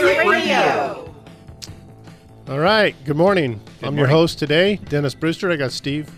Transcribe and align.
Fix 0.00 0.26
Radio. 0.28 1.14
All 2.48 2.58
right. 2.58 2.96
Good 3.04 3.16
morning. 3.16 3.60
I'm 3.82 3.96
your 3.96 4.08
host 4.08 4.40
today, 4.40 4.76
Dennis 4.88 5.14
Brewster. 5.14 5.52
I 5.52 5.56
got 5.56 5.70
Steve 5.70 6.10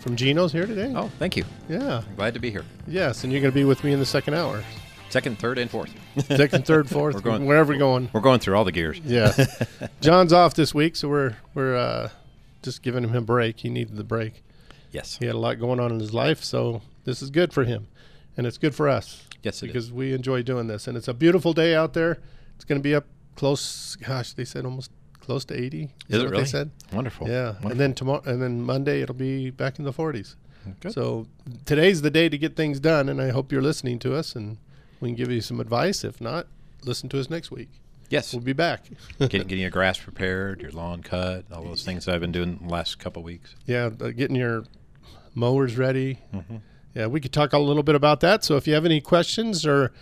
from 0.00 0.16
Geno's 0.16 0.50
here 0.50 0.64
today. 0.66 0.92
Oh, 0.96 1.10
thank 1.18 1.36
you. 1.36 1.44
Yeah. 1.68 2.02
Glad 2.16 2.32
to 2.34 2.40
be 2.40 2.50
here. 2.50 2.64
Yes. 2.86 3.24
And 3.24 3.32
you're 3.32 3.42
going 3.42 3.52
to 3.52 3.54
be 3.54 3.64
with 3.64 3.84
me 3.84 3.92
in 3.92 3.98
the 3.98 4.06
second 4.06 4.32
hour. 4.34 4.64
Second, 5.10 5.38
third, 5.38 5.58
and 5.58 5.70
fourth. 5.70 5.90
Second, 6.26 6.64
third, 6.64 6.88
fourth, 6.90 7.16
We're 7.16 7.20
going- 7.20 7.44
wherever 7.44 7.72
we're 7.74 7.78
going. 7.78 8.08
We're 8.14 8.20
going 8.22 8.40
through 8.40 8.56
all 8.56 8.64
the 8.64 8.72
gears. 8.72 8.98
Yeah. 9.04 9.32
John's 10.00 10.32
off 10.32 10.54
this 10.54 10.74
week, 10.74 10.96
so 10.96 11.08
we're 11.08 11.36
we're 11.54 11.76
uh, 11.76 12.08
just 12.62 12.82
giving 12.82 13.04
him 13.04 13.14
a 13.14 13.20
break. 13.20 13.60
He 13.60 13.68
needed 13.68 13.96
the 13.96 14.04
break. 14.04 14.42
Yes. 14.90 15.18
He 15.18 15.26
had 15.26 15.34
a 15.34 15.38
lot 15.38 15.60
going 15.60 15.80
on 15.80 15.92
in 15.92 16.00
his 16.00 16.14
life, 16.14 16.42
so 16.42 16.80
this 17.04 17.20
is 17.20 17.28
good 17.28 17.52
for 17.52 17.64
him, 17.64 17.88
and 18.38 18.46
it's 18.46 18.56
good 18.58 18.74
for 18.74 18.88
us. 18.88 19.24
Yes, 19.42 19.62
it 19.62 19.66
because 19.66 19.86
is. 19.86 19.92
we 19.92 20.14
enjoy 20.14 20.42
doing 20.42 20.66
this, 20.66 20.86
and 20.88 20.96
it's 20.96 21.08
a 21.08 21.14
beautiful 21.14 21.52
day 21.52 21.74
out 21.74 21.92
there. 21.92 22.18
It's 22.56 22.64
going 22.64 22.80
to 22.80 22.82
be 22.82 22.94
up 22.94 23.04
close. 23.38 23.96
Gosh, 23.96 24.32
they 24.32 24.44
said 24.44 24.64
almost 24.64 24.90
close 25.20 25.44
to 25.46 25.54
eighty. 25.54 25.84
Is 25.84 25.90
that 26.08 26.16
it 26.20 26.22
what 26.24 26.30
really? 26.32 26.42
They 26.44 26.48
said. 26.50 26.70
Wonderful. 26.92 27.28
Yeah, 27.28 27.44
Wonderful. 27.46 27.70
and 27.70 27.80
then 27.80 27.94
tomorrow, 27.94 28.22
and 28.26 28.42
then 28.42 28.60
Monday 28.62 29.00
it'll 29.02 29.14
be 29.14 29.50
back 29.50 29.78
in 29.78 29.84
the 29.84 29.92
40s. 29.92 30.34
Good. 30.80 30.92
So 30.92 31.26
today's 31.64 32.02
the 32.02 32.10
day 32.10 32.28
to 32.28 32.36
get 32.36 32.56
things 32.56 32.78
done, 32.80 33.08
and 33.08 33.22
I 33.22 33.30
hope 33.30 33.52
you're 33.52 33.62
listening 33.62 33.98
to 34.00 34.14
us, 34.14 34.34
and 34.36 34.58
we 35.00 35.08
can 35.10 35.16
give 35.16 35.30
you 35.30 35.40
some 35.40 35.60
advice. 35.60 36.04
If 36.04 36.20
not, 36.20 36.46
listen 36.84 37.08
to 37.10 37.20
us 37.20 37.30
next 37.30 37.50
week. 37.50 37.68
yes. 38.10 38.32
We'll 38.34 38.42
be 38.42 38.52
back. 38.52 38.84
getting, 39.18 39.42
getting 39.42 39.60
your 39.60 39.70
grass 39.70 39.98
prepared, 39.98 40.60
your 40.60 40.72
lawn 40.72 41.02
cut, 41.02 41.44
all 41.52 41.62
those 41.64 41.84
things 41.84 42.04
that 42.04 42.14
I've 42.14 42.20
been 42.20 42.32
doing 42.32 42.58
the 42.62 42.68
last 42.72 42.98
couple 42.98 43.20
of 43.20 43.24
weeks. 43.24 43.54
yeah, 43.66 43.86
uh, 44.00 44.08
getting 44.10 44.36
your 44.36 44.64
mowers 45.34 45.76
ready. 45.78 46.18
Mm-hmm. 46.34 46.56
Yeah, 46.94 47.06
we 47.06 47.20
could 47.20 47.32
talk 47.32 47.52
a 47.52 47.58
little 47.58 47.82
bit 47.82 47.94
about 47.94 48.20
that. 48.20 48.44
So 48.44 48.56
if 48.56 48.66
you 48.66 48.74
have 48.74 48.84
any 48.84 49.00
questions 49.00 49.64
or 49.66 49.92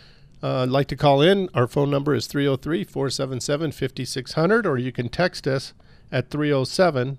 uh, 0.42 0.62
I'd 0.62 0.68
like 0.68 0.88
to 0.88 0.96
call 0.96 1.22
in, 1.22 1.48
our 1.54 1.66
phone 1.66 1.90
number 1.90 2.14
is 2.14 2.26
303 2.26 2.84
477 2.84 3.72
5600, 3.72 4.66
or 4.66 4.78
you 4.78 4.92
can 4.92 5.08
text 5.08 5.46
us 5.46 5.72
at 6.12 6.30
307 6.30 7.18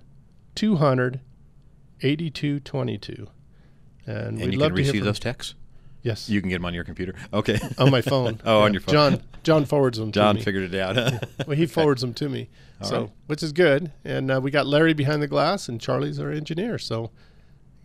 200 0.55 1.19
8222. 2.01 3.27
And, 4.05 4.17
And 4.17 4.37
we'd 4.39 4.53
you 4.53 4.59
love 4.59 4.69
can 4.69 4.75
receive 4.77 5.03
those 5.03 5.19
texts. 5.19 5.55
Yes. 6.03 6.29
You 6.29 6.39
can 6.39 6.49
get 6.49 6.57
them 6.57 6.65
on 6.65 6.73
your 6.73 6.83
computer. 6.83 7.15
Okay. 7.33 7.59
on 7.77 7.91
my 7.91 8.01
phone. 8.01 8.39
Oh, 8.45 8.61
on 8.61 8.73
your 8.73 8.81
phone. 8.81 8.93
John 8.93 9.21
John 9.43 9.65
forwards 9.65 9.97
them 9.97 10.11
John 10.11 10.35
to 10.35 10.39
me. 10.39 10.43
figured 10.45 10.73
it 10.73 10.79
out. 10.79 10.95
well, 11.47 11.57
he 11.57 11.65
forwards 11.65 12.01
them 12.01 12.13
to 12.15 12.29
me. 12.29 12.49
All 12.81 12.87
so, 12.87 13.01
right. 13.01 13.11
which 13.27 13.43
is 13.43 13.51
good. 13.51 13.91
And 14.05 14.29
uh, 14.31 14.39
we 14.41 14.51
got 14.51 14.67
Larry 14.67 14.93
behind 14.93 15.21
the 15.21 15.27
glass, 15.27 15.67
and 15.69 15.79
Charlie's 15.81 16.19
our 16.19 16.31
engineer. 16.31 16.77
So, 16.77 17.11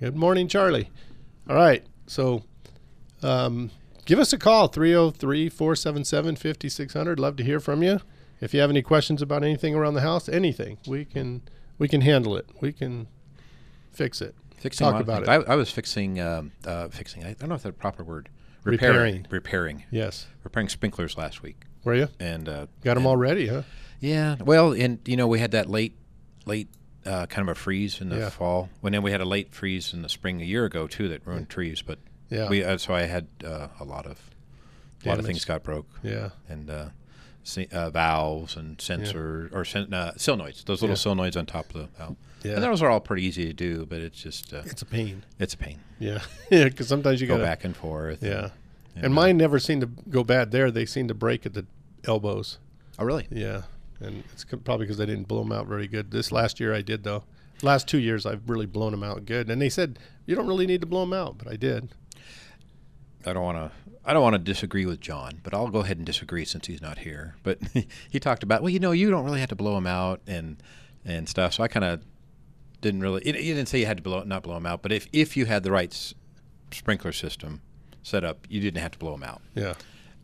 good 0.00 0.16
morning, 0.16 0.48
Charlie. 0.48 0.91
All 1.48 1.55
right. 1.56 1.84
So, 2.06 2.42
um, 3.22 3.70
give 4.06 4.19
us 4.19 4.33
a 4.33 4.39
call 4.39 4.69
303 4.69 5.48
477 5.48 6.36
5600. 6.36 7.19
Love 7.20 7.36
to 7.36 7.45
hear 7.45 7.61
from 7.61 7.83
you. 7.83 8.00
If 8.41 8.53
you 8.53 8.61
have 8.61 8.70
any 8.70 8.83
questions 8.83 9.22
about 9.22 9.44
anything 9.44 9.75
around 9.75 9.94
the 9.94 10.00
house, 10.00 10.28
anything, 10.28 10.78
we 10.86 11.05
can 11.05 11.42
we 11.78 11.86
can 11.89 12.00
handle 12.00 12.36
it. 12.36 12.47
We 12.61 12.72
can 12.72 13.06
fix 13.92 14.20
it. 14.20 14.34
fixing 14.59 14.84
Talk 14.87 14.97
a 15.00 15.03
about 15.03 15.26
things. 15.26 15.44
I, 15.49 15.53
I 15.53 15.56
was 15.56 15.71
fixing, 15.71 16.21
um, 16.21 16.53
uh, 16.65 16.88
fixing. 16.88 17.25
I 17.25 17.34
don't 17.34 17.49
know 17.49 17.54
if 17.56 17.62
that's 17.62 17.75
the 17.75 17.81
proper 17.81 18.03
word. 18.04 18.28
Repairing. 18.65 18.94
Repairing. 18.94 19.26
Repairing. 19.31 19.84
Yes. 19.91 20.26
Repairing 20.44 20.69
sprinklers 20.69 21.16
last 21.16 21.43
week, 21.43 21.65
Were 21.84 21.94
you? 21.97 22.09
and 22.21 22.49
uh, 22.49 22.66
Got 22.84 22.94
them 22.94 22.99
and- 22.99 23.06
all 23.06 23.16
ready, 23.16 23.49
huh? 23.49 23.62
Yeah. 24.00 24.37
Well, 24.41 24.72
and 24.72 24.99
you 25.06 25.16
know 25.16 25.26
we 25.28 25.38
had 25.41 25.53
that 25.53 25.69
late, 25.69 25.97
late 26.47 26.69
uh, 27.06 27.26
kind 27.26 27.49
of 27.49 27.56
a 27.56 27.59
freeze 27.59 28.00
in 28.00 28.09
the 28.09 28.19
Yeah. 28.19 28.28
fall. 28.31 28.69
When 28.81 28.93
then 28.93 29.03
we 29.03 29.10
had 29.12 29.21
a 29.21 29.25
late 29.25 29.53
freeze 29.55 29.93
in 29.93 30.03
the 30.03 30.09
spring 30.09 30.41
a 30.41 30.44
year 30.44 30.65
ago 30.65 30.87
too 30.88 31.09
that 31.09 31.25
ruined 31.26 31.49
trees. 31.49 31.82
But 31.82 31.99
Yeah. 32.32 32.48
we 32.48 32.65
uh, 32.65 32.78
so 32.78 32.94
I 32.94 33.03
had 33.03 33.26
uh, 33.44 33.69
a 33.81 33.84
lot 33.84 34.06
of 34.06 34.19
a 35.04 35.09
lot 35.09 35.19
of 35.19 35.26
things 35.26 35.44
got 35.44 35.62
broke 35.62 35.87
Yeah. 36.03 36.31
and 36.48 36.70
uh, 36.70 36.88
se- 37.43 37.69
uh, 37.72 37.91
valves 37.91 38.56
and 38.56 38.81
sensor 38.81 39.50
or 39.53 39.65
sen- 39.65 39.93
uh, 39.93 40.12
solenoids. 40.16 40.65
Those 40.65 40.81
little 40.81 40.97
solenoids 40.97 41.37
on 41.37 41.44
top 41.47 41.66
of 41.75 41.81
the 41.82 41.88
valve. 41.98 42.16
Yeah. 42.44 42.54
And 42.54 42.62
those 42.62 42.82
are 42.82 42.88
all 42.91 43.00
pretty 43.00 43.25
easy 43.25 43.47
to 43.47 43.53
do, 43.53 43.84
but 43.87 44.00
it's 44.00 44.20
just 44.20 44.53
uh, 44.54 44.62
It's 44.65 44.82
a 44.82 44.87
pain. 44.87 45.25
it's 45.38 45.54
a 45.54 45.56
pain. 45.59 45.78
Yeah. 45.98 46.20
yeah. 46.50 46.65
Because 46.65 46.88
sometimes 46.88 47.20
you 47.20 47.26
Go 47.28 47.37
got 47.37 47.43
back 47.44 47.65
and 47.65 47.76
forth. 47.76 48.22
Yeah. 48.22 48.50
And, 48.97 49.04
And 49.06 49.14
mine 49.14 49.37
never 49.37 49.59
seemed 49.59 49.81
to 49.82 49.87
go 50.10 50.22
bad 50.25 50.50
there. 50.53 50.70
They 50.70 50.87
seemed 50.87 51.09
to 51.09 51.14
break 51.14 51.47
at 51.47 51.54
the 51.54 51.66
elbows. 52.04 52.59
Oh, 52.99 53.04
really? 53.04 53.26
Yeah. 53.31 53.62
And 54.00 54.25
it's 54.32 54.44
probably 54.44 54.87
because 54.87 55.00
I 55.00 55.06
didn't 55.06 55.28
blow 55.28 55.43
them 55.43 55.53
out 55.53 55.66
very 55.66 55.87
good. 55.88 56.10
This 56.10 56.31
last 56.32 56.59
year 56.60 56.75
I 56.75 56.82
did, 56.82 57.04
though. 57.04 57.22
Last 57.62 57.87
two 57.88 57.99
years 57.99 58.26
I've 58.26 58.49
really 58.50 58.66
blown 58.66 58.91
them 58.91 59.03
out 59.04 59.25
good. 59.25 59.49
And 59.50 59.62
they 59.62 59.69
said, 59.69 59.99
you 60.26 60.34
don't 60.34 60.47
really 60.49 60.66
need 60.66 60.81
to 60.81 60.87
blow 60.87 61.00
them 61.03 61.12
out, 61.12 61.38
but 61.38 61.47
I 61.50 61.54
did. 61.56 61.91
I 63.27 63.33
don't 63.33 63.43
want 63.44 63.59
to. 63.59 63.71
I 64.05 64.12
don't 64.12 64.22
want 64.22 64.34
to 64.34 64.38
disagree 64.41 64.84
with 64.84 65.00
John, 65.00 65.41
but 65.44 65.55
I'll 65.55 65.69
go 65.69 65.78
ahead 65.81 65.97
and 65.97 66.05
disagree 66.05 66.44
since 66.44 66.66
he's 66.66 66.83
not 66.83 66.99
here. 66.99 67.37
But 67.44 67.59
he 68.10 68.19
talked 68.19 68.43
about, 68.43 68.60
well, 68.62 68.71
you 68.71 68.81
know, 68.81 68.91
you 68.91 69.10
don't 69.10 69.25
really 69.25 69.38
have 69.41 69.49
to 69.50 69.55
blow 69.56 69.77
him 69.77 69.87
out 69.87 70.21
and 70.27 70.56
and 71.05 71.28
stuff. 71.28 71.55
So 71.55 71.62
I 71.62 71.69
kind 71.69 71.84
of 71.84 72.00
didn't 72.81 73.00
really. 73.00 73.22
He 73.25 73.32
he 73.32 73.55
didn't 73.55 73.66
say 73.69 73.78
you 73.81 73.87
had 73.87 73.99
to 73.99 74.03
blow 74.03 74.22
not 74.25 74.43
blow 74.43 74.56
him 74.56 74.66
out, 74.66 74.82
but 74.82 74.91
if 74.93 75.06
if 75.12 75.37
you 75.37 75.47
had 75.47 75.62
the 75.62 75.71
right 75.71 75.93
s- 75.93 76.15
sprinkler 76.72 77.12
system 77.12 77.61
set 78.03 78.25
up, 78.25 78.47
you 78.49 78.61
didn't 78.61 78.82
have 78.82 78.91
to 78.93 78.99
blow 78.99 79.15
him 79.15 79.22
out. 79.22 79.41
Yeah. 79.55 79.75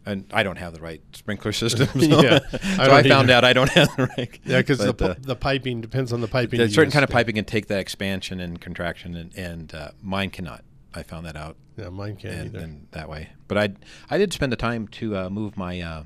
And 0.06 0.25
I 0.32 0.42
don't 0.42 0.56
have 0.56 0.72
the 0.72 0.81
right 0.81 1.03
sprinkler 1.12 1.53
system. 1.62 1.87
So, 2.00 2.22
Yeah, 2.22 2.38
so 2.50 2.58
I 2.82 2.98
I, 2.98 3.03
found 3.03 3.31
either. 3.31 3.32
out 3.34 3.44
I 3.44 3.53
don't 3.53 3.69
have 3.70 3.94
the 3.97 4.06
right. 4.16 4.41
Yeah, 4.44 4.58
because 4.58 4.78
the, 4.78 4.94
uh, 5.10 5.14
the 5.20 5.37
piping 5.37 5.81
depends 5.82 6.12
on 6.12 6.20
the 6.22 6.28
piping. 6.28 6.58
you 6.60 6.69
certain 6.69 6.91
kind 6.91 7.04
of 7.04 7.10
piping 7.10 7.34
can 7.37 7.44
take 7.44 7.66
that 7.69 7.78
expansion 7.81 8.41
and 8.41 8.58
contraction, 8.60 9.14
and, 9.16 9.37
and 9.37 9.75
uh, 9.75 9.91
mine 10.03 10.31
cannot. 10.31 10.64
I 10.98 11.03
found 11.03 11.25
that 11.26 11.36
out 11.36 11.56
Yeah, 11.76 11.88
mine 11.88 12.16
can't 12.16 12.34
and, 12.34 12.47
either. 12.54 12.59
and 12.64 12.86
that 12.91 13.09
way. 13.09 13.31
But 13.47 13.59
I 13.59 13.69
I 14.10 14.19
did 14.19 14.32
spend 14.32 14.53
the 14.53 14.56
time 14.56 14.88
to 14.88 15.16
uh, 15.16 15.31
move 15.31 15.56
my 15.56 15.81
uh, 15.81 16.03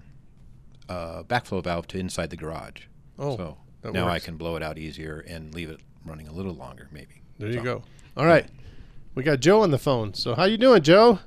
uh, 0.89 1.23
backflow 1.25 1.63
valve 1.63 1.87
to 1.89 1.99
inside 1.99 2.31
the 2.31 2.37
garage. 2.37 2.83
Oh, 3.19 3.37
so 3.37 3.57
that 3.83 3.93
now 3.93 4.09
I 4.09 4.19
can 4.19 4.37
blow 4.37 4.57
it 4.57 4.63
out 4.63 4.79
easier 4.79 5.21
and 5.27 5.55
leave 5.55 5.71
it 5.71 5.81
running 6.05 6.29
a 6.29 6.33
little 6.33 6.55
longer, 6.55 6.89
maybe. 6.93 7.23
there 7.39 7.51
you 7.51 7.63
go. 7.63 7.83
All 8.17 8.27
right. 8.27 8.47
We 9.15 9.23
got 9.23 9.41
Joe 9.41 9.63
on 9.63 9.71
the 9.71 9.79
phone. 9.79 10.15
So 10.15 10.35
how 10.35 10.45
you 10.45 10.57
doing, 10.57 10.83
Joe? 10.83 11.19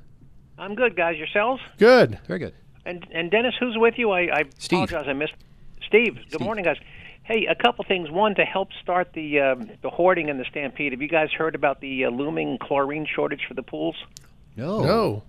I'm 0.58 0.74
good, 0.74 0.96
guys. 0.96 1.16
Yourselves? 1.16 1.62
Good. 1.78 2.18
Very 2.26 2.38
good. 2.38 2.54
And 2.84 3.06
and 3.12 3.30
Dennis, 3.30 3.54
who's 3.60 3.76
with 3.76 3.94
you? 3.98 4.10
I, 4.10 4.20
I 4.32 4.44
Steve. 4.58 4.84
apologize. 4.84 5.08
I 5.08 5.12
missed 5.12 5.34
Steve. 5.86 6.14
Good 6.16 6.24
Steve. 6.28 6.40
morning, 6.40 6.64
guys. 6.64 6.76
Hey, 7.26 7.46
a 7.46 7.56
couple 7.56 7.84
things. 7.84 8.08
One, 8.10 8.36
to 8.36 8.44
help 8.44 8.68
start 8.82 9.12
the 9.12 9.40
um, 9.40 9.70
the 9.82 9.90
hoarding 9.90 10.30
and 10.30 10.38
the 10.38 10.44
stampede. 10.44 10.92
Have 10.92 11.02
you 11.02 11.08
guys 11.08 11.32
heard 11.32 11.54
about 11.56 11.80
the 11.80 12.04
uh, 12.04 12.10
looming 12.10 12.56
chlorine 12.58 13.04
shortage 13.12 13.42
for 13.48 13.54
the 13.54 13.64
pools? 13.64 13.96
No. 14.56 14.82
No. 14.82 15.22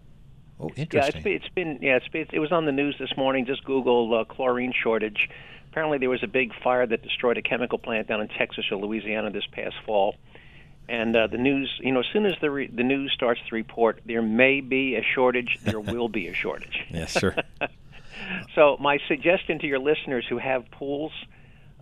Oh, 0.59 0.68
Yeah, 0.75 0.84
it's 0.84 0.96
interesting. 0.96 1.24
been, 1.24 1.34
it's 1.34 1.50
been 1.50 1.80
yeah, 1.81 1.96
it's 1.97 2.08
been, 2.08 2.28
it 2.31 2.40
was 2.40 2.52
on 2.52 2.66
the 2.66 2.72
news 2.72 2.96
this 3.00 3.16
morning. 3.18 3.46
Just 3.47 3.63
Google 3.63 4.13
uh, 4.13 4.24
chlorine 4.25 4.74
shortage. 4.74 5.28
Apparently, 5.72 5.97
there 5.97 6.09
was 6.09 6.22
a 6.24 6.28
big 6.28 6.53
fire 6.63 6.85
that 6.85 7.02
destroyed 7.02 7.38
a 7.38 7.41
chemical 7.41 7.80
plant 7.80 8.08
down 8.08 8.22
in 8.22 8.28
Texas 8.28 8.66
or 8.72 8.78
Louisiana 8.78 9.31
this 9.31 9.46
past 9.52 9.75
fall. 9.85 10.16
And 10.90 11.16
uh, 11.16 11.28
the 11.28 11.38
news, 11.38 11.69
you 11.84 11.91
know, 11.91 12.00
as 12.00 12.06
soon 12.14 12.25
as 12.28 12.34
the 12.41 12.50
re- 12.52 12.68
the 12.68 12.84
news 12.84 13.12
starts 13.12 13.41
to 13.50 13.56
report 13.56 14.02
there 14.06 14.22
may 14.22 14.62
be 14.62 14.96
a 14.96 15.03
shortage, 15.03 15.58
there 15.64 15.79
will 15.79 16.09
be 16.09 16.28
a 16.28 16.34
shortage. 16.34 16.85
yes, 16.90 17.12
sir. 17.19 17.35
So 18.56 18.78
my 18.79 19.00
suggestion 19.08 19.58
to 19.59 19.68
your 19.68 19.79
listeners 19.79 20.26
who 20.29 20.38
have 20.38 20.70
pools, 20.72 21.11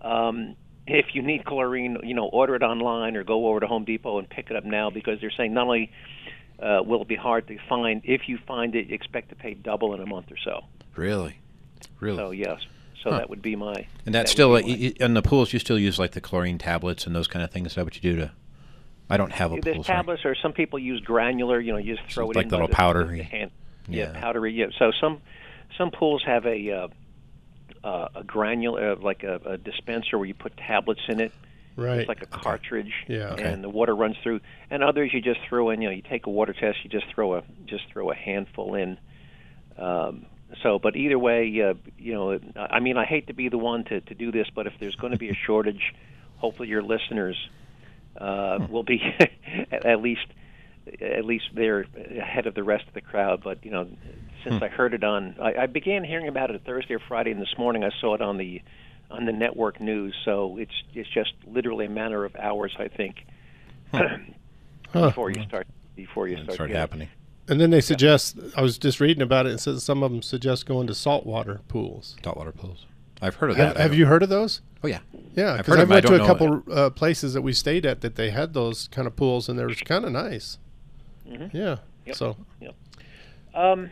um, 0.05 0.55
if 0.87 1.07
you 1.15 1.21
need 1.21 1.45
chlorine, 1.45 1.97
you 2.03 2.13
know, 2.13 2.25
order 2.25 2.55
it 2.55 2.61
online 2.61 3.15
or 3.15 3.23
go 3.23 3.47
over 3.47 3.59
to 3.59 3.67
Home 3.67 3.85
Depot 3.85 4.19
and 4.19 4.29
pick 4.29 4.49
it 4.51 4.55
up 4.55 4.63
now 4.65 4.89
because 4.89 5.19
they're 5.19 5.31
saying 5.35 5.53
not 5.53 5.63
only 5.65 5.91
uh, 6.61 6.81
will 6.85 7.01
it 7.01 7.07
be 7.07 7.15
hard 7.15 7.47
to 7.47 7.57
find, 7.67 8.01
if 8.05 8.29
you 8.29 8.37
find 8.47 8.75
it, 8.75 8.91
expect 8.91 9.29
to 9.29 9.35
pay 9.35 9.53
double 9.55 9.93
in 9.93 10.01
a 10.01 10.05
month 10.05 10.31
or 10.31 10.37
so. 10.43 10.63
really, 10.95 11.39
really. 11.99 12.17
So 12.17 12.31
yes, 12.31 12.61
so 13.03 13.09
Huh. 13.11 13.17
that 13.17 13.29
would 13.29 13.41
be 13.41 13.55
my. 13.55 13.73
and 13.73 14.13
that 14.15 14.19
that's 14.19 14.31
would 14.31 14.35
still 14.35 14.55
be 14.57 14.61
my- 14.63 14.67
y- 14.69 14.93
y- 14.99 15.05
in 15.05 15.13
the 15.15 15.21
pools. 15.21 15.51
You 15.53 15.59
still 15.59 15.79
use 15.79 15.97
like 15.99 16.11
the 16.11 16.21
chlorine 16.21 16.57
tablets 16.57 17.05
and 17.07 17.15
those 17.15 17.27
kind 17.27 17.43
of 17.43 17.51
things. 17.51 17.67
Is 17.71 17.75
that 17.75 17.83
what 17.85 17.95
you 17.95 18.01
do 18.01 18.15
to? 18.21 18.31
I 19.09 19.17
don't 19.17 19.31
have 19.33 19.51
a 19.51 19.59
There's 19.59 19.75
pool. 19.75 19.83
sorry. 19.83 19.97
tablets, 19.97 20.25
or 20.25 20.33
some 20.35 20.53
people 20.53 20.79
use 20.79 20.99
granular. 21.01 21.59
You 21.59 21.73
know, 21.73 21.77
you 21.77 21.95
just 21.97 22.09
throw 22.13 22.29
it 22.31 22.35
like 22.35 22.45
in 22.45 22.51
little 22.51 22.67
the- 22.67 22.73
powdery. 22.73 23.17
the 23.17 23.23
hand. 23.23 23.51
Yeah, 23.87 24.13
Yeah. 24.13 24.19
powdery. 24.21 24.53
Yeah. 24.53 24.67
So 24.79 24.91
some 25.01 25.21
some 25.77 25.91
pools 25.91 26.23
have 26.25 26.45
a 26.45 26.71
uh, 26.71 26.87
uh, 27.85 28.07
a 28.15 28.23
granular, 28.23 28.93
uh, 28.93 28.95
like 28.99 29.23
a, 29.23 29.39
a 29.45 29.57
dispenser 29.57 30.17
where 30.17 30.27
you 30.27 30.33
put 30.33 30.57
tablets 30.57 31.01
in 31.07 31.19
it. 31.21 31.31
Right. 31.77 31.99
It's 31.99 32.07
like 32.07 32.21
a 32.23 32.25
cartridge, 32.25 32.93
Yeah. 33.07 33.33
Okay. 33.33 33.43
and 33.43 33.63
the 33.63 33.69
water 33.69 33.93
runs 33.95 34.15
through. 34.23 34.39
And 34.71 34.81
others, 34.83 35.11
you 35.13 35.21
just 35.21 35.41
throw 35.47 35.69
in. 35.69 35.81
You 35.81 35.89
know, 35.89 35.95
you 35.95 36.01
take 36.01 36.25
a 36.25 36.29
water 36.29 36.53
test, 36.53 36.79
you 36.83 36.89
just 36.89 37.05
throw 37.13 37.35
a 37.35 37.43
just 37.65 37.83
throw 37.91 38.11
a 38.11 38.15
handful 38.15 38.75
in. 38.75 38.97
Um, 39.77 40.25
so, 40.63 40.79
but 40.79 40.95
either 40.95 41.19
way, 41.19 41.61
uh, 41.61 41.73
you 41.97 42.13
know, 42.13 42.39
I 42.55 42.79
mean, 42.79 42.97
I 42.97 43.05
hate 43.05 43.27
to 43.27 43.33
be 43.33 43.49
the 43.49 43.57
one 43.57 43.83
to, 43.85 43.99
to 43.99 44.15
do 44.15 44.31
this, 44.31 44.47
but 44.55 44.67
if 44.67 44.73
there's 44.79 44.95
going 44.95 45.11
to 45.11 45.19
be 45.19 45.29
a 45.29 45.33
shortage, 45.35 45.93
hopefully 46.37 46.69
your 46.69 46.81
listeners 46.81 47.37
uh, 48.17 48.65
will 48.69 48.83
be 48.83 49.01
at 49.71 50.01
least 50.01 50.25
at 51.01 51.25
least 51.25 51.45
they're 51.53 51.85
ahead 52.19 52.47
of 52.47 52.53
the 52.55 52.63
rest 52.63 52.87
of 52.87 52.93
the 52.93 53.01
crowd. 53.01 53.41
But 53.43 53.63
you 53.65 53.71
know, 53.71 53.87
since 54.43 54.61
I 54.61 54.67
heard 54.67 54.93
it 54.93 55.03
on, 55.03 55.35
I, 55.41 55.63
I 55.63 55.65
began 55.65 56.03
hearing 56.03 56.27
about 56.27 56.51
it 56.51 56.61
Thursday 56.65 56.93
or 56.95 56.99
Friday, 57.07 57.31
and 57.31 57.41
this 57.41 57.53
morning 57.57 57.83
I 57.83 57.89
saw 57.99 58.13
it 58.15 58.21
on 58.21 58.37
the 58.37 58.61
on 59.11 59.25
the 59.25 59.31
network 59.33 59.79
news. 59.79 60.15
So 60.25 60.57
it's 60.57 60.73
it's 60.93 61.09
just 61.09 61.33
literally 61.47 61.85
a 61.85 61.89
matter 61.89 62.25
of 62.25 62.35
hours, 62.35 62.75
I 62.79 62.87
think, 62.87 63.25
before 64.93 65.29
you 65.31 65.43
start 65.43 65.67
before 65.95 66.27
you 66.27 66.37
It 66.37 66.51
start, 66.51 66.69
happening. 66.69 67.09
And 67.47 67.61
then 67.61 67.69
they 67.69 67.81
suggest. 67.81 68.37
I 68.57 68.61
was 68.61 68.77
just 68.77 68.99
reading 68.99 69.21
about 69.21 69.45
it. 69.45 69.51
and 69.51 69.59
says 69.59 69.83
some 69.83 70.03
of 70.03 70.11
them 70.11 70.21
suggest 70.21 70.65
going 70.65 70.87
to 70.87 70.95
saltwater 70.95 71.61
pools. 71.67 72.15
Saltwater 72.23 72.51
pools. 72.51 72.85
I've 73.21 73.35
heard 73.35 73.51
of 73.51 73.57
that. 73.57 73.77
I 73.77 73.81
have 73.81 73.93
you 73.93 74.07
heard 74.07 74.23
of 74.23 74.29
those? 74.29 74.61
Oh 74.83 74.87
yeah. 74.87 74.99
Yeah, 75.35 75.53
I've 75.53 75.65
because 75.65 75.77
I 75.79 75.81
of 75.83 75.87
'em, 75.87 75.91
I 75.91 75.95
went 75.95 76.05
to 76.07 76.15
a 76.23 76.25
couple 76.25 76.63
uh, 76.71 76.89
places 76.89 77.33
that 77.33 77.41
we 77.41 77.53
stayed 77.53 77.85
at 77.85 78.01
that 78.01 78.15
they 78.15 78.29
had 78.31 78.53
those 78.53 78.87
kind 78.89 79.07
of 79.07 79.15
pools, 79.15 79.47
and 79.47 79.57
they 79.59 79.63
were 79.63 79.73
kind 79.73 80.05
of 80.05 80.11
nice. 80.11 80.57
Mm-hmm. 81.29 81.55
Yeah. 81.57 81.77
Yep. 82.05 82.15
So 82.15 82.35
Um, 83.53 83.89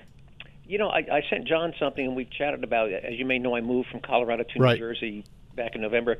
you 0.66 0.78
know, 0.78 0.90
I, 0.90 1.00
I 1.12 1.24
sent 1.30 1.48
John 1.48 1.74
something, 1.80 2.06
and 2.06 2.16
we 2.16 2.26
chatted 2.26 2.64
about 2.64 2.90
it. 2.90 3.04
As 3.04 3.14
you 3.18 3.26
may 3.26 3.40
know, 3.40 3.56
I 3.56 3.62
moved 3.62 3.90
from 3.90 4.00
Colorado 4.02 4.44
to 4.44 4.60
Right. 4.60 4.74
New 4.80 4.80
Jersey 4.86 5.26
back 5.56 5.76
in 5.76 5.82
November. 5.82 6.18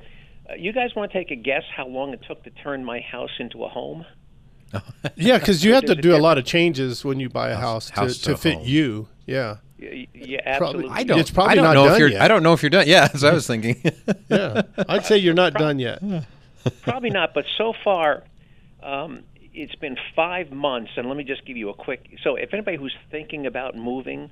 Uh, 0.50 0.54
you 0.56 0.74
guys 0.74 0.96
want 0.96 1.12
to 1.12 1.18
take 1.18 1.32
a 1.32 1.36
guess 1.36 1.64
how 1.76 1.88
long 1.88 2.14
it 2.14 2.22
took 2.28 2.44
to 2.44 2.50
turn 2.50 2.84
my 2.84 3.00
house 3.00 3.32
into 3.40 3.64
a 3.64 3.70
home? 3.70 4.06
yeah, 5.16 5.38
because 5.38 5.64
you 5.64 5.74
have 5.74 5.82
to 5.84 5.88
There's 5.88 6.00
a 6.00 6.02
do 6.02 6.16
a 6.16 6.18
lot 6.18 6.38
of 6.38 6.46
changes 6.46 7.06
when 7.06 7.20
you 7.20 7.30
buy 7.30 7.50
a 7.50 7.56
house, 7.56 7.90
house 7.90 8.18
to, 8.18 8.24
to 8.24 8.32
to 8.32 8.38
fit 8.38 8.54
home. 8.56 8.64
you. 8.66 9.08
Yeah. 9.26 9.58
Y- 9.80 10.08
y- 10.14 10.22
Yeah, 10.26 10.58
Probably- 10.58 10.88
I 10.90 11.04
don't- 11.04 11.20
It's 11.20 11.30
probably 11.32 11.52
I 11.52 11.56
don't 11.56 11.64
not 11.66 11.74
know 11.76 11.86
done 11.86 11.94
if 11.94 12.00
you're. 12.00 12.08
yet. 12.10 12.22
I 12.22 12.28
don't 12.28 12.44
know 12.44 12.54
if 12.54 12.64
you're 12.64 12.70
done. 12.70 12.86
Yeah, 12.88 13.02
that's 13.08 13.24
what 13.24 13.32
I 13.32 13.36
was 13.36 13.48
thinking. 13.48 13.82
Yeah. 14.30 14.62
I'd 14.90 15.06
say 15.06 15.18
you're 15.18 15.34
not 15.34 15.54
done 15.54 15.80
yet. 15.80 16.02
Probably 16.82 17.10
not, 17.12 17.34
but 17.34 17.46
so 17.58 17.74
far, 17.84 18.24
um, 18.82 19.24
it's 19.54 19.76
been 19.76 19.98
five 20.16 20.52
months. 20.52 20.92
And 20.98 21.08
let 21.08 21.18
me 21.18 21.24
just 21.24 21.46
give 21.46 21.58
you 21.58 21.70
a 21.70 21.74
quick. 21.74 22.18
So, 22.24 22.36
if 22.36 22.54
anybody 22.54 22.78
who's 22.78 22.96
thinking 23.12 23.46
about 23.46 23.76
moving, 23.76 24.32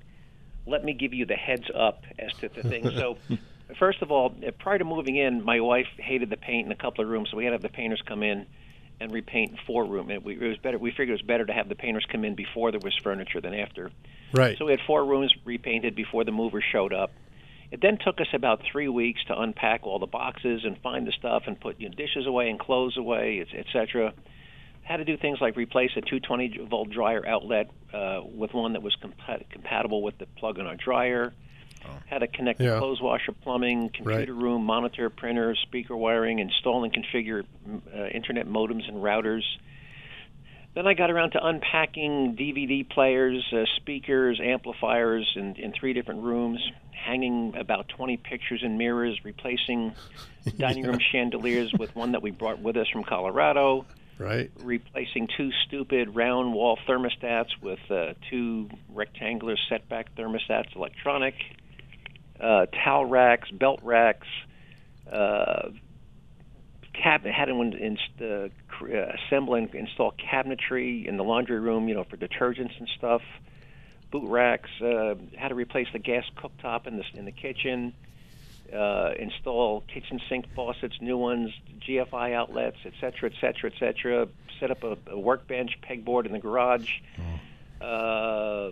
let 0.65 0.83
me 0.83 0.93
give 0.93 1.13
you 1.13 1.25
the 1.25 1.35
heads 1.35 1.69
up 1.73 2.03
as 2.19 2.33
to 2.39 2.49
the 2.49 2.63
thing. 2.63 2.89
So, 2.91 3.17
first 3.79 4.01
of 4.01 4.11
all, 4.11 4.33
prior 4.59 4.77
to 4.77 4.85
moving 4.85 5.15
in, 5.15 5.43
my 5.43 5.59
wife 5.59 5.87
hated 5.97 6.29
the 6.29 6.37
paint 6.37 6.65
in 6.65 6.71
a 6.71 6.75
couple 6.75 7.03
of 7.03 7.09
rooms, 7.09 7.29
so 7.31 7.37
we 7.37 7.45
had 7.45 7.51
to 7.51 7.55
have 7.55 7.61
the 7.61 7.69
painters 7.69 8.01
come 8.05 8.23
in 8.23 8.45
and 8.99 9.11
repaint 9.11 9.57
four 9.65 9.85
room. 9.85 10.11
It, 10.11 10.23
we, 10.23 10.35
it 10.35 10.47
was 10.47 10.57
better. 10.57 10.77
We 10.77 10.91
figured 10.91 11.09
it 11.09 11.13
was 11.13 11.21
better 11.21 11.45
to 11.45 11.53
have 11.53 11.67
the 11.67 11.75
painters 11.75 12.05
come 12.09 12.23
in 12.23 12.35
before 12.35 12.71
there 12.71 12.79
was 12.83 12.95
furniture 13.03 13.41
than 13.41 13.53
after. 13.53 13.91
Right. 14.31 14.57
So 14.57 14.65
we 14.65 14.71
had 14.71 14.81
four 14.85 15.03
rooms 15.03 15.33
repainted 15.43 15.95
before 15.95 16.23
the 16.23 16.31
movers 16.31 16.63
showed 16.71 16.93
up. 16.93 17.11
It 17.71 17.81
then 17.81 17.97
took 17.97 18.19
us 18.19 18.27
about 18.33 18.61
three 18.69 18.89
weeks 18.89 19.23
to 19.27 19.39
unpack 19.39 19.87
all 19.87 19.97
the 19.97 20.05
boxes 20.05 20.65
and 20.65 20.77
find 20.79 21.07
the 21.07 21.13
stuff 21.13 21.43
and 21.47 21.59
put 21.59 21.79
you 21.79 21.89
know, 21.89 21.95
dishes 21.95 22.27
away 22.27 22.49
and 22.49 22.59
clothes 22.59 22.97
away, 22.97 23.45
et 23.53 23.65
cetera. 23.71 24.13
Had 24.91 24.97
to 24.97 25.05
do 25.05 25.15
things 25.15 25.39
like 25.39 25.55
replace 25.55 25.91
a 25.95 26.01
220 26.01 26.67
volt 26.69 26.89
dryer 26.89 27.25
outlet 27.25 27.71
uh, 27.93 28.19
with 28.25 28.53
one 28.53 28.73
that 28.73 28.83
was 28.83 28.93
compa- 29.01 29.49
compatible 29.49 30.01
with 30.03 30.17
the 30.17 30.25
plug 30.25 30.59
in 30.59 30.67
our 30.67 30.75
dryer. 30.75 31.31
Had 32.07 32.19
to 32.19 32.27
connect 32.27 32.59
Yeah. 32.59 32.71
the 32.73 32.79
clothes 32.79 32.99
washer, 33.01 33.31
plumbing, 33.31 33.91
computer 33.93 34.33
room, 34.33 34.65
monitor, 34.65 35.09
printer, 35.09 35.55
speaker 35.55 35.95
wiring, 35.95 36.39
install 36.39 36.83
and 36.83 36.93
configure 36.93 37.45
uh, 37.95 38.07
internet 38.07 38.47
modems 38.49 38.85
and 38.89 38.97
routers. 38.97 39.43
Then 40.75 40.85
I 40.85 40.93
got 40.93 41.09
around 41.09 41.31
to 41.31 41.45
unpacking 41.45 42.35
DVD 42.35 42.87
players, 42.87 43.45
uh, 43.53 43.63
speakers, 43.77 44.41
amplifiers 44.43 45.25
in, 45.37 45.55
in 45.55 45.71
three 45.71 45.93
different 45.93 46.21
rooms, 46.23 46.59
hanging 46.91 47.55
about 47.55 47.87
20 47.87 48.17
pictures 48.17 48.61
and 48.61 48.77
mirrors, 48.77 49.17
replacing 49.23 49.95
dining 50.57 50.83
room 50.83 50.99
chandeliers 51.13 51.71
with 51.79 51.95
one 51.95 52.11
that 52.11 52.21
we 52.21 52.31
brought 52.31 52.59
with 52.59 52.75
us 52.75 52.89
from 52.89 53.05
Colorado, 53.05 53.85
Right. 54.21 54.51
replacing 54.63 55.27
two 55.35 55.49
stupid 55.67 56.15
round 56.15 56.53
wall 56.53 56.77
thermostats 56.87 57.49
with 57.61 57.79
uh, 57.89 58.13
two 58.29 58.69
rectangular 58.89 59.55
setback 59.67 60.15
thermostats, 60.15 60.75
electronic, 60.75 61.33
uh, 62.39 62.67
towel 62.67 63.05
racks, 63.05 63.49
belt 63.51 63.79
racks, 63.83 64.27
uh, 65.11 65.69
cab 66.93 67.23
had 67.25 67.45
to 67.45 67.61
in, 67.61 67.97
uh, 68.21 68.25
uh, 68.25 69.11
assemble 69.27 69.55
and 69.55 69.73
install 69.73 70.13
cabinetry 70.13 71.07
in 71.07 71.17
the 71.17 71.23
laundry 71.23 71.59
room, 71.59 71.87
you 71.87 71.95
know, 71.95 72.03
for 72.03 72.17
detergents 72.17 72.77
and 72.77 72.87
stuff. 72.97 73.21
Boot 74.11 74.29
racks. 74.29 74.69
Uh, 74.81 75.15
had 75.37 75.49
to 75.49 75.55
replace 75.55 75.87
the 75.93 75.99
gas 75.99 76.25
cooktop 76.37 76.85
in 76.85 76.97
the 76.97 77.03
in 77.13 77.25
the 77.25 77.31
kitchen. 77.31 77.93
Uh, 77.93 78.10
install 79.19 79.81
kitchen 79.93 80.19
sink 80.29 80.45
faucets, 80.55 80.95
new 81.01 81.17
ones, 81.17 81.51
GFI 81.87 82.33
outlets, 82.33 82.77
et 82.85 82.93
cetera, 83.01 83.29
et 83.29 83.35
cetera, 83.41 83.71
et 83.73 83.79
cetera. 83.79 84.27
Set 84.59 84.71
up 84.71 84.83
a, 84.83 84.97
a 85.07 85.19
workbench, 85.19 85.77
pegboard 85.81 86.25
in 86.25 86.31
the 86.31 86.39
garage. 86.39 86.89
Uh, 87.81 88.71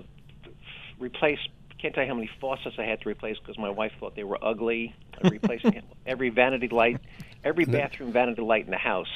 replace. 1.00 1.40
Can't 1.82 1.96
tell 1.96 2.04
you 2.04 2.10
how 2.10 2.16
many 2.16 2.30
faucets 2.42 2.76
I 2.78 2.84
had 2.84 3.02
to 3.02 3.10
replace 3.10 3.38
because 3.40 3.58
my 3.58 3.70
wife 3.70 3.94
thought 4.00 4.16
they 4.16 4.26
were 4.26 4.38
ugly. 4.42 4.94
I 5.24 5.30
replaced 5.30 5.66
every 6.06 6.30
vanity 6.30 6.68
light, 6.68 7.00
every 7.44 7.66
bathroom 7.66 8.12
vanity 8.12 8.42
light 8.42 8.66
in 8.66 8.72
the 8.72 8.78
house. 8.78 9.08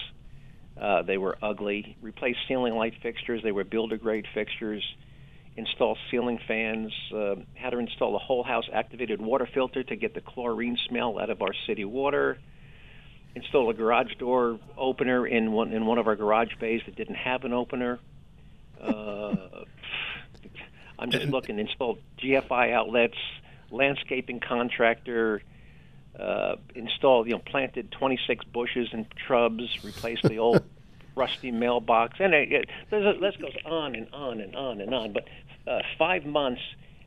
Uh, 0.80 1.01
they 1.03 1.18
were 1.18 1.38
ugly. 1.41 1.97
Replaced 2.01 2.39
ceiling 2.47 2.74
light 2.74 2.94
fixtures. 3.01 3.44
They 3.44 3.51
were 3.51 3.63
builder 3.63 3.97
grade 3.97 4.25
fixtures. 4.33 4.83
Install 5.55 5.97
ceiling 6.09 6.39
fans. 6.47 6.91
Uh, 7.13 7.35
had 7.53 7.71
to 7.71 7.77
install 7.77 8.15
a 8.15 8.19
whole 8.19 8.44
house 8.44 8.65
activated 8.71 9.21
water 9.21 9.47
filter 9.53 9.83
to 9.83 9.95
get 9.95 10.13
the 10.13 10.21
chlorine 10.21 10.77
smell 10.88 11.19
out 11.19 11.29
of 11.29 11.41
our 11.41 11.53
city 11.67 11.85
water. 11.85 12.39
Install 13.35 13.69
a 13.69 13.73
garage 13.73 14.13
door 14.19 14.59
opener 14.77 15.25
in 15.25 15.51
one 15.51 15.73
in 15.73 15.85
one 15.85 15.97
of 15.97 16.07
our 16.07 16.15
garage 16.15 16.55
bays 16.59 16.81
that 16.85 16.95
didn't 16.95 17.15
have 17.15 17.44
an 17.45 17.53
opener. 17.53 18.00
Uh, 18.79 19.35
I'm 21.00 21.11
just 21.11 21.27
looking. 21.27 21.59
Installed 21.59 21.99
GFI 22.19 22.71
outlets, 22.71 23.17
landscaping 23.71 24.39
contractor, 24.39 25.41
uh, 26.19 26.56
installed, 26.75 27.27
you 27.27 27.33
know, 27.33 27.39
planted 27.39 27.91
26 27.91 28.45
bushes 28.45 28.89
and 28.91 29.06
shrubs, 29.25 29.63
replaced 29.83 30.23
the 30.23 30.38
old 30.38 30.63
rusty 31.15 31.51
mailbox, 31.51 32.17
and 32.19 32.33
it, 32.33 32.51
it, 32.51 32.69
a, 32.91 32.97
list 33.19 33.39
goes 33.39 33.56
on 33.65 33.95
and 33.95 34.07
on 34.13 34.39
and 34.39 34.56
on 34.56 34.81
and 34.81 34.94
on. 34.94 35.13
But 35.13 35.27
uh, 35.68 35.80
five 35.98 36.25
months, 36.25 36.62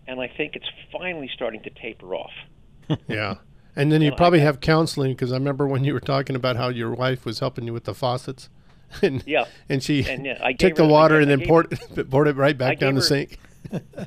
and 0.07 0.21
I 0.21 0.29
think 0.29 0.57
it's 0.57 0.69
finally 0.93 1.31
starting 1.35 1.63
to 1.63 1.71
taper 1.71 2.15
off. 2.15 2.33
Yeah. 3.09 3.37
And 3.75 3.91
then 3.93 4.01
you 4.01 4.11
Well, 4.11 4.17
probably 4.17 4.39
got- 4.39 4.45
have 4.47 4.61
counseling 4.61 5.13
because 5.13 5.33
I 5.33 5.37
remember 5.37 5.67
when 5.67 5.85
you 5.85 5.93
were 5.93 6.01
talking 6.01 6.35
about 6.37 6.57
how 6.57 6.69
your 6.69 6.95
wife 6.95 7.25
was 7.27 7.41
helping 7.41 7.65
you 7.67 7.73
with 7.73 7.85
the 7.85 7.95
faucets. 7.95 8.49
And, 9.03 9.23
Yeah. 9.27 9.47
and 9.69 9.83
she 9.83 10.09
And, 10.09 10.25
yeah, 10.25 10.39
I 10.43 10.53
took 10.55 10.77
the 10.77 10.85
her- 10.85 10.89
water 10.91 11.17
gave- 11.17 11.23
and 11.23 11.31
then 11.33 11.39
gave- 11.41 11.49
poured, 11.49 11.73
it- 11.73 12.09
poured 12.11 12.29
it 12.29 12.37
right 12.37 12.57
back 12.57 12.73
I 12.73 12.75
down 12.77 12.95
the 12.95 13.03
sink. 13.03 13.39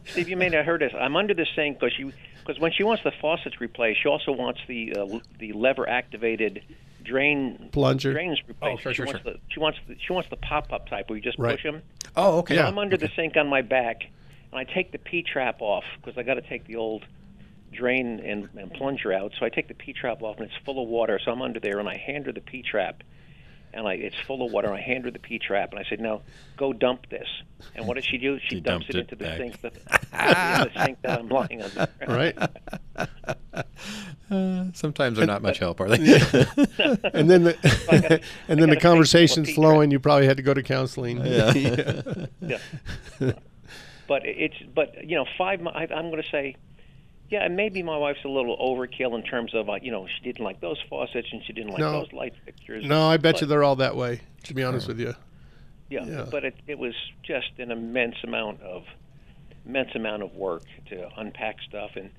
Steve, 0.05 0.29
you 0.29 0.38
may 0.38 0.45
not 0.47 0.57
have 0.59 0.65
heard 0.65 0.81
this. 0.81 0.93
I'm 0.97 1.15
under 1.17 1.33
the 1.33 1.45
sink 1.55 1.79
because 1.79 1.93
she 1.93 2.12
because 2.39 2.59
when 2.62 2.71
she 2.71 2.83
wants 2.83 3.03
the 3.03 3.12
faucets 3.19 3.59
replaced, 3.59 4.01
she 4.01 4.07
also 4.07 4.31
wants 4.31 4.62
the 4.67 4.95
uh, 4.95 5.19
the 5.38 5.51
lever 5.51 5.88
activated 5.88 6.63
drain 7.03 7.69
Plunger. 7.73 8.13
drains 8.13 8.39
replaced. 8.47 8.79
Oh, 8.79 8.81
sure, 8.81 8.93
she 8.93 8.95
sure, 8.97 9.05
wants 9.07 9.21
sure. 9.23 9.33
the 9.33 9.39
she 9.50 9.59
wants 9.59 9.79
the 9.88 9.95
she 10.00 10.13
wants 10.13 10.29
the 10.29 10.38
pop 10.38 10.71
up 10.71 10.88
type 10.88 11.09
where 11.09 11.17
you 11.17 11.21
just 11.23 11.38
Right. 11.38 11.55
push 11.55 11.63
them. 11.63 11.81
oh, 12.15 12.39
okay. 12.39 12.55
Yeah. 12.55 12.67
I'm 12.67 12.77
under 12.77 12.95
the 12.97 13.09
sink 13.17 13.35
on 13.35 13.47
my 13.47 13.62
back, 13.62 14.03
and 14.51 14.59
I 14.59 14.63
take 14.63 14.91
the 14.91 14.97
P 14.97 15.23
trap 15.23 15.61
off 15.61 15.83
because 16.01 16.17
I 16.17 16.23
got 16.23 16.35
to 16.35 16.41
take 16.41 16.65
the 16.65 16.75
old 16.77 17.05
drain 17.71 18.19
and, 18.19 18.49
and 18.57 18.73
plunger 18.73 19.13
out. 19.13 19.33
So 19.39 19.45
I 19.45 19.49
take 19.49 19.67
the 19.67 19.73
P 19.73 19.93
trap 19.93 20.21
off, 20.23 20.37
and 20.37 20.45
it's 20.45 20.65
full 20.65 20.81
of 20.81 20.89
water. 20.89 21.19
So 21.23 21.31
I'm 21.31 21.41
under 21.41 21.59
there, 21.59 21.79
and 21.79 21.87
I 21.87 21.97
hand 21.97 22.25
her 22.25 22.31
the 22.31 22.41
P 22.41 22.61
trap, 22.63 23.03
and 23.73 23.87
I 23.87 23.93
it's 23.93 24.15
full 24.25 24.43
of 24.45 24.51
water. 24.51 24.67
And 24.69 24.77
I 24.77 24.81
hand 24.81 25.05
her 25.05 25.11
the 25.11 25.19
P 25.19 25.37
trap, 25.39 25.69
and 25.71 25.79
I 25.79 25.83
said, 25.87 25.99
"No, 25.99 26.21
go 26.57 26.73
dump 26.73 27.09
this." 27.09 27.27
And 27.75 27.87
what 27.87 27.95
does 27.95 28.05
she 28.05 28.17
do? 28.17 28.39
She, 28.39 28.55
She 28.55 28.59
dumps 28.61 28.87
dumped 28.87 28.89
it 28.89 28.95
it 28.95 28.99
into 29.11 29.15
the 29.15 29.37
sink 29.37 29.61
that 29.61 29.73
in 30.63 30.73
the 30.73 30.85
sink 30.85 31.01
that 31.03 31.19
I'm 31.19 31.29
lying 31.29 31.61
on. 31.61 31.87
Right. 32.07 32.35
Uh, 34.31 34.65
sometimes 34.73 35.17
they're 35.17 35.27
not 35.27 35.41
much 35.41 35.59
help, 35.59 35.79
are 35.81 35.89
they? 35.89 35.97
And 37.13 37.29
then 37.29 37.43
the, 37.43 37.57
gotta- 37.91 38.21
and 38.47 38.59
I 38.59 38.61
then 38.61 38.69
the 38.69 38.75
gotta 38.75 38.79
conversation's 38.79 39.51
flowing. 39.53 39.91
You 39.91 39.99
probably 39.99 40.25
had 40.25 40.37
to 40.37 40.43
go 40.43 40.53
to 40.53 40.63
counseling. 40.63 41.23
Yeah. 41.25 41.53
yeah. 42.41 43.31
But 44.09 44.23
it's 44.25 44.55
but 44.75 45.07
you 45.07 45.15
know 45.15 45.25
five. 45.37 45.61
mo- 45.61 45.71
I, 45.71 45.83
I'm 45.83 46.09
going 46.11 46.21
to 46.21 46.29
say, 46.29 46.55
yeah, 47.29 47.45
and 47.45 47.55
maybe 47.55 47.81
my 47.83 47.95
wife's 47.97 48.25
a 48.25 48.27
little 48.27 48.57
overkill 48.57 49.15
in 49.15 49.23
terms 49.23 49.53
of 49.55 49.69
uh, 49.69 49.75
you 49.81 49.91
know 49.91 50.05
she 50.07 50.21
didn't 50.23 50.43
like 50.43 50.59
those 50.59 50.77
faucets 50.89 51.29
and 51.31 51.41
she 51.45 51.53
didn't 51.53 51.69
like 51.69 51.79
No. 51.79 51.93
those 51.93 52.11
light 52.11 52.33
fixtures. 52.43 52.83
No, 52.85 53.07
I 53.07 53.15
bet 53.15 53.35
But- 53.35 53.41
you 53.41 53.47
they're 53.47 53.63
all 53.63 53.77
that 53.77 53.95
way. 53.95 54.19
To 54.43 54.53
be 54.53 54.63
honest 54.63 54.87
with 54.89 54.99
you. 54.99 55.13
Yeah, 55.89 56.05
Yeah. 56.05 56.25
but 56.29 56.43
it, 56.43 56.55
it 56.67 56.77
was 56.77 56.93
just 57.23 57.51
an 57.57 57.71
immense 57.71 58.15
amount 58.23 58.61
of 58.61 58.83
immense 59.65 59.95
amount 59.95 60.23
of 60.23 60.33
work 60.35 60.63
to 60.89 61.07
unpack 61.17 61.57
stuff, 61.67 61.91
and 61.95 62.09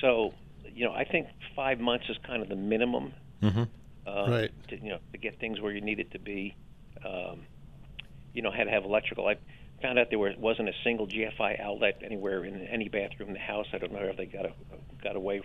so 0.00 0.32
you 0.74 0.84
know 0.86 0.92
I 0.92 1.04
think 1.04 1.26
five 1.54 1.78
months 1.80 2.06
is 2.08 2.16
kind 2.26 2.42
of 2.42 2.48
the 2.48 2.56
minimum. 2.56 3.12
Mhm. 3.42 3.68
Uh, 4.06 4.26
Right. 4.28 4.50
To, 4.68 4.76
you 4.76 4.88
know, 4.90 4.98
to 5.12 5.18
get 5.18 5.38
things 5.38 5.60
where 5.60 5.72
you 5.72 5.80
need 5.80 6.00
it 6.00 6.10
to 6.12 6.18
be. 6.18 6.54
Um, 7.04 7.42
you 8.34 8.42
know, 8.42 8.50
had 8.50 8.64
to 8.64 8.70
have 8.70 8.84
electrical. 8.84 9.26
I 9.28 9.36
found 9.82 9.98
out 9.98 10.08
there 10.10 10.18
were, 10.18 10.32
wasn't 10.38 10.68
a 10.68 10.72
single 10.84 11.06
GFI 11.06 11.60
outlet 11.60 12.00
anywhere 12.04 12.44
in 12.44 12.66
any 12.68 12.88
bathroom 12.88 13.28
in 13.28 13.34
the 13.34 13.40
house. 13.40 13.66
I 13.72 13.78
don't 13.78 13.92
know 13.92 14.00
if 14.00 14.16
they 14.16 14.26
got 14.26 14.46
a, 14.46 14.52
got 15.02 15.16
away 15.16 15.42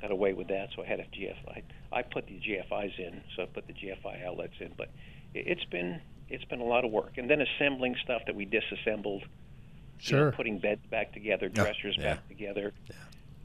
got 0.00 0.10
away 0.10 0.32
with 0.32 0.48
that. 0.48 0.68
So 0.74 0.82
I 0.82 0.86
had 0.86 1.00
a 1.00 1.04
GFI. 1.04 1.62
I 1.92 2.02
put 2.02 2.26
the 2.26 2.40
GFIs 2.40 2.98
in, 2.98 3.20
so 3.34 3.42
I 3.42 3.46
put 3.46 3.66
the 3.66 3.72
GFI 3.72 4.24
outlets 4.24 4.54
in. 4.60 4.72
But 4.76 4.90
it, 5.34 5.46
it's 5.46 5.64
been 5.64 6.00
it's 6.28 6.44
been 6.44 6.60
a 6.60 6.64
lot 6.64 6.84
of 6.84 6.90
work, 6.92 7.12
and 7.16 7.28
then 7.28 7.40
assembling 7.40 7.96
stuff 8.04 8.22
that 8.26 8.34
we 8.34 8.44
disassembled. 8.44 9.22
you 9.22 9.26
know, 9.26 9.28
Sure. 9.98 10.32
putting 10.32 10.58
beds 10.58 10.86
back 10.90 11.12
together, 11.12 11.48
dressers 11.48 11.96
yeah. 11.98 12.14
back 12.14 12.28
together. 12.28 12.72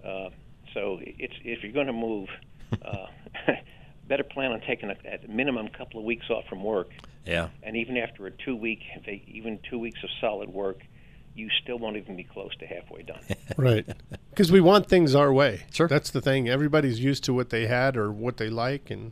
Uh, 0.04 0.30
so 0.74 1.00
it's 1.02 1.34
if 1.44 1.64
you're 1.64 1.72
going 1.72 1.88
to 1.88 1.94
move, 1.94 2.30
uh, 2.84 3.08
better 4.08 4.24
plan 4.24 4.52
on 4.52 4.62
taking 4.62 4.90
a, 4.90 4.96
at 5.06 5.28
minimum 5.30 5.66
a 5.68 5.78
couple 5.78 6.00
of 6.00 6.06
weeks 6.06 6.30
off 6.30 6.46
from 6.48 6.64
work 6.64 6.90
Yeah. 7.26 7.50
and 7.64 7.76
even 7.76 7.98
after 7.98 8.28
a 8.28 8.32
two 8.32 8.56
week 8.56 8.82
even 9.28 9.60
two 9.70 9.80
weeks 9.80 10.00
of 10.04 10.10
solid 10.22 10.50
work 10.50 10.80
you 11.34 11.50
still 11.62 11.78
won't 11.80 11.98
even 11.98 12.16
be 12.16 12.24
close 12.24 12.56
to 12.58 12.66
halfway 12.66 13.02
done 13.04 13.20
Right. 13.58 13.86
Because 14.30 14.52
we 14.52 14.62
want 14.62 14.88
things 14.88 15.16
our 15.16 15.32
way. 15.34 15.64
Sure. 15.72 15.88
That's 15.88 16.10
the 16.12 16.22
thing. 16.22 16.48
Everybody's 16.50 17.00
used 17.00 17.24
to 17.26 17.34
what 17.34 17.50
they 17.50 17.68
had 17.68 17.96
or 17.98 18.12
what 18.12 18.38
they 18.38 18.50
like, 18.50 18.90
and 18.90 19.12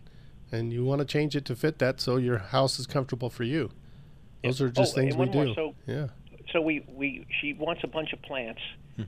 and 0.51 0.71
you 0.73 0.83
want 0.85 0.99
to 0.99 1.05
change 1.05 1.35
it 1.35 1.45
to 1.45 1.55
fit 1.55 1.79
that 1.79 1.99
so 2.01 2.17
your 2.17 2.37
house 2.39 2.77
is 2.79 2.85
comfortable 2.87 3.29
for 3.29 3.43
you. 3.43 3.71
Those 4.43 4.59
are 4.61 4.69
just 4.69 4.93
Oh, 4.93 4.95
things 5.01 5.15
we 5.15 5.19
one 5.25 5.31
more. 5.31 5.45
do. 5.45 5.53
So- 5.55 5.75
yeah. 5.87 6.07
so 6.51 6.61
we 6.61 6.83
we 6.89 7.25
she 7.41 7.53
wants 7.53 7.81
a 7.83 7.87
bunch 7.87 8.11
of 8.13 8.21
plants 8.21 8.61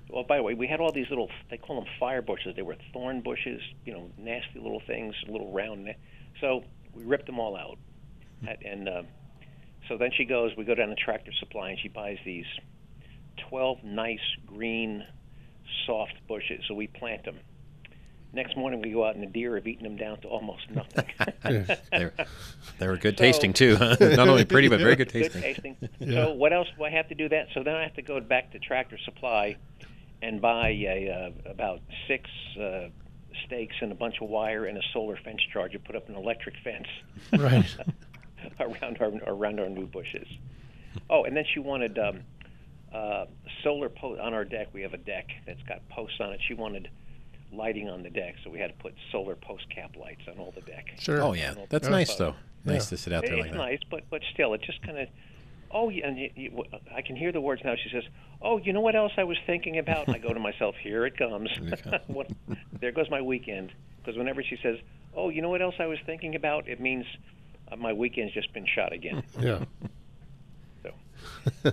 well 0.10 0.24
by 0.24 0.38
the 0.38 0.44
way 0.44 0.54
we 0.54 0.68
had 0.68 0.80
all 0.80 0.92
these 0.92 1.10
little 1.10 1.30
they 1.50 1.58
call 1.58 1.76
them 1.80 1.90
fire 2.00 2.22
bushes 2.22 2.56
they 2.56 2.62
were 2.62 2.76
thorn 2.94 3.22
bushes 3.22 3.62
you 3.86 3.94
know 3.94 4.10
nasty 4.18 4.60
little 4.60 4.82
things 4.88 5.14
little 5.28 5.52
round 5.52 5.86
ne- 5.86 5.98
so 6.42 6.64
we 6.94 7.04
ripped 7.04 7.26
them 7.28 7.40
all 7.40 7.56
out 7.56 7.78
At- 8.48 8.66
and 8.66 8.90
uh, 8.90 9.04
so 9.88 9.98
then 9.98 10.10
she 10.16 10.26
goes 10.26 10.52
we 10.58 10.64
go 10.66 10.74
down 10.76 10.90
to 10.90 10.96
tractor 10.96 11.32
supply 11.40 11.70
and 11.72 11.80
she 11.80 11.88
buys 11.90 12.18
these 12.26 12.46
12 13.50 13.84
nice 13.84 14.20
green 14.48 15.04
soft 15.86 16.14
bushes 16.28 16.64
so 16.68 16.74
we 16.74 16.88
plant 16.88 17.24
them 17.26 17.38
next 18.34 18.58
morning 18.58 18.82
we 18.82 18.92
go 18.92 19.06
out 19.06 19.14
and 19.16 19.24
the 19.24 19.28
deer 19.28 19.56
have 19.56 19.66
eaten 19.68 19.84
them 19.84 19.96
down 19.98 20.20
to 20.22 20.28
almost 20.28 20.70
nothing 20.72 21.06
they, 21.44 22.06
were, 22.06 22.12
they 22.80 22.88
were 22.88 22.98
good 22.98 23.18
So- 23.18 23.24
tasting 23.24 23.54
too. 23.54 23.76
huh? 23.78 23.96
Not 24.02 24.28
only 24.28 24.44
pretty, 24.46 24.68
but 24.68 24.80
very 24.80 24.96
good 24.98 25.12
good 25.12 25.32
tasting. 25.32 25.42
tasting. 25.42 25.78
Yeah. 26.00 26.26
So 26.26 26.34
what 26.34 26.52
else 26.52 26.68
do 26.78 26.84
I 26.84 26.90
have 26.90 27.08
to 27.10 27.16
do 27.16 27.30
that? 27.30 27.48
So 27.54 27.64
then 27.64 27.76
I 27.76 27.84
have 27.84 27.94
to 27.96 28.02
go 28.02 28.20
back 28.20 28.52
to 28.52 28.60
Tractor 28.60 28.98
Supply 29.06 29.56
and 30.22 30.42
buy 30.42 30.70
a, 30.70 31.10
uh, 31.46 31.50
about 31.52 31.82
six 32.08 32.30
uh, 32.60 32.88
stakes 33.46 33.76
and 33.82 33.92
a 33.92 33.96
bunch 33.96 34.16
of 34.22 34.30
wire 34.30 34.66
and 34.66 34.78
a 34.78 34.82
solar 34.94 35.18
fence 35.18 35.42
charger. 35.52 35.80
Put 35.80 35.96
up 35.96 36.10
an 36.10 36.16
electric 36.16 36.56
fence 36.64 36.88
Right. 37.34 37.76
around 38.60 38.98
our 39.02 39.12
around 39.34 39.60
our 39.60 39.70
new 39.70 39.88
bushes. 39.88 40.28
Oh, 41.10 41.24
and 41.26 41.36
then 41.36 41.44
she 41.54 41.60
wanted 41.60 41.98
um, 42.00 42.22
uh, 42.94 43.26
solar 43.64 43.90
post 43.90 44.22
on 44.22 44.34
our 44.34 44.46
deck. 44.46 44.68
We 44.74 44.82
have 44.84 44.94
a 44.94 44.98
deck 44.98 45.28
that's 45.46 45.62
got 45.64 45.88
posts 45.90 46.18
on 46.20 46.32
it. 46.32 46.40
She 46.48 46.54
wanted 46.54 46.90
lighting 47.52 47.90
on 47.90 48.04
the 48.04 48.10
deck, 48.10 48.36
so 48.44 48.50
we 48.50 48.60
had 48.60 48.68
to 48.72 48.78
put 48.84 48.94
solar 49.12 49.36
post 49.36 49.66
cap 49.74 49.96
lights 50.00 50.22
on 50.30 50.38
all 50.40 50.52
the 50.56 50.62
deck. 50.62 50.86
Sure. 51.00 51.22
Oh 51.22 51.34
yeah, 51.34 51.54
that's 51.70 51.88
Yeah. 51.88 51.92
nice 51.92 52.16
though. 52.16 52.36
Nice 52.64 52.86
Yeah. 52.86 52.90
to 52.90 52.98
sit 52.98 53.14
out 53.14 53.24
there 53.24 53.34
It's 53.34 53.42
like 53.44 53.52
that. 53.52 53.58
nice, 53.58 53.80
but 53.92 54.04
but 54.10 54.22
still, 54.34 54.54
it 54.54 54.62
just 54.62 54.82
kind 54.82 54.98
of. 55.00 55.08
Oh, 55.72 55.90
yeah, 55.90 56.08
and 56.08 56.18
you, 56.18 56.30
you, 56.36 56.64
I 56.96 57.02
can 57.02 57.16
hear 57.16 57.32
the 57.32 57.42
words 57.42 57.62
now. 57.64 57.76
She 57.76 57.90
says, 57.90 58.04
"Oh, 58.42 58.58
you 58.58 58.74
know 58.74 58.82
what 58.82 58.96
else 58.96 59.12
I 59.18 59.24
was 59.24 59.38
thinking 59.46 59.78
about?" 59.78 60.08
I 60.10 60.18
go 60.18 60.34
to 60.34 60.40
myself, 60.40 60.76
"Here 60.82 61.06
it 61.06 61.18
comes." 61.18 61.50
what, 62.08 62.30
there 62.80 62.92
goes 62.92 63.10
my 63.10 63.22
weekend. 63.22 63.72
Because 63.98 64.18
whenever 64.18 64.44
she 64.44 64.58
says, 64.62 64.78
"Oh, 65.16 65.30
you 65.30 65.42
know 65.42 65.50
what 65.50 65.62
else 65.62 65.76
I 65.80 65.88
was 65.88 66.00
thinking 66.06 66.36
about?" 66.36 66.68
it 66.68 66.80
means 66.80 67.06
uh, 67.72 67.76
my 67.76 67.94
weekend's 67.94 68.34
just 68.34 68.54
been 68.54 68.66
shot 68.66 68.94
again. 68.94 69.24
Yeah. 69.40 69.66
So, 70.84 70.92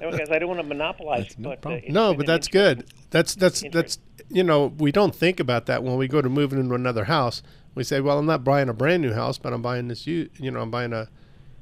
anyway, 0.00 0.18
guys, 0.18 0.28
I 0.30 0.38
don't 0.38 0.49
want 0.49 0.61
to 0.61 0.66
monopolize, 0.66 1.37
no 1.38 1.54
but 1.61 1.72
uh. 1.72 1.80
No, 1.88 2.14
but 2.14 2.26
that's 2.26 2.49
good. 2.49 2.87
That's 3.11 3.34
that's 3.34 3.62
that's 3.70 3.99
you 4.30 4.42
know 4.42 4.66
we 4.78 4.92
don't 4.92 5.14
think 5.14 5.40
about 5.40 5.66
that 5.66 5.82
when 5.82 5.96
we 5.96 6.08
go 6.08 6.22
to 6.22 6.28
move 6.28 6.52
into 6.52 6.75
another 6.75 7.04
house. 7.04 7.42
We 7.75 7.84
say, 7.84 8.00
well, 8.00 8.18
I'm 8.18 8.26
not 8.26 8.44
buying 8.44 8.68
a 8.68 8.75
brand 8.75 9.02
new 9.02 9.12
house, 9.12 9.38
but 9.38 9.52
I'm 9.52 9.62
buying 9.62 9.88
this. 9.88 10.06
You 10.06 10.30
you 10.38 10.50
know, 10.50 10.61
I'm 10.61 10.70
buying 10.70 10.92
a 10.92 11.08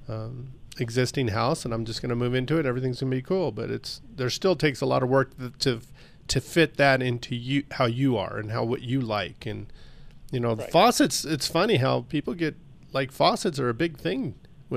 um, 0.08 0.52
existing 0.80 1.28
house, 1.28 1.64
and 1.64 1.72
I'm 1.74 1.84
just 1.84 2.00
going 2.02 2.10
to 2.10 2.16
move 2.16 2.34
into 2.34 2.58
it. 2.58 2.66
Everything's 2.66 3.00
going 3.00 3.10
to 3.10 3.16
be 3.16 3.22
cool. 3.22 3.52
But 3.52 3.70
it's 3.70 4.00
there 4.16 4.30
still 4.30 4.56
takes 4.56 4.80
a 4.80 4.86
lot 4.86 5.02
of 5.02 5.08
work 5.08 5.36
to 5.38 5.50
to, 5.60 5.80
to 6.28 6.40
fit 6.40 6.76
that 6.76 7.02
into 7.02 7.34
you 7.36 7.64
how 7.72 7.86
you 7.86 8.16
are 8.16 8.36
and 8.38 8.50
how 8.50 8.64
what 8.64 8.82
you 8.82 9.00
like 9.00 9.46
and 9.46 9.72
you 10.32 10.40
know 10.40 10.54
Right. 10.54 10.70
faucets. 10.70 11.24
It's 11.24 11.46
funny 11.46 11.76
how 11.76 12.02
people 12.02 12.34
get 12.34 12.56
like 12.92 13.12
faucets 13.12 13.58
are 13.60 13.68
a 13.68 13.74
big 13.74 13.96
thing, 13.98 14.34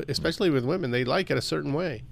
especially 0.08 0.50
with 0.50 0.66
women. 0.66 0.92
They 0.92 1.04
like 1.06 1.32
it 1.32 1.38
a 1.38 1.42
certain 1.42 1.74
way, 1.74 2.04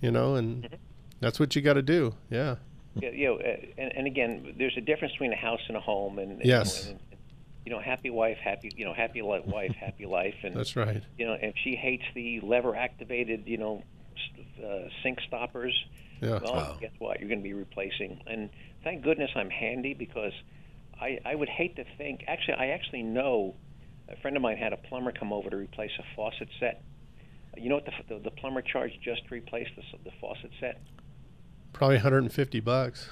you 0.00 0.10
know, 0.10 0.34
and 0.34 0.64
Mm-hmm. 0.64 0.74
that's 1.20 1.38
what 1.40 1.54
you 1.56 1.62
got 1.62 1.74
to 1.74 1.82
do. 1.82 2.14
Yeah. 2.30 2.56
Yeah, 3.00 3.10
you 3.10 3.26
know, 3.28 3.36
uh, 3.36 3.56
and, 3.76 3.92
and 3.96 4.06
again, 4.08 4.54
there's 4.58 4.76
a 4.76 4.80
difference 4.80 5.12
between 5.12 5.32
a 5.32 5.36
house 5.36 5.60
and 5.68 5.76
a 5.76 5.80
home, 5.80 6.18
and, 6.18 6.32
and 6.32 6.44
Yes. 6.44 6.86
you 6.86 6.92
know, 6.94 6.98
and, 6.98 7.00
you 7.64 7.72
know, 7.72 7.80
happy 7.80 8.10
wife, 8.10 8.38
happy, 8.42 8.70
you 8.76 8.84
know, 8.84 8.94
happy 8.94 9.20
li- 9.22 9.42
wife, 9.44 9.74
happy 9.80 10.06
life, 10.06 10.34
and 10.42 10.54
That's 10.54 10.74
right. 10.76 11.02
you 11.18 11.26
know, 11.26 11.36
if 11.40 11.54
she 11.62 11.76
hates 11.76 12.04
the 12.14 12.40
lever 12.40 12.74
activated, 12.76 13.44
you 13.46 13.58
know, 13.58 13.82
uh, 14.64 14.88
sink 15.02 15.18
stoppers, 15.26 15.74
Yeah. 16.20 16.38
well, 16.42 16.54
Wow. 16.54 16.76
guess 16.80 16.90
what? 16.98 17.20
You're 17.20 17.28
going 17.28 17.40
to 17.40 17.44
be 17.44 17.52
replacing. 17.54 18.20
And 18.26 18.50
thank 18.84 19.02
goodness 19.02 19.30
I'm 19.36 19.50
handy 19.50 19.94
because 19.94 20.32
I, 21.00 21.18
I 21.24 21.34
would 21.34 21.48
hate 21.48 21.76
to 21.76 21.84
think. 21.96 22.24
Actually, 22.26 22.54
I 22.54 22.68
actually 22.68 23.02
know 23.02 23.54
a 24.08 24.16
friend 24.16 24.36
of 24.36 24.42
mine 24.42 24.56
had 24.56 24.72
a 24.72 24.76
plumber 24.76 25.12
come 25.12 25.32
over 25.32 25.50
to 25.50 25.56
replace 25.56 25.92
a 25.98 26.04
faucet 26.16 26.48
set. 26.58 26.82
You 27.56 27.68
know 27.68 27.76
what 27.76 27.86
the, 27.86 28.14
the, 28.14 28.20
the 28.24 28.30
plumber 28.30 28.62
charged 28.62 28.98
just 29.02 29.26
to 29.28 29.34
replace 29.34 29.68
the, 29.76 29.82
the 30.04 30.10
faucet 30.20 30.50
set? 30.60 30.80
Probably 31.72 31.96
150 31.96 32.60
bucks. 32.60 33.08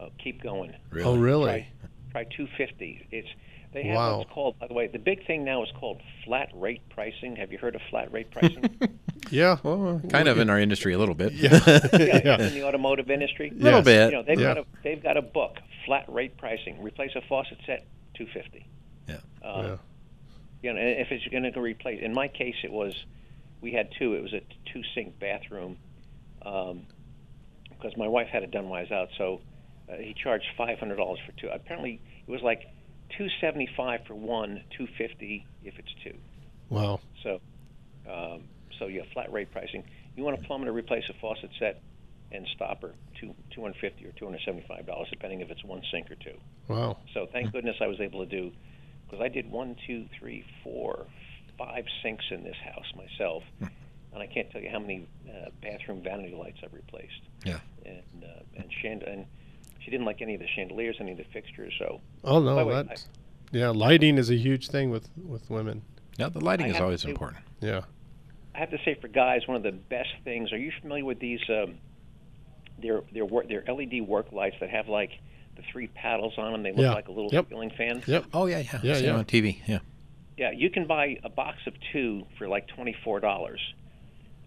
Oh, 0.00 0.08
keep 0.22 0.42
going. 0.42 0.74
Oh, 1.04 1.16
really? 1.16 1.44
Try, 1.44 1.68
try 2.10 2.24
250. 2.24 3.06
It's 3.10 3.28
they 3.72 3.82
have 3.84 3.96
Wow. 3.96 4.18
what's 4.18 4.30
called. 4.30 4.58
By 4.58 4.66
the 4.66 4.74
way, 4.74 4.86
the 4.86 4.98
big 4.98 5.26
thing 5.26 5.44
now 5.44 5.62
is 5.62 5.68
called 5.78 6.00
flat 6.24 6.48
rate 6.54 6.80
pricing. 6.88 7.36
Have 7.36 7.52
you 7.52 7.58
heard 7.58 7.74
of 7.74 7.82
flat 7.90 8.12
rate 8.12 8.30
pricing? 8.30 8.78
Yeah. 9.30 9.58
Well, 9.62 10.00
kind 10.08 10.26
of 10.26 10.38
in 10.38 10.48
our 10.48 10.58
industry 10.58 10.94
a 10.94 10.98
little 10.98 11.14
bit. 11.14 11.34
Yeah. 11.34 11.60
yeah, 11.92 12.20
yeah. 12.24 12.40
in 12.46 12.54
the 12.54 12.62
automotive 12.64 13.10
industry. 13.10 13.50
A 13.50 13.52
little 13.62 13.80
Yes. 13.80 13.84
bit. 13.84 14.10
You 14.12 14.16
know, 14.16 14.22
they've 14.22 14.40
Yeah. 14.40 14.54
got 14.54 14.58
a 14.58 14.66
they've 14.82 15.02
got 15.02 15.16
a 15.18 15.22
book, 15.22 15.58
flat 15.84 16.06
rate 16.08 16.38
pricing. 16.38 16.80
Replace 16.82 17.10
a 17.14 17.20
faucet 17.28 17.58
set, 17.66 17.84
two 18.14 18.26
fifty. 18.32 18.64
Yeah. 19.06 19.16
Uh, 19.42 19.62
Yeah. 19.62 19.76
You 20.62 20.72
know, 20.72 20.80
and 20.80 20.98
if 21.00 21.12
it's 21.12 21.26
going 21.28 21.42
to 21.52 21.60
replace, 21.60 22.00
in 22.02 22.14
my 22.14 22.28
case, 22.28 22.54
it 22.64 22.72
was, 22.72 22.94
we 23.60 23.72
had 23.72 23.90
two. 23.98 24.14
It 24.14 24.22
was 24.22 24.32
a 24.32 24.40
two 24.72 24.82
sink 24.94 25.18
bathroom, 25.18 25.76
um, 26.40 26.86
because 27.68 27.94
my 27.98 28.08
wife 28.08 28.28
had 28.28 28.44
it 28.44 28.50
done 28.50 28.70
while 28.70 28.78
I 28.78 28.82
was 28.84 28.92
out. 28.92 29.08
So 29.18 29.40
uh, 29.90 29.96
he 29.96 30.14
charged 30.14 30.46
five 30.56 30.78
hundred 30.78 30.96
dollars 30.96 31.18
for 31.26 31.32
two. 31.40 31.48
Apparently, 31.48 32.00
it 32.26 32.30
was 32.30 32.42
like 32.42 32.62
two 33.16 33.28
seventy 33.40 33.68
five 33.76 34.00
for 34.06 34.14
one, 34.14 34.62
two 34.76 34.86
fifty 34.98 35.46
if 35.64 35.78
it's 35.78 35.94
two. 36.04 36.16
Wow. 36.68 37.00
So, 37.22 37.40
um, 38.10 38.44
so 38.78 38.86
yeah, 38.86 39.02
flat 39.12 39.32
rate 39.32 39.50
pricing. 39.52 39.84
You 40.16 40.24
want 40.24 40.38
a 40.38 40.42
plumber 40.42 40.66
to 40.66 40.72
replace 40.72 41.04
a 41.08 41.14
faucet 41.20 41.50
set 41.58 41.80
and 42.30 42.46
stopper, 42.54 42.92
two 43.20 43.34
two 43.54 43.62
hundred 43.62 43.76
fifty 43.80 44.04
or 44.04 44.12
two 44.12 44.26
hundred 44.26 44.42
seventy 44.44 44.66
five 44.66 44.86
dollars, 44.86 45.08
depending 45.10 45.40
if 45.40 45.50
it's 45.50 45.64
one 45.64 45.82
sink 45.90 46.10
or 46.10 46.16
two. 46.16 46.36
Wow. 46.68 46.98
So 47.14 47.26
thank 47.32 47.52
goodness 47.52 47.76
I 47.80 47.86
was 47.86 48.00
able 48.00 48.24
to 48.26 48.30
do, 48.30 48.52
because 49.06 49.22
I 49.22 49.28
did 49.28 49.50
one, 49.50 49.76
two, 49.86 50.06
three, 50.18 50.44
four, 50.62 51.06
five 51.56 51.84
sinks 52.02 52.24
in 52.30 52.44
this 52.44 52.56
house 52.62 52.84
myself, 52.94 53.42
and 53.60 54.22
I 54.22 54.26
can't 54.26 54.50
tell 54.50 54.60
you 54.60 54.68
how 54.70 54.78
many 54.78 55.06
uh, 55.26 55.48
bathroom 55.62 56.02
vanity 56.02 56.34
lights 56.34 56.58
I've 56.62 56.74
replaced. 56.74 57.22
Yeah. 57.46 57.60
And 57.86 58.24
uh, 58.24 58.42
and 58.56 58.70
chand- 58.82 59.04
and 59.04 59.24
she 59.88 59.90
didn't 59.90 60.04
like 60.06 60.20
any 60.20 60.34
of 60.34 60.40
the 60.40 60.46
chandeliers, 60.54 60.96
any 61.00 61.12
of 61.12 61.18
the 61.18 61.24
fixtures. 61.32 61.72
So 61.78 62.00
Oh 62.24 62.40
no, 62.40 62.66
way, 62.66 62.74
that's 62.74 63.06
yeah. 63.52 63.70
Lighting 63.70 64.18
is 64.18 64.28
a 64.30 64.36
huge 64.36 64.68
thing 64.68 64.90
with 64.90 65.08
with 65.16 65.48
women. 65.48 65.82
Yeah, 66.18 66.28
the 66.28 66.40
lighting 66.44 66.66
I 66.66 66.70
is 66.74 66.80
always 66.80 67.02
to- 67.02 67.08
important. 67.10 67.42
Yeah. 67.60 67.82
I 68.54 68.58
have 68.58 68.70
to 68.70 68.78
say, 68.84 68.94
for 69.00 69.06
guys, 69.08 69.46
one 69.46 69.56
of 69.56 69.62
the 69.62 69.70
best 69.72 70.10
things. 70.24 70.52
Are 70.52 70.58
you 70.58 70.72
familiar 70.82 71.04
with 71.04 71.20
these? 71.20 71.40
Um, 71.48 71.76
they're 72.82 73.02
they're 73.12 73.26
they're 73.48 73.64
LED 73.72 74.02
work 74.06 74.32
lights 74.32 74.56
that 74.60 74.68
have 74.70 74.88
like 74.88 75.10
the 75.56 75.62
three 75.72 75.86
paddles 75.88 76.34
on 76.38 76.52
them. 76.52 76.62
They 76.62 76.70
look 76.72 76.80
Yeah. 76.80 76.92
like 76.92 77.08
a 77.08 77.12
little 77.12 77.30
Yep. 77.32 77.48
ceiling 77.48 77.70
fan. 77.70 78.02
Yep. 78.06 78.24
Oh 78.34 78.46
yeah, 78.46 78.58
yeah. 78.58 78.80
Yeah, 78.82 78.94
Seen 78.94 79.04
yeah. 79.06 79.16
on 79.16 79.24
TV. 79.24 79.58
Yeah. 79.66 79.78
Yeah, 80.36 80.50
you 80.52 80.70
can 80.70 80.86
buy 80.86 81.18
a 81.24 81.28
box 81.28 81.58
of 81.66 81.74
two 81.92 82.24
for 82.36 82.46
like 82.48 82.68
twenty 82.68 82.94
four 83.04 83.18
dollars, 83.20 83.60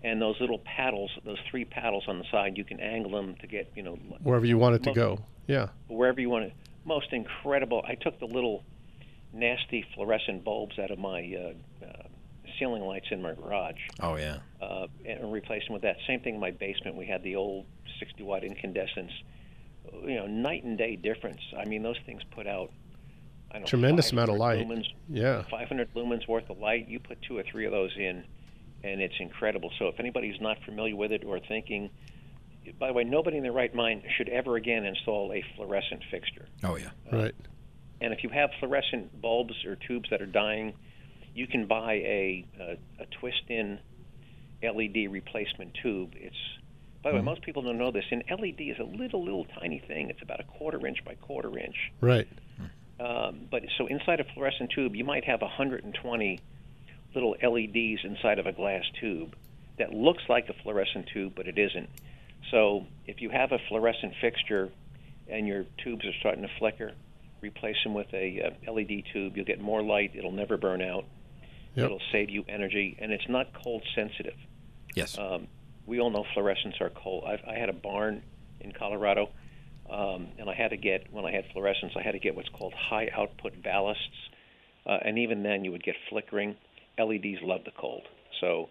and 0.04 0.22
those 0.22 0.40
little 0.40 0.60
paddles, 0.60 1.12
those 1.26 1.40
three 1.50 1.66
paddles 1.66 2.06
on 2.08 2.18
the 2.20 2.26
side, 2.32 2.58
you 2.58 2.64
can 2.64 2.80
angle 2.80 3.12
them 3.12 3.36
to 3.42 3.48
get 3.48 3.72
you 3.76 3.84
know 3.84 3.96
Wherever 4.24 4.46
you 4.46 4.58
want 4.58 4.76
it 4.76 4.84
to 4.84 4.94
go. 4.94 5.20
Yeah. 5.48 5.70
wherever 5.88 6.20
you 6.22 6.30
want 6.30 6.46
it. 6.46 6.54
Most 6.86 7.12
incredible. 7.14 7.84
I 7.88 7.96
took 7.96 8.20
the 8.20 8.26
little 8.26 8.64
nasty 9.34 9.86
fluorescent 9.96 10.44
bulbs 10.44 10.78
out 10.80 10.92
of 10.92 11.00
my 11.00 11.22
uh, 11.82 11.86
uh, 11.86 12.04
ceiling 12.60 12.82
lights 12.84 13.08
in 13.12 13.22
my 13.22 13.34
garage 13.34 13.78
Oh 14.02 14.16
yeah. 14.18 14.38
uh, 14.62 14.88
and 15.06 15.32
replaced 15.32 15.68
them 15.68 15.74
with 15.74 15.84
that. 15.84 15.98
Same 16.08 16.20
thing 16.20 16.36
in 16.36 16.42
my 16.42 16.52
basement. 16.52 16.96
We 16.98 17.06
had 17.06 17.24
the 17.24 17.36
old 17.36 17.66
60 18.00 18.24
watt 18.24 18.44
incandescents. 18.44 19.14
You 20.04 20.16
know, 20.16 20.28
night 20.28 20.64
and 20.64 20.78
day 20.78 20.96
difference. 20.96 21.42
I 21.58 21.66
mean, 21.66 21.82
those 21.84 21.98
things 22.06 22.22
put 22.32 22.48
out. 22.48 22.72
I 23.50 23.56
don't 23.56 23.62
know, 23.64 23.68
Tremendous 23.68 24.12
amount 24.12 24.30
of 24.30 24.38
light. 24.38 24.66
Lumens, 24.68 24.86
Yeah. 25.10 25.44
500 25.50 25.94
lumens 25.94 26.28
worth 26.28 26.50
of 26.50 26.60
light. 26.60 26.88
You 26.88 27.00
put 27.00 27.22
two 27.22 27.38
or 27.38 27.44
three 27.44 27.66
of 27.66 27.72
those 27.72 27.92
in, 27.98 28.24
and 28.84 29.02
it's 29.02 29.16
incredible. 29.20 29.72
So 29.78 29.88
if 29.88 30.00
anybody's 30.00 30.40
not 30.40 30.58
familiar 30.64 30.96
with 30.96 31.12
it 31.12 31.24
or 31.26 31.40
thinking, 31.40 31.90
by 32.80 32.88
the 32.88 32.94
way, 32.94 33.04
nobody 33.04 33.38
in 33.38 33.44
their 33.44 33.52
right 33.52 33.74
mind 33.74 34.04
should 34.18 34.30
ever 34.30 34.56
again 34.56 34.86
install 34.86 35.32
a 35.34 35.44
fluorescent 35.56 36.04
fixture. 36.10 36.48
Oh 36.64 36.76
yeah. 36.76 36.90
Right. 37.12 37.36
And 38.00 38.14
if 38.14 38.24
you 38.24 38.30
have 38.30 38.50
fluorescent 38.60 39.22
bulbs 39.22 39.66
or 39.66 39.76
tubes 39.76 40.10
that 40.10 40.22
are 40.22 40.28
dying, 40.28 40.74
you 41.34 41.48
can 41.48 41.68
buy 41.68 41.94
a 41.94 42.46
a, 42.60 42.78
a 43.00 43.06
twist-in 43.20 43.80
LED 44.62 45.12
replacement 45.12 45.74
tube. 45.82 46.14
It's 46.16 46.36
by 47.04 47.12
the 47.12 47.18
way, 47.18 47.24
most 47.24 47.42
people 47.42 47.64
don't 47.64 47.80
know 47.80 47.92
this. 47.92 48.06
An 48.12 48.22
LED 48.30 48.62
is 48.62 48.78
a 48.80 48.84
little, 48.84 49.24
little 49.24 49.46
tiny 49.60 49.80
thing. 49.80 50.10
It's 50.10 50.22
about 50.22 50.40
a 50.40 50.44
quarter 50.44 50.86
inch 50.86 51.04
by 51.04 51.16
quarter 51.16 51.58
inch. 51.58 51.92
Right. 52.00 52.28
Um, 53.00 53.48
but 53.50 53.64
so 53.78 53.88
inside 53.88 54.20
a 54.20 54.24
fluorescent 54.24 54.70
tube, 54.70 54.96
you 54.96 55.04
might 55.04 55.26
have 55.26 55.42
120 55.42 56.40
little 57.16 57.36
LEDs 57.42 58.02
inside 58.04 58.38
of 58.38 58.46
a 58.46 58.52
glass 58.52 58.84
tube 59.00 59.36
that 59.80 59.92
looks 59.94 60.24
like 60.30 60.48
a 60.50 60.54
fluorescent 60.62 61.08
tube, 61.12 61.34
but 61.36 61.48
it 61.48 61.58
isn't. 61.58 61.90
So 62.50 62.86
if 63.06 63.22
you 63.22 63.30
have 63.30 63.52
a 63.52 63.60
fluorescent 63.70 64.14
fixture 64.20 64.72
and 65.28 65.48
your 65.48 65.66
tubes 65.84 66.06
are 66.06 66.14
starting 66.20 66.42
to 66.42 66.50
flicker, 66.60 66.94
replace 67.42 67.76
them 67.84 67.94
with 67.94 68.14
a 68.14 68.56
uh, 68.68 68.72
LED 68.72 69.04
tube. 69.14 69.36
You'll 69.36 69.46
get 69.46 69.60
more 69.60 69.82
light. 69.82 70.12
It'll 70.16 70.32
never 70.32 70.58
burn 70.58 70.82
out. 70.82 71.06
Yep. 71.76 71.86
It'll 71.86 72.02
save 72.12 72.30
you 72.30 72.44
energy, 72.50 72.98
and 73.00 73.12
it's 73.12 73.28
not 73.30 73.48
cold 73.64 73.84
sensitive. 73.96 74.36
Yes. 74.94 75.18
Um, 75.18 75.48
we 75.86 76.00
all 76.00 76.10
know 76.10 76.26
fluorescents 76.36 76.82
are 76.82 76.90
cold. 76.90 77.24
I've, 77.26 77.40
I 77.48 77.58
had 77.58 77.70
a 77.70 77.74
barn 77.74 78.24
in 78.60 78.72
Colorado, 78.74 79.30
um, 79.90 80.28
and 80.38 80.50
I 80.50 80.54
had 80.54 80.72
to 80.72 80.78
get 80.78 81.12
when 81.12 81.26
I 81.26 81.32
had 81.32 81.46
fluorescents, 81.56 81.96
I 81.96 82.02
had 82.02 82.12
to 82.12 82.20
get 82.20 82.36
what's 82.36 82.50
called 82.50 82.74
high 82.74 83.10
output 83.16 83.62
ballasts, 83.64 83.96
uh, 84.86 84.98
and 85.04 85.18
even 85.18 85.44
then 85.44 85.64
you 85.64 85.72
would 85.72 85.84
get 85.84 85.96
flickering. 86.10 86.56
LEDs 87.00 87.42
love 87.42 87.62
the 87.66 87.72
cold, 87.78 88.04
so. 88.40 88.70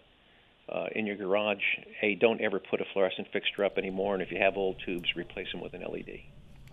Uh, 0.70 0.86
in 0.94 1.04
your 1.06 1.16
garage, 1.16 1.62
hey, 2.00 2.14
don't 2.14 2.40
ever 2.40 2.60
put 2.60 2.80
a 2.80 2.84
fluorescent 2.92 3.26
fixture 3.32 3.64
up 3.64 3.76
anymore. 3.76 4.14
And 4.14 4.22
if 4.22 4.30
you 4.30 4.38
have 4.38 4.56
old 4.56 4.76
tubes, 4.86 5.08
replace 5.16 5.50
them 5.50 5.60
with 5.60 5.74
an 5.74 5.82
LED. 5.82 6.20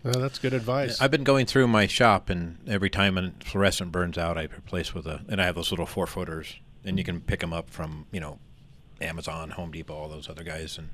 Well, 0.03 0.19
that's 0.21 0.37
good 0.37 0.53
advice. 0.53 1.01
I've 1.01 1.09
been 1.09 1.23
going 1.23 1.47
through 1.47 1.67
my 1.67 1.87
shop, 1.87 2.29
and 2.29 2.57
every 2.67 2.89
time 2.91 3.17
a 3.17 3.31
fluorescent 3.43 3.91
burns 3.91 4.17
out, 4.17 4.37
I 4.37 4.43
replace 4.43 4.93
with 4.93 5.07
a. 5.07 5.21
And 5.27 5.41
I 5.41 5.45
have 5.45 5.55
those 5.55 5.71
little 5.71 5.87
four 5.87 6.05
footers, 6.05 6.55
and 6.85 6.99
you 6.99 7.03
can 7.03 7.19
pick 7.21 7.39
them 7.39 7.51
up 7.53 7.71
from 7.71 8.05
you 8.11 8.19
know, 8.19 8.37
Amazon, 9.01 9.49
Home 9.51 9.71
Depot, 9.71 9.95
all 9.95 10.07
those 10.09 10.29
other 10.29 10.43
guys, 10.43 10.77
and 10.77 10.89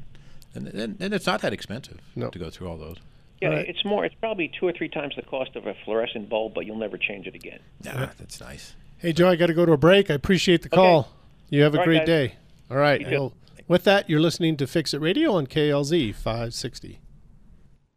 and 0.55 0.67
and, 0.74 1.01
and 1.01 1.13
it's 1.13 1.25
not 1.25 1.41
that 1.41 1.51
expensive 1.51 2.00
No. 2.15 2.29
to 2.29 2.39
go 2.39 2.50
through 2.50 2.69
all 2.69 2.77
those. 2.77 2.98
Yeah, 3.41 3.50
Right. 3.50 3.67
it's 3.67 3.83
more. 3.83 4.05
It's 4.05 4.15
probably 4.15 4.50
two 4.57 4.65
or 4.67 4.72
three 4.72 4.88
times 4.88 5.15
the 5.17 5.24
cost 5.24 5.57
of 5.57 5.67
a 5.67 5.74
fluorescent 5.83 6.29
bulb, 6.29 6.53
but 6.53 6.65
you'll 6.65 6.77
never 6.77 6.98
change 6.98 7.27
it 7.27 7.36
again. 7.36 7.60
Yeah, 7.81 8.12
that's 8.17 8.39
nice. 8.39 8.75
Hey, 9.00 9.12
Joe, 9.12 9.27
I 9.27 9.36
got 9.36 9.48
to 9.48 9.53
go 9.53 9.65
to 9.65 9.74
a 9.74 9.77
break. 9.77 10.10
I 10.10 10.13
appreciate 10.13 10.62
the 10.62 10.69
call. 10.69 11.10
You 11.50 11.63
have 11.63 11.75
a 11.75 11.79
All 11.79 11.81
right, 11.81 11.88
great 11.88 11.98
guys. 12.00 12.07
day. 12.07 12.36
All 12.70 12.77
right. 12.77 13.05
Well, 13.10 13.34
with 13.67 13.84
that, 13.84 14.10
you're 14.10 14.20
listening 14.20 14.58
to 14.58 14.67
Fix 14.67 14.93
It 14.93 15.01
Radio 15.01 15.34
on 15.34 15.48
KLZ 15.48 16.13
560. 16.15 17.00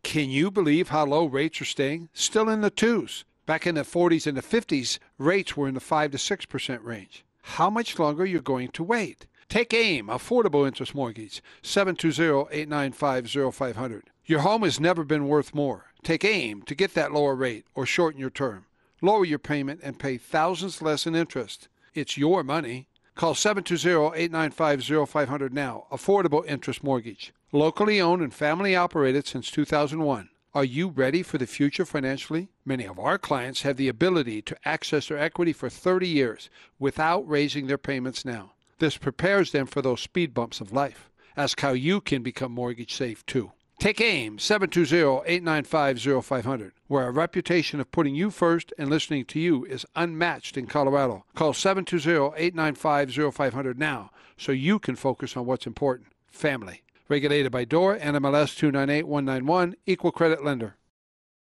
Can 0.02 0.30
you 0.30 0.50
believe 0.50 0.90
how 0.90 1.04
low 1.04 1.26
rates 1.26 1.60
are 1.60 1.64
staying? 1.64 2.08
Still 2.12 2.48
in 2.48 2.60
the 2.60 2.70
twos. 2.70 3.24
Back 3.46 3.66
in 3.66 3.76
the 3.76 3.82
40s 3.82 4.26
and 4.26 4.36
the 4.36 4.42
50s, 4.42 4.98
rates 5.18 5.56
were 5.56 5.68
in 5.68 5.74
the 5.74 5.80
5 5.80 6.10
to 6.12 6.18
6% 6.18 6.84
range. 6.84 7.24
How 7.42 7.70
much 7.70 7.98
longer 7.98 8.24
are 8.24 8.26
you 8.26 8.40
going 8.40 8.68
to 8.70 8.82
wait? 8.82 9.26
Take 9.48 9.72
AIM, 9.72 10.08
Affordable 10.08 10.66
Interest 10.66 10.92
Mortgage, 10.94 11.40
720-895-0500. 11.62 14.02
Your 14.24 14.40
home 14.40 14.62
has 14.62 14.80
never 14.80 15.04
been 15.04 15.28
worth 15.28 15.54
more. 15.54 15.92
Take 16.02 16.24
AIM 16.24 16.62
to 16.62 16.74
get 16.74 16.94
that 16.94 17.12
lower 17.12 17.36
rate 17.36 17.64
or 17.74 17.86
shorten 17.86 18.20
your 18.20 18.30
term. 18.30 18.66
Lower 19.00 19.24
your 19.24 19.38
payment 19.38 19.80
and 19.84 19.98
pay 19.98 20.18
thousands 20.18 20.82
less 20.82 21.06
in 21.06 21.14
interest. 21.14 21.68
It's 21.94 22.18
your 22.18 22.42
money. 22.42 22.88
Call 23.16 23.32
720-895-0500 23.32 25.50
now. 25.50 25.86
Affordable 25.90 26.46
Interest 26.46 26.84
Mortgage. 26.84 27.32
Locally 27.50 27.98
owned 27.98 28.20
and 28.20 28.34
family 28.34 28.76
operated 28.76 29.26
since 29.26 29.50
2001. 29.50 30.28
Are 30.54 30.64
you 30.64 30.88
ready 30.88 31.22
for 31.22 31.38
the 31.38 31.46
future 31.46 31.86
financially? 31.86 32.48
Many 32.66 32.84
of 32.84 32.98
our 32.98 33.16
clients 33.16 33.62
have 33.62 33.78
the 33.78 33.88
ability 33.88 34.42
to 34.42 34.58
access 34.66 35.08
their 35.08 35.16
equity 35.16 35.54
for 35.54 35.70
30 35.70 36.06
years 36.06 36.50
without 36.78 37.26
raising 37.26 37.68
their 37.68 37.78
payments 37.78 38.26
now. 38.26 38.52
This 38.80 38.98
prepares 38.98 39.50
them 39.50 39.64
for 39.64 39.80
those 39.80 40.02
speed 40.02 40.34
bumps 40.34 40.60
of 40.60 40.70
life. 40.70 41.08
Ask 41.38 41.58
how 41.60 41.72
you 41.72 42.02
can 42.02 42.22
become 42.22 42.52
mortgage 42.52 42.92
safe 42.92 43.24
too. 43.24 43.52
Take 43.78 44.00
AIM 44.00 44.38
720-895-0500, 44.38 46.72
where 46.88 47.08
a 47.08 47.10
reputation 47.10 47.78
of 47.78 47.90
putting 47.90 48.14
you 48.14 48.30
first 48.30 48.72
and 48.78 48.88
listening 48.88 49.26
to 49.26 49.38
you 49.38 49.66
is 49.66 49.84
unmatched 49.94 50.56
in 50.56 50.66
Colorado. 50.66 51.26
Call 51.34 51.52
720-895-0500 51.52 53.76
now 53.76 54.10
so 54.38 54.52
you 54.52 54.78
can 54.78 54.96
focus 54.96 55.36
on 55.36 55.44
what's 55.44 55.66
important, 55.66 56.08
family. 56.26 56.84
Regulated 57.08 57.52
by 57.52 57.64
DORA, 57.64 58.00
NMLS 58.00 58.56
298191, 58.56 59.74
Equal 59.84 60.10
Credit 60.10 60.42
Lender. 60.42 60.76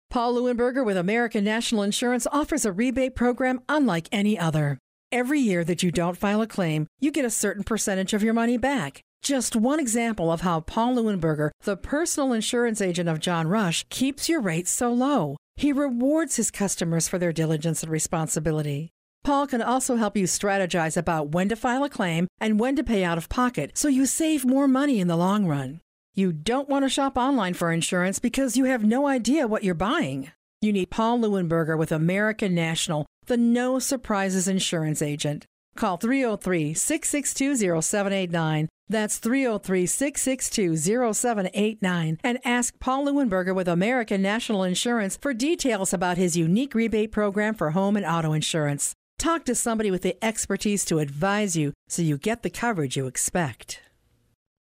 Paul 0.10 0.36
Lewinberger 0.36 0.86
with 0.86 0.96
American 0.96 1.44
National 1.44 1.84
Insurance 1.84 2.26
offers 2.32 2.64
a 2.66 2.72
rebate 2.72 3.16
program 3.16 3.60
unlike 3.68 4.08
any 4.12 4.40
other. 4.40 4.80
Every 5.12 5.40
year 5.40 5.66
that 5.66 5.84
you 5.84 5.92
don't 5.92 6.18
file 6.18 6.42
a 6.42 6.48
claim, 6.48 6.88
you 7.00 7.12
get 7.12 7.26
a 7.26 7.30
certain 7.30 7.64
percentage 7.64 8.14
of 8.14 8.24
your 8.24 8.34
money 8.34 8.58
back. 8.58 9.04
Just 9.24 9.56
one 9.56 9.80
example 9.80 10.34
of 10.34 10.42
how 10.42 10.60
Paul 10.60 10.96
Lewinberger, 10.96 11.52
the 11.64 11.78
personal 11.78 12.34
insurance 12.34 12.82
agent 12.82 13.08
of 13.08 13.22
John 13.22 13.48
Rush, 13.48 13.86
keeps 13.90 14.28
your 14.28 14.42
rates 14.42 14.70
so 14.70 14.92
low. 14.92 15.38
He 15.56 15.72
rewards 15.72 16.36
his 16.36 16.52
customers 16.52 17.08
for 17.08 17.18
their 17.18 17.32
diligence 17.32 17.84
and 17.84 17.92
responsibility. 17.92 18.90
Paul 19.24 19.48
can 19.48 19.62
also 19.62 19.96
help 19.96 20.18
you 20.18 20.26
strategize 20.26 20.98
about 20.98 21.32
when 21.32 21.48
to 21.48 21.56
file 21.56 21.86
a 21.86 21.90
claim 21.90 22.28
and 22.42 22.60
when 22.60 22.76
to 22.76 22.84
pay 22.84 23.06
out 23.06 23.18
of 23.18 23.30
pocket 23.30 23.78
so 23.78 23.88
you 23.88 24.06
save 24.06 24.44
more 24.44 24.68
money 24.68 25.00
in 25.00 25.08
the 25.08 25.16
long 25.16 25.46
run. 25.46 25.80
You 26.14 26.34
don't 26.34 26.68
want 26.68 26.84
to 26.84 26.90
shop 26.90 27.18
online 27.18 27.54
for 27.54 27.72
insurance 27.72 28.20
because 28.20 28.58
you 28.58 28.66
have 28.66 28.84
no 28.84 29.08
idea 29.08 29.48
what 29.48 29.64
you're 29.64 29.74
buying. 29.74 30.34
You 30.60 30.74
need 30.74 30.90
Paul 30.90 31.20
Lewinberger 31.20 31.78
with 31.78 31.94
American 31.94 32.54
National, 32.54 33.06
the 33.28 33.38
no 33.38 33.80
surprises 33.80 34.50
insurance 34.50 35.02
agent. 35.02 35.46
Call 35.76 35.98
303 35.98 36.74
662 36.74 37.82
0789. 37.82 38.70
That's 38.90 39.18
303 39.18 39.86
662 39.86 40.78
0789. 41.14 42.20
And 42.24 42.40
ask 42.46 42.80
Paul 42.80 43.08
Lewinberger 43.08 43.56
with 43.56 43.68
American 43.68 44.22
National 44.22 44.64
Insurance 44.64 45.18
for 45.18 45.34
details 45.34 45.94
about 45.94 46.18
his 46.18 46.38
unique 46.38 46.76
rebate 46.76 47.12
program 47.12 47.56
for 47.56 47.72
home 47.72 47.96
and 47.96 48.06
auto 48.06 48.34
insurance. 48.34 48.94
Talk 49.18 49.46
to 49.46 49.56
somebody 49.56 49.90
with 49.90 50.02
the 50.02 50.24
expertise 50.24 50.84
to 50.86 51.00
advise 51.00 51.56
you 51.56 51.74
so 51.88 52.02
you 52.02 52.18
get 52.18 52.44
the 52.44 52.50
coverage 52.50 52.98
you 52.98 53.08
expect. 53.08 53.80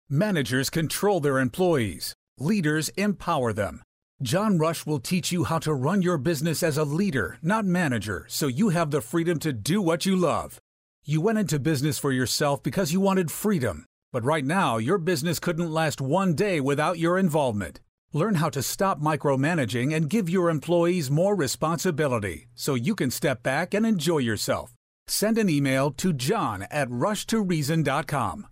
Managers 0.10 0.69
control 0.69 1.19
their 1.19 1.39
employees, 1.39 2.13
leaders 2.38 2.89
empower 2.89 3.52
them. 3.52 3.82
John 4.21 4.58
Rush 4.58 4.86
will 4.86 4.99
teach 4.99 5.32
you 5.32 5.43
how 5.43 5.60
to 5.60 5.73
run 5.73 6.02
your 6.02 6.17
business 6.17 6.63
as 6.63 6.78
a 6.78 6.86
leader, 6.86 7.39
not 7.41 7.65
manager, 7.65 8.26
so 8.30 8.47
you 8.47 8.69
have 8.69 8.91
the 8.91 9.02
freedom 9.02 9.38
to 9.39 9.52
do 9.52 9.82
what 9.82 10.06
you 10.06 10.15
love. 10.15 10.60
You 11.06 11.20
went 11.20 11.38
into 11.38 11.60
business 11.60 12.00
for 12.00 12.13
yourself 12.13 12.63
because 12.63 12.94
you 12.94 13.02
wanted 13.02 13.30
freedom, 13.30 13.84
but 14.13 14.24
right 14.24 14.46
now 14.46 14.78
your 14.78 14.98
business 14.98 15.38
couldn't 15.38 15.70
last 15.70 16.00
one 16.00 16.34
day 16.34 16.62
without 16.62 16.98
your 16.98 17.18
involvement. 17.18 17.82
Learn 18.13 18.36
how 18.36 18.50
to 18.52 18.63
stop 18.63 19.02
micromanaging 19.02 19.94
and 19.94 20.10
give 20.10 20.30
your 20.30 20.50
employees 20.50 21.12
more 21.12 21.36
responsibility 21.36 22.48
so 22.56 22.76
you 22.76 22.96
can 22.96 23.12
step 23.12 23.44
back 23.44 23.74
and 23.74 23.86
enjoy 23.86 24.20
yourself. 24.20 24.72
Send 25.06 25.38
an 25.38 25.50
email 25.50 25.92
to 25.92 26.13
john 26.13 26.68
at 26.72 26.88
rushtoreason.com. 26.88 28.48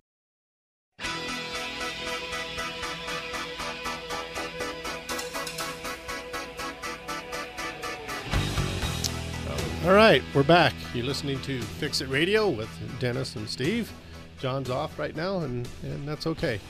All 9.84 9.92
right, 9.94 10.22
we're 10.32 10.44
back. 10.44 10.74
You're 10.94 11.04
listening 11.06 11.40
to 11.42 11.60
Fix 11.60 12.00
It 12.00 12.08
Radio 12.08 12.48
with 12.48 12.68
Dennis 13.00 13.34
and 13.34 13.48
Steve. 13.48 13.90
John's 14.38 14.70
off 14.70 14.96
right 14.96 15.14
now, 15.16 15.38
and, 15.40 15.68
and 15.82 16.06
that's 16.06 16.26
okay. 16.28 16.60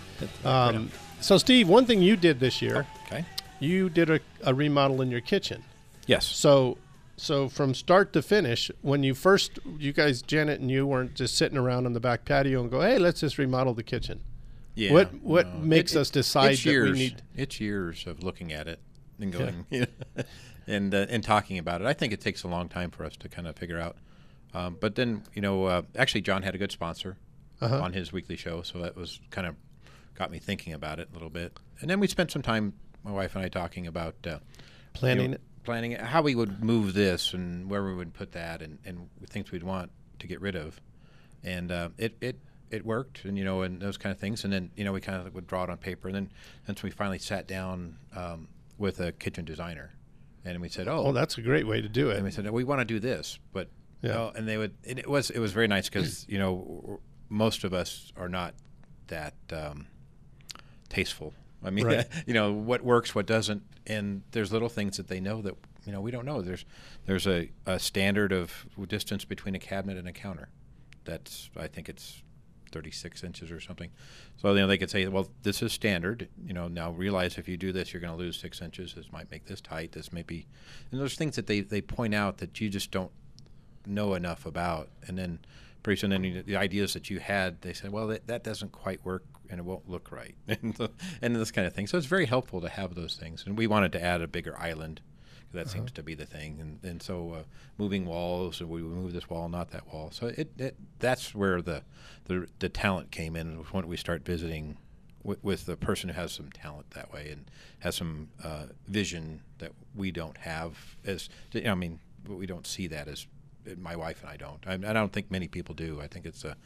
Um, 0.46 0.90
so, 1.20 1.36
Steve, 1.36 1.68
one 1.68 1.84
thing 1.84 2.00
you 2.00 2.16
did 2.16 2.40
this 2.40 2.62
year, 2.62 2.86
Okay. 3.06 3.24
you 3.60 3.90
did 3.90 4.08
a, 4.08 4.20
a 4.44 4.54
remodel 4.54 5.02
in 5.02 5.10
your 5.10 5.20
kitchen. 5.20 5.62
Yes. 6.06 6.24
So, 6.24 6.78
so 7.18 7.50
from 7.50 7.74
start 7.74 8.14
to 8.14 8.22
finish, 8.22 8.70
when 8.80 9.02
you 9.02 9.12
first, 9.14 9.58
you 9.78 9.92
guys, 9.92 10.22
Janet 10.22 10.60
and 10.60 10.70
you, 10.70 10.86
weren't 10.86 11.14
just 11.14 11.36
sitting 11.36 11.58
around 11.58 11.84
on 11.84 11.92
the 11.92 12.00
back 12.00 12.24
patio 12.24 12.62
and 12.62 12.70
go, 12.70 12.80
"Hey, 12.80 12.98
let's 12.98 13.20
just 13.20 13.36
remodel 13.36 13.74
the 13.74 13.82
kitchen." 13.82 14.20
Yeah. 14.74 14.92
What 14.92 15.14
what 15.22 15.46
no. 15.52 15.60
makes 15.60 15.94
It- 15.94 15.98
us 16.00 16.10
decide 16.10 16.52
it's 16.52 16.64
that 16.64 16.70
years, 16.70 16.92
we 16.92 16.98
need? 16.98 17.22
It's 17.36 17.60
years 17.60 18.06
of 18.06 18.22
looking 18.24 18.52
at 18.54 18.66
it 18.68 18.80
and 19.20 19.32
going, 19.32 19.66
and 20.66 20.94
uh, 20.94 21.06
and 21.08 21.22
talking 21.24 21.58
about 21.58 21.80
it. 21.80 21.86
I 21.86 21.92
think 21.92 22.12
it 22.12 22.20
takes 22.20 22.42
a 22.44 22.48
long 22.48 22.68
time 22.68 22.90
for 22.90 23.04
us 23.04 23.16
to 23.18 23.28
kind 23.28 23.46
of 23.48 23.56
figure 23.56 23.80
out. 23.80 23.96
Um, 24.54 24.76
but 24.80 24.94
then 24.94 25.22
you 25.34 25.42
know, 25.42 25.64
uh, 25.64 25.82
actually, 25.96 26.22
John 26.22 26.42
had 26.42 26.54
a 26.54 26.58
good 26.58 26.72
sponsor 26.72 27.16
Uh-huh. 27.60 27.80
on 27.80 27.92
his 27.92 28.12
weekly 28.12 28.36
show, 28.36 28.62
so 28.62 28.80
that 28.80 28.96
was 28.96 29.20
kind 29.30 29.46
of 29.46 29.54
got 30.14 30.30
me 30.30 30.38
thinking 30.38 30.72
about 30.72 30.98
it 30.98 31.08
a 31.10 31.12
little 31.14 31.30
bit. 31.30 31.58
And 31.80 31.88
then 31.88 32.00
we 32.00 32.06
spent 32.08 32.30
some 32.30 32.42
time, 32.42 32.74
my 33.04 33.12
wife 33.12 33.34
and 33.36 33.44
I, 33.44 33.48
talking 33.48 33.86
about 33.86 34.14
uh, 34.26 34.38
Planning 34.94 35.22
you 35.22 35.28
know, 35.28 35.34
it. 35.36 35.40
planning 35.64 35.92
how 35.92 36.22
we 36.22 36.34
would 36.34 36.62
move 36.62 36.92
this 36.92 37.32
and 37.34 37.70
where 37.70 37.82
we 37.84 37.94
would 37.94 38.12
put 38.12 38.32
that, 38.32 38.60
and, 38.62 38.78
and 38.84 39.08
things 39.28 39.50
we'd 39.52 39.62
want 39.62 39.90
to 40.18 40.26
get 40.26 40.40
rid 40.40 40.54
of. 40.56 40.80
And 41.44 41.72
uh, 41.72 41.88
it, 41.98 42.16
it 42.20 42.36
it 42.70 42.84
worked, 42.84 43.24
and 43.24 43.38
you 43.38 43.44
know, 43.44 43.62
and 43.62 43.80
those 43.80 43.96
kind 43.96 44.12
of 44.12 44.18
things. 44.20 44.44
And 44.44 44.52
then 44.52 44.70
you 44.76 44.84
know, 44.84 44.92
we 44.92 45.00
kind 45.00 45.26
of 45.26 45.32
would 45.34 45.46
draw 45.46 45.64
it 45.64 45.70
on 45.70 45.78
paper, 45.78 46.08
and 46.08 46.14
then 46.14 46.30
once 46.68 46.82
we 46.82 46.90
finally 46.90 47.18
sat 47.18 47.46
down 47.48 47.96
um, 48.14 48.48
with 48.76 49.00
a 49.00 49.12
kitchen 49.12 49.44
designer, 49.44 49.92
and 50.44 50.60
we 50.60 50.68
said, 50.68 50.88
"Oh, 50.88 51.06
Oh, 51.06 51.12
that's 51.12 51.38
a 51.38 51.42
great 51.42 51.66
way 51.66 51.80
to 51.80 51.88
do 51.88 52.10
it." 52.10 52.14
and 52.16 52.24
we 52.24 52.28
it. 52.30 52.34
said 52.34 52.48
we 52.50 52.64
want 52.64 52.80
to 52.80 52.84
do 52.84 52.98
this, 53.00 53.38
but 53.52 53.68
Yeah. 54.02 54.10
yeah. 54.14 54.30
and 54.34 54.48
they 54.48 54.56
would. 54.58 54.74
And 54.86 54.98
it 54.98 55.08
was 55.08 55.30
it 55.30 55.38
was 55.38 55.52
very 55.52 55.68
nice 55.68 55.88
because 55.88 56.26
you 56.28 56.38
know 56.38 57.00
most 57.28 57.64
of 57.64 57.72
us 57.72 58.12
are 58.16 58.28
not 58.28 58.54
that 59.08 59.34
um, 59.52 59.86
tasteful. 60.88 61.34
I 61.64 61.70
mean, 61.70 61.86
Right. 61.86 62.06
you 62.26 62.34
know 62.34 62.52
what 62.52 62.82
works, 62.82 63.14
what 63.14 63.26
doesn't, 63.26 63.62
and 63.86 64.22
there's 64.32 64.52
little 64.52 64.68
things 64.68 64.96
that 64.96 65.08
they 65.08 65.20
know 65.20 65.42
that 65.42 65.54
you 65.86 65.92
know 65.92 66.00
we 66.00 66.10
don't 66.10 66.24
know. 66.26 66.42
There's 66.42 66.64
there's 67.06 67.26
a, 67.26 67.50
a 67.66 67.78
standard 67.78 68.32
of 68.32 68.66
distance 68.88 69.24
between 69.24 69.54
a 69.54 69.58
cabinet 69.58 69.96
and 69.96 70.08
a 70.08 70.12
counter. 70.12 70.48
That's 71.04 71.50
I 71.56 71.66
think 71.68 71.88
it's 71.88 72.21
36 72.72 73.22
inches 73.22 73.50
or 73.50 73.60
something. 73.60 73.90
So 74.36 74.52
you 74.52 74.60
know 74.60 74.66
they 74.66 74.78
could 74.78 74.90
say, 74.90 75.06
well, 75.06 75.28
this 75.42 75.62
is 75.62 75.72
standard. 75.72 76.28
You 76.44 76.54
know, 76.54 76.68
now 76.68 76.90
realize 76.90 77.38
if 77.38 77.48
you 77.48 77.56
do 77.56 77.72
this, 77.72 77.92
you're 77.92 78.00
going 78.00 78.12
to 78.12 78.18
lose 78.18 78.36
six 78.36 78.60
inches. 78.60 78.94
This 78.94 79.12
might 79.12 79.30
make 79.30 79.46
this 79.46 79.60
tight. 79.60 79.92
This 79.92 80.12
may 80.12 80.22
be, 80.22 80.46
and 80.90 81.00
there's 81.00 81.16
things 81.16 81.36
that 81.36 81.46
they 81.46 81.60
they 81.60 81.80
point 81.80 82.14
out 82.14 82.38
that 82.38 82.60
you 82.60 82.68
just 82.68 82.90
don't 82.90 83.12
know 83.86 84.14
enough 84.14 84.46
about, 84.46 84.88
and 85.06 85.18
then 85.18 85.38
pretty 85.82 86.00
soon, 86.00 86.10
then 86.10 86.42
the 86.46 86.56
ideas 86.56 86.94
that 86.94 87.10
you 87.10 87.18
had, 87.18 87.60
they 87.62 87.72
say, 87.72 87.88
well, 87.88 88.06
that, 88.08 88.26
that 88.26 88.44
doesn't 88.44 88.72
quite 88.72 89.04
work, 89.04 89.24
and 89.50 89.58
it 89.58 89.64
won't 89.64 89.88
look 89.88 90.12
right, 90.12 90.34
and, 90.48 90.76
and 91.20 91.36
this 91.36 91.50
kind 91.50 91.66
of 91.66 91.74
thing. 91.74 91.86
So 91.86 91.98
it's 91.98 92.06
very 92.06 92.26
helpful 92.26 92.60
to 92.60 92.68
have 92.68 92.94
those 92.94 93.16
things, 93.16 93.44
and 93.46 93.56
we 93.58 93.66
wanted 93.66 93.92
to 93.92 94.02
add 94.02 94.22
a 94.22 94.28
bigger 94.28 94.58
island. 94.58 95.00
That 95.52 95.68
seems 95.68 95.92
to 95.92 96.02
be 96.02 96.14
the 96.14 96.26
thing, 96.26 96.58
and 96.60 96.78
and 96.90 97.02
so 97.02 97.32
uh, 97.32 97.42
moving 97.78 98.06
walls, 98.06 98.60
and 98.60 98.68
we 98.70 98.82
would 98.82 98.92
move 98.92 99.12
this 99.12 99.28
wall, 99.28 99.48
not 99.48 99.70
that 99.70 99.86
wall. 99.92 100.10
So 100.12 100.26
it, 100.28 100.50
it 100.58 100.76
that's 100.98 101.34
where 101.34 101.60
the, 101.62 101.82
the 102.24 102.46
the 102.58 102.68
talent 102.68 103.10
came 103.10 103.36
in. 103.36 103.56
When 103.70 103.86
we 103.88 103.96
start 103.96 104.24
visiting 104.24 104.76
with, 105.22 105.42
with 105.44 105.66
the 105.66 105.76
person 105.76 106.08
who 106.08 106.14
has 106.14 106.32
some 106.32 106.50
talent 106.50 106.90
that 106.92 107.12
way 107.12 107.30
and 107.30 107.44
has 107.80 107.96
some 107.96 108.28
uh, 108.42 108.64
vision 108.88 109.42
that 109.58 109.72
we 109.94 110.10
don't 110.10 110.36
have 110.38 110.96
as 111.04 111.28
I 111.54 111.74
mean 111.74 112.00
we 112.26 112.46
don't 112.46 112.66
see 112.66 112.86
that 112.88 113.08
as 113.08 113.26
my 113.78 113.94
wife 113.94 114.22
and 114.22 114.30
I 114.30 114.36
don't 114.36 114.66
I, 114.66 114.74
I 114.90 114.92
don't 114.92 115.12
think 115.12 115.30
many 115.30 115.48
people 115.48 115.74
do 115.74 116.00
I 116.00 116.08
think 116.08 116.26
it's 116.26 116.44
a 116.44 116.56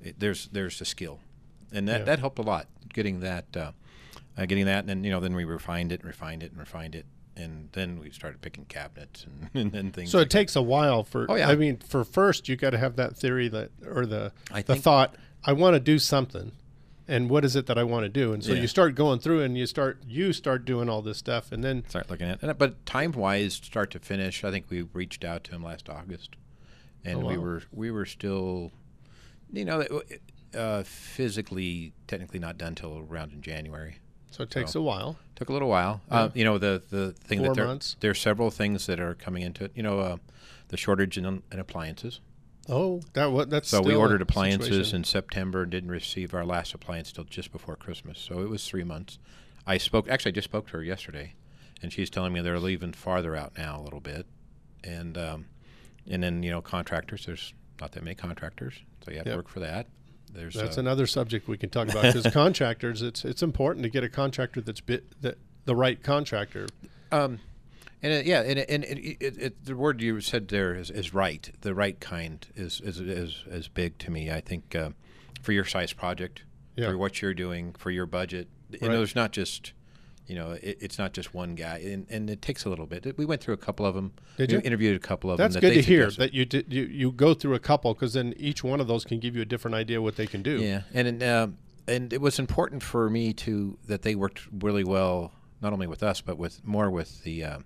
it, 0.00 0.18
there's 0.18 0.48
there's 0.48 0.80
a 0.80 0.84
skill 0.84 1.20
and 1.72 1.86
that, 1.88 2.00
Yeah. 2.00 2.04
that 2.06 2.18
helped 2.18 2.38
a 2.38 2.42
lot 2.42 2.66
getting 2.92 3.20
that 3.20 3.44
uh, 3.56 3.70
uh, 4.36 4.46
getting 4.46 4.64
that 4.66 4.80
and 4.80 4.88
then 4.88 5.04
you 5.04 5.10
know 5.10 5.20
then 5.20 5.34
we 5.34 5.44
refined 5.44 5.92
it 5.92 6.00
and 6.00 6.08
refined 6.08 6.42
it 6.42 6.50
and 6.50 6.58
refined 6.58 6.94
it 6.96 7.06
and 7.36 7.68
then 7.72 7.98
we 7.98 8.10
started 8.10 8.40
picking 8.42 8.64
cabinets 8.66 9.24
and, 9.24 9.50
and 9.54 9.72
then 9.72 9.90
things 9.92 10.10
So 10.10 10.18
like 10.18 10.26
it 10.26 10.30
takes 10.30 10.54
a 10.56 10.62
while 10.62 11.02
for. 11.04 11.26
Oh, 11.28 11.34
yeah. 11.34 11.48
I 11.48 11.54
mean, 11.56 11.78
for 11.78 12.04
first, 12.04 12.48
you 12.48 12.56
got 12.56 12.70
to 12.70 12.78
have 12.78 12.96
that 12.96 13.16
theory 13.16 13.48
that, 13.48 13.70
or 13.86 14.04
the 14.06 14.32
I 14.50 14.62
the 14.62 14.76
thought. 14.76 15.16
I 15.44 15.52
want 15.52 15.74
to 15.74 15.80
do 15.80 15.98
something, 15.98 16.52
and 17.08 17.28
what 17.28 17.44
is 17.44 17.56
it 17.56 17.66
that 17.66 17.76
I 17.76 17.82
want 17.84 18.04
to 18.04 18.08
do? 18.08 18.32
And 18.32 18.44
so 18.44 18.52
Yeah. 18.52 18.60
you 18.60 18.68
start 18.68 18.94
going 18.94 19.18
through, 19.18 19.40
and 19.42 19.56
you 19.58 19.66
start 19.66 20.02
you 20.06 20.32
start 20.32 20.64
doing 20.64 20.88
all 20.88 21.02
this 21.02 21.18
stuff, 21.18 21.50
and 21.52 21.64
then 21.64 21.84
start 21.88 22.08
looking 22.10 22.28
at 22.28 22.42
it. 22.42 22.58
But 22.58 22.84
time 22.86 23.10
wise, 23.12 23.54
start 23.54 23.90
to 23.92 23.98
finish, 23.98 24.44
I 24.44 24.50
think 24.50 24.66
we 24.70 24.82
reached 24.82 25.24
out 25.24 25.42
to 25.44 25.52
him 25.52 25.64
last 25.64 25.88
August, 25.88 26.36
and 27.04 27.24
Oh, 27.24 27.26
we 27.26 27.36
were 27.38 27.62
we 27.72 27.90
were 27.90 28.06
still, 28.06 28.70
you 29.52 29.64
know, 29.64 29.84
uh, 30.54 30.82
physically 30.84 31.92
technically 32.06 32.38
not 32.38 32.56
done 32.58 32.74
till 32.74 32.98
around 33.10 33.32
in 33.32 33.40
January. 33.42 33.96
So 34.32 34.42
it 34.42 34.50
takes 34.50 34.72
So- 34.72 34.80
a 34.80 34.82
while. 34.82 35.16
Took 35.36 35.48
a 35.48 35.52
little 35.52 35.68
while. 35.68 36.02
Uh, 36.10 36.28
you 36.34 36.44
know, 36.44 36.58
the 36.58 36.82
the 36.90 37.12
thing 37.12 37.38
Four 37.38 37.48
that 37.48 37.54
there 37.54 37.66
months. 37.66 37.96
there 38.00 38.10
are 38.10 38.14
several 38.14 38.50
things 38.50 38.86
that 38.86 39.00
are 39.00 39.14
coming 39.14 39.42
into 39.42 39.64
it. 39.64 39.72
You 39.74 39.82
know, 39.82 39.98
uh, 40.00 40.16
the 40.68 40.76
shortage 40.76 41.16
in, 41.18 41.24
in 41.26 41.58
appliances. 41.58 42.20
Oh, 42.68 43.00
that 43.14 43.32
what 43.32 43.50
that's 43.50 43.68
So 43.68 43.82
we 43.82 43.94
ordered 43.94 44.22
appliances 44.22 44.68
situation. 44.68 44.96
in 44.98 45.04
September 45.04 45.62
and 45.62 45.70
didn't 45.72 45.90
receive 45.90 46.32
our 46.32 46.44
last 46.44 46.74
appliance 46.74 47.10
till 47.10 47.24
just 47.24 47.50
before 47.50 47.74
Christmas. 47.74 48.18
So 48.20 48.40
it 48.40 48.48
was 48.48 48.66
three 48.68 48.84
months. 48.84 49.18
I 49.66 49.78
spoke 49.78 50.08
actually 50.08 50.30
I 50.30 50.34
just 50.34 50.44
spoke 50.44 50.66
to 50.68 50.74
her 50.74 50.84
yesterday, 50.84 51.34
and 51.82 51.92
she's 51.92 52.08
telling 52.08 52.32
me 52.32 52.40
they're 52.40 52.60
leaving 52.60 52.92
farther 52.92 53.34
out 53.34 53.58
now 53.58 53.80
a 53.80 53.82
little 53.82 54.00
bit, 54.00 54.26
and 54.84 55.18
um, 55.18 55.46
and 56.08 56.22
then 56.22 56.42
you 56.44 56.50
know 56.52 56.60
contractors. 56.62 57.26
There's 57.26 57.52
not 57.80 57.90
that 57.92 58.04
many 58.04 58.14
contractors, 58.14 58.74
so 59.04 59.10
you 59.10 59.16
have 59.18 59.26
Yep. 59.26 59.32
to 59.32 59.38
work 59.38 59.48
for 59.48 59.60
that. 59.60 59.88
There's 60.32 60.54
That's 60.54 60.78
uh, 60.78 60.80
another 60.80 61.06
subject 61.06 61.46
we 61.48 61.58
can 61.58 61.70
talk 61.70 61.88
about 61.88 62.04
because 62.04 62.26
contractors. 62.32 63.02
It's 63.02 63.24
it's 63.24 63.42
important 63.42 63.82
to 63.84 63.90
get 63.90 64.02
a 64.04 64.08
contractor 64.08 64.60
that's 64.60 64.80
bit 64.80 65.20
that 65.22 65.38
the 65.64 65.76
right 65.76 66.02
contractor. 66.02 66.66
Um, 67.10 67.38
and 68.02 68.12
it, 68.12 68.26
yeah, 68.26 68.40
and, 68.40 68.58
it, 68.58 68.68
and 68.68 68.84
it, 68.84 69.16
it, 69.20 69.38
it, 69.38 69.64
the 69.64 69.76
word 69.76 70.00
you 70.00 70.20
said 70.20 70.48
there 70.48 70.74
is, 70.74 70.90
is 70.90 71.14
right. 71.14 71.48
The 71.60 71.74
right 71.74 71.98
kind 72.00 72.44
is 72.56 72.80
is 72.80 72.98
is, 72.98 73.44
is 73.46 73.68
big 73.68 73.98
to 73.98 74.10
me. 74.10 74.30
I 74.30 74.40
think 74.40 74.74
uh, 74.74 74.90
for 75.42 75.52
your 75.52 75.64
size 75.64 75.92
project, 75.92 76.42
Yeah. 76.76 76.86
for 76.86 76.98
what 76.98 77.20
you're 77.22 77.34
doing, 77.34 77.74
for 77.78 77.90
your 77.90 78.06
budget, 78.06 78.48
you 78.70 78.78
Right. 78.80 78.90
know, 78.90 78.96
there's 78.98 79.14
not 79.14 79.32
just 79.32 79.72
you 80.26 80.34
know, 80.34 80.52
it, 80.52 80.78
it's 80.80 80.98
not 80.98 81.12
just 81.12 81.34
one 81.34 81.54
guy, 81.54 81.78
and, 81.78 82.06
and 82.08 82.30
it 82.30 82.42
takes 82.42 82.64
a 82.64 82.68
little 82.70 82.86
bit. 82.86 83.16
We 83.18 83.24
went 83.24 83.42
through 83.42 83.54
a 83.54 83.58
couple 83.58 83.84
of 83.84 83.94
them. 83.94 84.12
Did 84.36 84.50
we 84.50 84.56
you? 84.56 84.62
interviewed 84.64 84.96
a 84.96 85.00
couple 85.00 85.30
of 85.30 85.38
That's 85.38 85.54
them. 85.54 85.60
that 85.60 85.68
good 85.68 85.76
they 85.78 85.82
to 85.82 85.86
hear 85.86 86.10
that 86.12 86.32
you 86.32 86.44
did 86.44 86.72
you, 86.72 86.84
you 86.84 87.12
go 87.12 87.34
through 87.34 87.54
a 87.54 87.58
couple 87.58 87.92
because 87.94 88.12
then 88.14 88.34
each 88.36 88.62
one 88.62 88.80
of 88.80 88.86
those 88.86 89.04
can 89.04 89.18
give 89.18 89.34
you 89.34 89.42
a 89.42 89.46
different 89.46 89.74
idea 89.74 90.00
what 90.00 90.16
they 90.16 90.26
can 90.26 90.42
do. 90.42 90.58
Yeah, 90.60 90.82
and 90.94 91.22
um, 91.22 91.58
and 91.88 92.12
it 92.12 92.20
was 92.20 92.38
important 92.38 92.82
for 92.82 93.10
me 93.10 93.32
to 93.34 93.78
that 93.86 94.02
they 94.02 94.14
worked 94.14 94.42
really 94.60 94.84
well, 94.84 95.32
not 95.60 95.72
only 95.72 95.86
with 95.86 96.02
us 96.02 96.20
but 96.20 96.38
with 96.38 96.64
more 96.64 96.90
with 96.90 97.22
the 97.24 97.44
uh, 97.44 97.58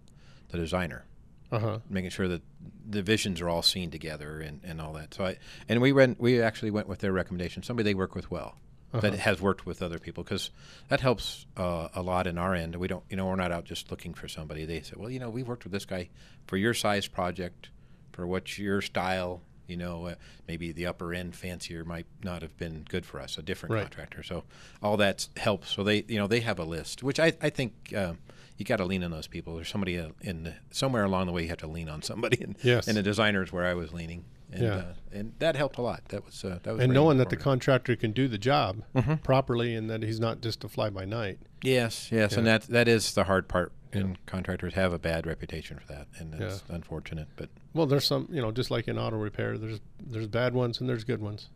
the 0.49 0.59
designer. 0.59 1.05
Uh 1.53 1.61
huh. 1.61 1.79
making 1.89 2.11
sure 2.11 2.27
that 2.27 2.43
the 2.91 3.03
visions 3.03 3.41
are 3.41 3.49
all 3.49 3.63
seen 3.63 3.89
together 3.89 4.41
and, 4.41 4.61
and 4.65 4.81
all 4.81 4.93
that. 4.95 5.15
So 5.15 5.27
I 5.27 5.37
and 5.69 5.81
we 5.81 5.93
went 5.93 6.21
we 6.21 6.43
actually 6.43 6.73
went 6.73 6.89
with 6.89 6.99
their 6.99 7.13
recommendation. 7.13 7.63
Somebody 7.63 7.91
they 7.91 7.95
work 7.95 8.17
with 8.17 8.33
well 8.33 8.57
that 8.93 9.15
has 9.15 9.41
worked 9.41 9.67
with 9.67 9.83
other 9.83 9.99
people 9.99 10.25
because 10.25 10.51
that 10.89 11.01
helps 11.01 11.45
uh, 11.57 11.89
a 11.95 12.01
lot 12.03 12.27
in 12.27 12.39
our 12.39 12.55
end. 12.55 12.77
We 12.77 12.89
don't 12.89 13.05
you 13.11 13.17
know 13.17 13.27
we're 13.27 13.37
not 13.37 13.53
out 13.53 13.65
just 13.65 13.91
looking 13.91 14.15
for 14.15 14.27
somebody. 14.29 14.65
They 14.65 14.81
say, 14.81 14.95
well, 14.97 15.11
you 15.11 15.19
know, 15.19 15.29
we've 15.31 15.47
worked 15.49 15.65
with 15.65 15.73
this 15.73 15.85
guy 15.85 16.09
for 16.47 16.57
your 16.57 16.73
size 16.75 17.07
project, 17.07 17.69
for 18.13 18.27
what's 18.27 18.59
your 18.59 18.81
style. 18.81 19.43
You 19.69 19.77
know, 19.77 20.07
uh, 20.07 20.15
maybe 20.47 20.71
the 20.71 20.87
upper 20.87 21.13
end 21.13 21.35
fancier 21.35 21.85
might 21.85 22.07
not 22.23 22.41
have 22.43 22.57
been 22.57 22.85
good 22.89 23.05
for 23.05 23.21
us, 23.21 23.37
a 23.37 23.43
different 23.43 23.73
Right. 23.75 23.83
contractor. 23.83 24.23
So 24.23 24.45
all 24.81 24.97
that 24.99 25.27
helps. 25.37 25.71
So 25.73 25.83
they, 25.83 26.05
you 26.07 26.19
know, 26.19 26.29
they 26.29 26.39
have 26.41 26.61
a 26.61 26.65
list, 26.65 27.03
which 27.03 27.19
I, 27.19 27.33
I 27.43 27.51
think 27.51 27.73
uh, 27.97 28.13
you 28.57 28.65
got 28.65 28.77
to 28.77 28.85
lean 28.85 29.03
on 29.03 29.11
those 29.11 29.27
people. 29.27 29.57
There's 29.57 29.69
somebody 29.69 29.99
uh, 29.99 30.11
in 30.21 30.45
the, 30.45 30.55
somewhere 30.71 31.03
along 31.03 31.27
the 31.27 31.33
way 31.33 31.43
you 31.43 31.49
have 31.49 31.59
to 31.59 31.67
lean 31.67 31.89
on 31.89 32.01
somebody, 32.03 32.41
and, 32.45 32.57
Yes. 32.63 32.87
and 32.87 32.97
the 32.97 33.03
designer 33.03 33.43
is 33.43 33.53
where 33.53 33.67
I 33.67 33.75
was 33.75 33.93
leaning, 33.93 34.25
and 34.53 34.63
Yeah. 34.63 34.75
uh, 34.77 34.85
and 35.13 35.33
that 35.39 35.57
helped 35.57 35.79
a 35.79 35.83
lot. 35.83 36.05
That 36.09 36.25
was 36.25 36.45
uh, 36.45 36.59
that 36.63 36.75
was 36.75 36.83
And 36.83 36.93
knowing 36.93 37.19
that 37.19 37.31
the 37.31 37.37
contractor 37.37 37.97
can 37.97 38.13
do 38.13 38.29
the 38.29 38.39
job 38.39 38.83
Mm-hmm. 38.95 39.15
properly 39.17 39.75
and 39.75 39.89
that 39.91 40.03
he's 40.03 40.21
not 40.21 40.41
just 40.41 40.63
a 40.65 40.69
fly 40.69 40.91
by 40.91 41.05
night. 41.05 41.39
yes, 41.63 42.11
yes, 42.13 42.37
and 42.37 42.47
that 42.47 42.63
that 42.63 42.89
is 42.89 43.15
the 43.15 43.25
hard 43.25 43.49
part. 43.49 43.73
And 43.93 44.19
contractors 44.27 44.75
have 44.75 44.93
a 44.93 44.99
bad 44.99 45.27
reputation 45.27 45.79
for 45.79 45.87
that, 45.93 46.07
and 46.19 46.35
it's 46.35 46.63
Yeah. 46.69 46.75
unfortunate. 46.75 47.29
But 47.37 47.49
Well, 47.73 47.87
there's 47.87 48.05
some, 48.05 48.29
you 48.31 48.43
know, 48.43 48.51
just 48.53 48.71
like 48.71 48.89
in 48.89 48.99
auto 48.99 49.17
repair, 49.17 49.57
there's 49.57 49.81
there's 50.05 50.27
bad 50.27 50.53
ones 50.55 50.81
and 50.81 50.89
there's 50.89 51.05
good 51.05 51.21
ones. 51.23 51.49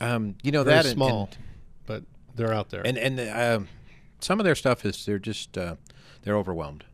um, 0.00 0.34
you 0.42 0.52
know 0.52 0.62
Very 0.64 0.76
that 0.76 0.86
and- 0.86 0.94
small, 0.94 1.24
and, 1.32 1.36
but 1.86 2.02
they're 2.34 2.52
out 2.52 2.68
there. 2.70 2.86
and 2.86 2.98
and 2.98 3.18
uh, 3.18 3.60
some 4.20 4.38
of 4.38 4.44
their 4.44 4.54
stuff 4.54 4.84
is 4.84 5.04
they're 5.06 5.18
just 5.18 5.56
uh, 5.58 5.76
they're 6.22 6.36
overwhelmed 6.36 6.84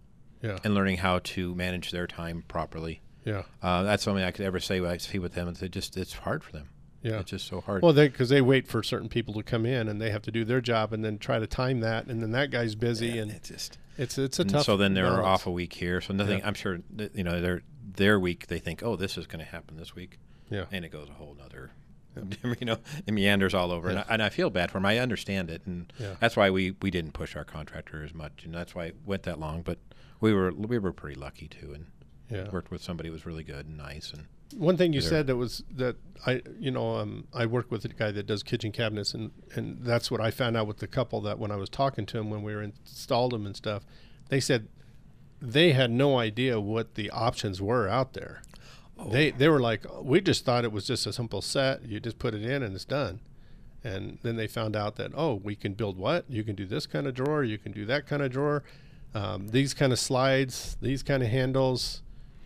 yeah, 0.42 0.58
and 0.64 0.74
learning 0.74 0.98
how 0.98 1.18
to 1.24 1.54
manage 1.54 1.90
their 1.90 2.06
time 2.06 2.44
properly. 2.48 3.00
Yeah, 3.24 3.42
Uh, 3.62 3.82
that's 3.82 4.02
something 4.02 4.22
I 4.24 4.30
could 4.30 4.44
ever 4.46 4.60
say 4.60 4.80
when 4.80 4.90
I 4.90 4.96
see 4.98 5.18
with 5.18 5.32
them. 5.34 5.48
It's 5.48 5.60
just 5.60 5.96
it's 5.96 6.12
hard 6.12 6.44
for 6.44 6.52
them. 6.52 6.68
yeah. 7.02 7.20
It's 7.20 7.30
just 7.30 7.46
so 7.46 7.60
hard. 7.60 7.82
Well, 7.82 7.92
they 7.92 8.08
because 8.08 8.28
they 8.28 8.40
wait 8.42 8.66
for 8.68 8.82
certain 8.82 9.08
people 9.08 9.34
to 9.34 9.42
come 9.42 9.66
in 9.66 9.88
and 9.88 10.00
they 10.00 10.10
have 10.10 10.22
to 10.22 10.30
do 10.30 10.44
their 10.44 10.60
job 10.60 10.92
and 10.92 11.04
then 11.04 11.18
try 11.18 11.38
to 11.38 11.46
time 11.46 11.80
that, 11.80 12.06
and 12.06 12.22
then 12.22 12.30
that 12.32 12.50
guy's 12.50 12.74
busy 12.74 13.18
and 13.18 13.30
it's 13.30 13.48
just 13.48 13.78
it's 13.98 14.18
it's 14.18 14.38
a 14.38 14.42
and 14.42 14.50
tough. 14.50 14.64
so 14.64 14.76
then 14.76 14.94
they're 14.94 15.04
balance. 15.04 15.26
off 15.26 15.46
a 15.46 15.50
week 15.50 15.72
here. 15.74 16.00
So 16.00 16.12
nothing. 16.14 16.38
Yeah. 16.40 16.46
I'm 16.46 16.54
sure 16.54 16.78
that, 16.96 17.14
you 17.14 17.24
know 17.24 17.40
their 17.40 17.62
their 17.96 18.18
week. 18.18 18.46
They 18.48 18.58
think, 18.58 18.82
oh, 18.82 18.96
this 18.96 19.16
is 19.18 19.26
going 19.26 19.44
to 19.44 19.50
happen 19.50 19.76
this 19.76 19.94
week, 19.94 20.18
Yeah, 20.50 20.64
and 20.72 20.84
it 20.84 20.90
goes 20.90 21.08
a 21.08 21.12
whole 21.12 21.34
nother. 21.38 21.70
You 22.60 22.66
know, 22.66 22.76
it 23.06 23.12
meanders 23.12 23.54
all 23.54 23.72
over, 23.72 23.88
and, 23.88 23.98
I, 23.98 24.04
and 24.08 24.22
I 24.22 24.28
feel 24.28 24.48
bad 24.48 24.70
for 24.70 24.78
them. 24.78 24.86
I 24.86 24.98
understand 24.98 25.50
it, 25.50 25.62
and 25.66 25.92
Yeah. 25.98 26.14
that's 26.20 26.36
why 26.36 26.48
we, 26.48 26.76
we 26.80 26.92
didn't 26.92 27.10
push 27.12 27.34
our 27.34 27.42
contractor 27.44 28.04
as 28.04 28.14
much, 28.14 28.44
and 28.44 28.54
that's 28.54 28.72
why 28.72 28.84
it 28.86 28.96
went 29.04 29.24
that 29.24 29.40
long. 29.40 29.62
But 29.62 29.78
we 30.20 30.32
were 30.32 30.52
we 30.52 30.78
were 30.78 30.92
pretty 30.92 31.18
lucky 31.18 31.48
too, 31.48 31.72
and 31.74 31.86
yeah. 32.30 32.50
worked 32.50 32.70
with 32.70 32.82
somebody 32.82 33.08
who 33.08 33.12
was 33.12 33.26
really 33.26 33.44
good 33.44 33.66
and 33.66 33.76
nice, 33.76 34.12
and 34.12 34.26
One 34.56 34.76
thing 34.76 34.92
you 34.92 35.00
said 35.00 35.26
that 35.26 35.36
was 35.36 35.62
that 35.70 35.96
I, 36.26 36.42
you 36.58 36.70
know, 36.70 36.96
um, 36.96 37.26
I 37.32 37.46
work 37.46 37.70
with 37.70 37.84
a 37.84 37.88
guy 37.88 38.10
that 38.12 38.26
does 38.26 38.42
kitchen 38.42 38.72
cabinets, 38.72 39.14
and 39.14 39.30
and 39.54 39.78
that's 39.82 40.10
what 40.10 40.20
I 40.20 40.30
found 40.30 40.56
out 40.56 40.66
with 40.66 40.78
the 40.78 40.86
couple 40.86 41.20
that 41.22 41.38
when 41.38 41.50
I 41.50 41.56
was 41.56 41.68
talking 41.68 42.06
to 42.06 42.18
him 42.18 42.30
when 42.30 42.42
we 42.42 42.54
were 42.54 42.62
installed 42.62 43.32
them 43.32 43.46
and 43.46 43.56
stuff, 43.56 43.84
they 44.28 44.40
said 44.40 44.68
they 45.40 45.72
had 45.72 45.90
no 45.90 46.18
idea 46.18 46.60
what 46.60 46.94
the 46.94 47.10
options 47.10 47.60
were 47.60 47.88
out 47.88 48.14
there. 48.14 48.42
They 49.10 49.30
they 49.30 49.48
were 49.48 49.60
like, 49.60 49.84
we 50.00 50.20
just 50.20 50.44
thought 50.44 50.64
it 50.64 50.72
was 50.72 50.86
just 50.86 51.06
a 51.06 51.12
simple 51.12 51.42
set. 51.42 51.84
You 51.84 52.00
just 52.00 52.18
put 52.18 52.34
it 52.34 52.42
in 52.42 52.62
and 52.62 52.74
it's 52.74 52.84
done. 52.84 53.20
And 53.82 54.18
then 54.22 54.36
they 54.36 54.46
found 54.46 54.76
out 54.76 54.96
that 54.96 55.12
oh, 55.14 55.34
we 55.34 55.56
can 55.56 55.74
build 55.74 55.98
what? 55.98 56.24
You 56.28 56.44
can 56.44 56.54
do 56.54 56.64
this 56.64 56.86
kind 56.86 57.06
of 57.06 57.14
drawer. 57.14 57.44
You 57.44 57.58
can 57.58 57.72
do 57.72 57.84
that 57.86 58.06
kind 58.06 58.22
of 58.22 58.30
drawer. 58.30 58.62
Um, 59.14 59.48
these 59.48 59.74
kind 59.74 59.92
of 59.92 59.98
slides. 59.98 60.76
These 60.80 61.02
kind 61.02 61.22
of 61.22 61.28
handles. 61.28 62.02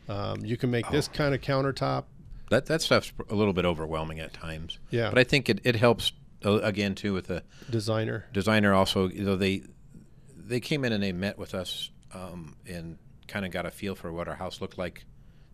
Um, 0.09 0.45
you 0.45 0.57
can 0.57 0.71
make 0.71 0.89
this 0.91 1.07
kind 1.09 1.35
of 1.35 1.41
countertop. 1.41 2.05
that 2.51 2.67
that 2.67 2.81
stuff's 2.83 3.13
a 3.29 3.35
little 3.35 3.53
bit 3.53 3.65
overwhelming 3.65 4.21
at 4.21 4.33
times. 4.33 4.79
Yeah. 4.91 5.11
But 5.11 5.19
I 5.19 5.25
think 5.25 5.49
it, 5.49 5.61
it 5.65 5.77
helps 5.77 6.13
uh, 6.45 6.61
again 6.61 6.95
too 6.95 7.13
with 7.13 7.27
the 7.27 7.43
Designer. 7.69 8.25
designer 8.33 8.73
also 8.73 9.09
you 9.09 9.25
know 9.25 9.37
they 9.37 9.63
they 10.37 10.61
came 10.61 10.85
in 10.85 10.93
and 10.93 11.03
they 11.03 11.13
met 11.13 11.37
with 11.39 11.55
us 11.55 11.91
um, 12.15 12.57
and 12.67 12.97
kind 13.27 13.45
of 13.45 13.51
got 13.53 13.67
a 13.67 13.71
feel 13.71 13.95
for 13.95 14.11
what 14.13 14.29
our 14.29 14.37
house 14.37 14.61
looked 14.61 14.79
like 14.79 15.05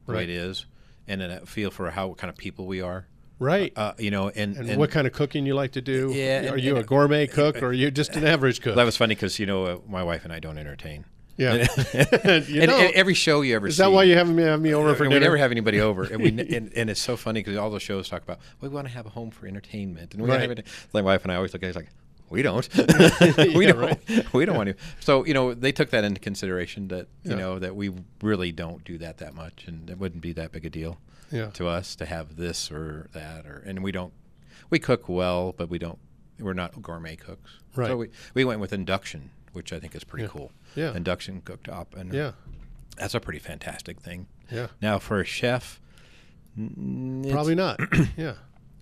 the 0.07 0.12
way 0.12 0.19
Right. 0.19 0.29
it 0.29 0.37
is 0.37 0.67
and 1.09 1.21
then 1.21 1.31
a 1.31 1.47
feel 1.47 1.71
for 1.71 1.90
how 1.90 2.09
what 2.09 2.19
kind 2.19 2.31
of 2.31 2.37
people 2.37 2.67
we 2.67 2.81
are 2.81 3.07
Right. 3.40 3.73
uh, 3.77 3.95
you 3.99 4.11
know 4.12 4.29
and, 4.29 4.57
and, 4.57 4.79
what 4.79 4.90
kind 4.93 5.07
of 5.09 5.12
cooking 5.12 5.45
you 5.47 5.55
like 5.55 5.73
to 5.73 5.81
do? 5.83 6.12
Yeah, 6.14 6.51
Are 6.51 6.55
and- 6.55 6.62
you 6.62 6.77
and- 6.77 6.85
a 6.85 6.87
gourmet 6.87 7.27
cook 7.38 7.61
or 7.62 7.67
are 7.69 7.73
you 7.73 7.90
just 7.90 8.14
an 8.14 8.25
average 8.25 8.61
cook? 8.61 8.77
that 8.77 8.85
was 8.85 8.97
funny 8.97 9.17
because 9.17 9.38
you 9.40 9.47
know 9.47 9.64
uh, 9.64 9.79
my 9.88 10.05
wife 10.05 10.23
and 10.25 10.33
I 10.33 10.38
don't 10.38 10.59
entertain 10.59 11.07
yeah. 11.37 11.66
and, 12.25 12.49
You 12.49 12.66
know, 12.66 12.79
and 12.79 12.94
every 12.94 13.14
show 13.14 13.40
you 13.42 13.55
ever 13.57 13.66
is 13.68 13.77
see 13.77 13.83
that 13.83 13.90
why 13.92 14.05
you 14.05 14.16
haven't 14.16 14.37
me 14.37 14.42
have 14.44 14.61
me 14.61 14.73
over 14.75 14.94
for 14.94 15.05
dinner? 15.05 15.16
we 15.16 15.20
never 15.20 15.37
have 15.37 15.51
anybody 15.51 15.81
over, 15.81 16.05
and 16.05 16.23
we 16.23 16.29
and, 16.57 16.73
and 16.75 16.90
it's 16.90 17.01
so 17.01 17.16
funny 17.16 17.40
because 17.40 17.57
all 17.57 17.70
those 17.70 17.83
shows 17.83 18.09
talk 18.09 18.23
about 18.23 18.38
we 18.61 18.68
want 18.68 18.87
to 18.87 18.92
have 18.92 19.07
a 19.07 19.11
home 19.11 19.31
for 19.31 19.47
entertainment, 19.47 20.14
and 20.14 20.23
we 20.23 20.29
Right. 20.31 20.40
have 20.40 20.51
it. 20.51 20.66
My 20.92 21.03
wife 21.03 21.23
and 21.25 21.33
I 21.33 21.37
always 21.37 21.53
look 21.53 21.62
at 21.62 21.70
it 21.70 21.77
like 21.77 21.88
we 22.31 22.42
don't, 22.42 22.68
we 23.55 23.66
Yeah, 23.66 23.73
don't, 23.73 24.33
we 24.35 24.44
don't 24.47 24.57
want 24.57 24.68
to. 24.70 24.77
So 25.01 25.25
you 25.27 25.35
know 25.35 25.55
they 25.55 25.73
took 25.73 25.90
that 25.90 26.05
into 26.05 26.20
consideration 26.20 26.88
that 26.88 27.07
you 27.23 27.33
Yeah. 27.33 27.37
know 27.37 27.59
that 27.59 27.77
we 27.77 27.90
really 28.23 28.51
don't 28.53 28.83
do 28.85 28.99
that 28.99 29.18
that 29.18 29.35
much, 29.35 29.64
and 29.66 29.88
it 29.90 29.99
wouldn't 29.99 30.23
be 30.23 30.33
that 30.33 30.53
big 30.53 30.64
a 30.64 30.70
deal 30.70 30.99
Yeah. 31.31 31.51
to 31.51 31.68
us 31.68 31.94
to 31.97 32.07
have 32.07 32.37
this 32.37 32.70
or 32.70 33.09
that, 33.12 33.44
or 33.47 33.62
and 33.66 33.83
we 33.83 33.92
don't 33.92 34.12
we 34.70 34.79
cook 34.79 35.09
well, 35.09 35.53
but 35.57 35.68
we 35.68 35.79
don't 35.79 35.99
we're 36.40 36.55
not 36.55 36.81
gourmet 36.83 37.14
cooks. 37.16 37.53
Right. 37.77 37.88
So 37.88 37.97
we 37.97 38.09
we 38.35 38.44
went 38.44 38.61
with 38.61 38.73
induction, 38.73 39.31
which 39.55 39.73
I 39.73 39.79
think 39.81 39.95
is 39.95 40.05
pretty 40.05 40.25
Yeah. 40.25 40.31
cool. 40.31 40.53
Yeah. 40.75 40.95
Induction 40.95 41.40
cooktop, 41.43 41.95
and 41.97 42.12
uh, 42.12 42.17
Yeah. 42.17 42.33
that's 42.99 43.14
a 43.14 43.21
pretty 43.21 43.38
fantastic 43.38 44.01
thing. 44.01 44.27
Yeah. 44.51 44.67
Now 44.83 44.99
for 44.99 45.21
a 45.21 45.25
chef, 45.25 45.81
Probably 46.57 47.55
not. 47.55 47.81
yeah. 48.17 48.35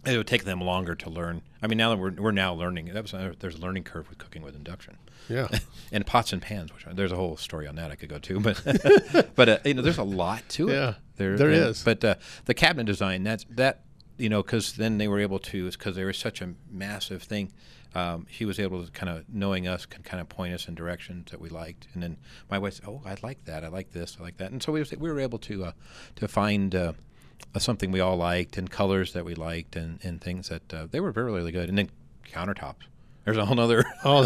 it 0.04 0.16
would 0.16 0.26
take 0.26 0.44
them 0.44 0.60
longer 0.60 0.94
to 0.96 1.08
learn. 1.08 1.42
I 1.62 1.66
mean, 1.68 1.78
now 1.78 1.90
that 1.90 1.96
we're 1.98 2.10
we're 2.12 2.30
now 2.32 2.52
learning, 2.52 2.86
that 2.92 3.02
was, 3.02 3.14
there's 3.38 3.54
a 3.54 3.60
learning 3.60 3.84
curve 3.84 4.08
with 4.08 4.18
cooking 4.18 4.42
with 4.42 4.54
induction. 4.54 4.96
Yeah. 5.28 5.48
and 5.92 6.04
pots 6.04 6.32
and 6.32 6.42
pans, 6.42 6.72
which 6.74 6.84
there's 6.94 7.12
a 7.12 7.16
whole 7.16 7.36
story 7.36 7.66
on 7.66 7.76
that 7.76 7.90
I 7.90 7.94
could 7.94 8.08
go 8.08 8.18
to, 8.18 8.40
but 8.40 8.62
but 9.36 9.48
uh, 9.48 9.58
you 9.64 9.74
know, 9.74 9.82
there's 9.82 9.98
a 9.98 10.02
lot 10.02 10.42
to 10.50 10.68
it. 10.68 10.72
Yeah, 10.74 10.94
there 11.16 11.36
there 11.38 11.48
and- 11.50 11.56
is. 11.70 11.82
But 11.82 12.04
uh, 12.04 12.14
the 12.44 12.54
cabinet 12.54 12.84
design, 12.84 13.22
that's 13.22 13.46
that 13.50 13.80
you 14.18 14.28
know, 14.28 14.42
because 14.42 14.74
then 14.74 14.98
they 14.98 15.08
were 15.08 15.20
able 15.20 15.38
to, 15.38 15.70
because 15.70 15.96
they 15.96 16.04
were 16.04 16.12
such 16.12 16.40
a 16.40 16.54
massive 16.70 17.22
thing. 17.22 17.52
Um, 17.94 18.26
he 18.30 18.44
was 18.44 18.58
able 18.58 18.84
to 18.84 18.90
kind 18.90 19.10
of 19.10 19.24
knowing 19.28 19.68
us 19.68 19.84
can 19.84 20.02
kind 20.02 20.20
of 20.20 20.28
point 20.28 20.54
us 20.54 20.66
in 20.66 20.74
directions 20.74 21.30
that 21.30 21.40
we 21.40 21.50
liked, 21.50 21.88
and 21.92 22.02
then 22.02 22.16
my 22.50 22.58
wife 22.58 22.74
said, 22.74 22.86
"Oh, 22.88 23.02
I 23.04 23.16
like 23.22 23.44
that. 23.44 23.64
I 23.64 23.68
like 23.68 23.92
this. 23.92 24.16
I 24.18 24.22
like 24.22 24.38
that." 24.38 24.50
And 24.50 24.62
so 24.62 24.72
we 24.72 24.80
was, 24.80 24.92
we 24.92 25.10
were 25.10 25.20
able 25.20 25.38
to 25.40 25.64
uh, 25.66 25.72
to 26.16 26.26
find 26.28 26.74
uh, 26.74 26.92
something 27.58 27.92
we 27.92 28.00
all 28.00 28.16
liked 28.16 28.56
and 28.56 28.70
colors 28.70 29.12
that 29.12 29.24
we 29.24 29.34
liked 29.34 29.76
and, 29.76 30.02
and 30.02 30.20
things 30.20 30.48
that 30.48 30.72
uh, 30.72 30.86
they 30.90 31.00
were 31.00 31.10
really 31.10 31.32
really 31.32 31.52
good. 31.52 31.68
And 31.68 31.76
then 31.76 31.90
countertops. 32.24 32.86
There's 33.24 33.36
a 33.36 33.44
whole 33.46 33.58
other. 33.60 33.84
Oh, 34.04 34.24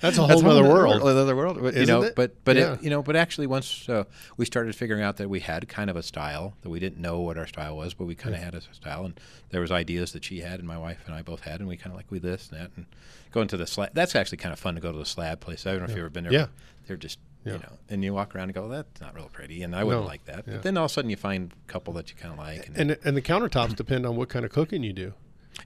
that's 0.00 0.16
a 0.18 0.26
whole 0.26 0.46
other 0.48 0.62
world. 0.62 1.02
Another 1.02 1.36
world. 1.36 1.58
But, 1.60 1.74
you 1.74 1.82
Isn't 1.82 1.94
know, 1.94 2.02
it? 2.02 2.14
but 2.16 2.42
but 2.44 2.56
Yeah. 2.56 2.74
it, 2.74 2.82
you 2.82 2.88
know, 2.90 3.02
but 3.02 3.14
actually, 3.14 3.46
once 3.46 3.88
uh, 3.88 4.04
we 4.36 4.46
started 4.46 4.74
figuring 4.74 5.02
out 5.02 5.18
that 5.18 5.28
we 5.28 5.40
had 5.40 5.68
kind 5.68 5.90
of 5.90 5.96
a 5.96 6.02
style 6.02 6.54
that 6.62 6.70
we 6.70 6.80
didn't 6.80 6.98
know 6.98 7.20
what 7.20 7.36
our 7.36 7.46
style 7.46 7.76
was, 7.76 7.92
but 7.94 8.06
we 8.06 8.14
kind 8.14 8.34
of 8.34 8.40
had 8.40 8.54
a 8.54 8.60
style, 8.74 9.04
and 9.04 9.20
there 9.50 9.60
was 9.60 9.70
ideas 9.70 10.12
that 10.12 10.24
she 10.24 10.40
had 10.40 10.58
and 10.60 10.66
my 10.66 10.78
wife 10.78 11.02
and 11.06 11.14
I 11.14 11.20
both 11.22 11.40
had, 11.42 11.60
and 11.60 11.68
we 11.68 11.76
kind 11.76 11.92
of 11.92 11.96
like 11.96 12.10
we 12.10 12.18
this 12.18 12.48
and 12.50 12.60
that, 12.60 12.70
and 12.76 12.86
going 13.32 13.48
to 13.48 13.56
the 13.58 13.66
slab. 13.66 13.90
That's 13.92 14.16
actually 14.16 14.38
kind 14.38 14.52
of 14.52 14.58
fun 14.58 14.74
to 14.76 14.80
go 14.80 14.92
to 14.92 14.98
the 14.98 15.04
slab 15.06 15.40
place. 15.40 15.66
I 15.66 15.72
don't 15.72 15.80
know 15.80 15.84
if 15.84 15.90
you've 15.90 15.98
ever 15.98 16.08
been 16.10 16.24
there. 16.24 16.32
Yeah. 16.32 16.46
They're 16.86 16.96
just. 16.96 17.18
Yeah. 17.44 17.54
You 17.54 17.58
know, 17.58 17.72
and 17.90 18.04
you 18.04 18.14
walk 18.14 18.36
around 18.36 18.44
and 18.50 18.54
go, 18.54 18.60
well, 18.68 18.70
"That's 18.70 19.00
not 19.00 19.16
real 19.16 19.28
pretty," 19.32 19.64
and 19.64 19.74
I 19.74 19.82
wouldn't 19.82 20.04
No. 20.04 20.08
like 20.08 20.24
that. 20.26 20.44
Yeah. 20.46 20.52
But 20.54 20.62
then 20.62 20.76
all 20.76 20.84
of 20.84 20.92
a 20.92 20.94
sudden, 20.94 21.10
you 21.10 21.16
find 21.16 21.52
a 21.52 21.72
couple 21.72 21.92
that 21.94 22.08
you 22.08 22.14
kind 22.14 22.32
of 22.32 22.38
like, 22.38 22.68
and, 22.68 22.76
And 22.92 22.98
and 23.04 23.16
the 23.16 23.20
countertops 23.20 23.74
depend 23.74 24.06
on 24.06 24.14
what 24.14 24.28
kind 24.28 24.44
of 24.44 24.52
cooking 24.52 24.84
you 24.84 24.92
do. 24.92 25.12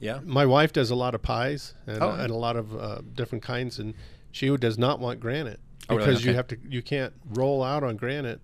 Yeah, 0.01 0.20
My 0.25 0.46
wife 0.46 0.72
does 0.72 0.90
a 0.90 0.94
lot 0.96 1.14
of 1.14 1.22
pies 1.22 1.75
and, 1.87 2.03
Oh, 2.03 2.11
uh, 2.11 2.16
and 2.16 2.31
a 2.31 2.37
lot 2.37 2.57
of 2.57 2.77
uh, 2.77 3.01
different 3.14 3.42
kinds, 3.44 3.79
and 3.79 3.94
she 4.31 4.55
does 4.57 4.79
not 4.79 5.01
want 5.01 5.20
granite 5.20 5.61
Oh, 5.88 5.96
because 5.96 6.18
really? 6.20 6.31
you 6.31 6.35
have 6.35 6.46
to 6.49 6.59
you 6.68 6.83
can't 6.83 7.12
roll 7.35 7.62
out 7.62 7.83
on 7.85 7.96
granite 7.96 8.40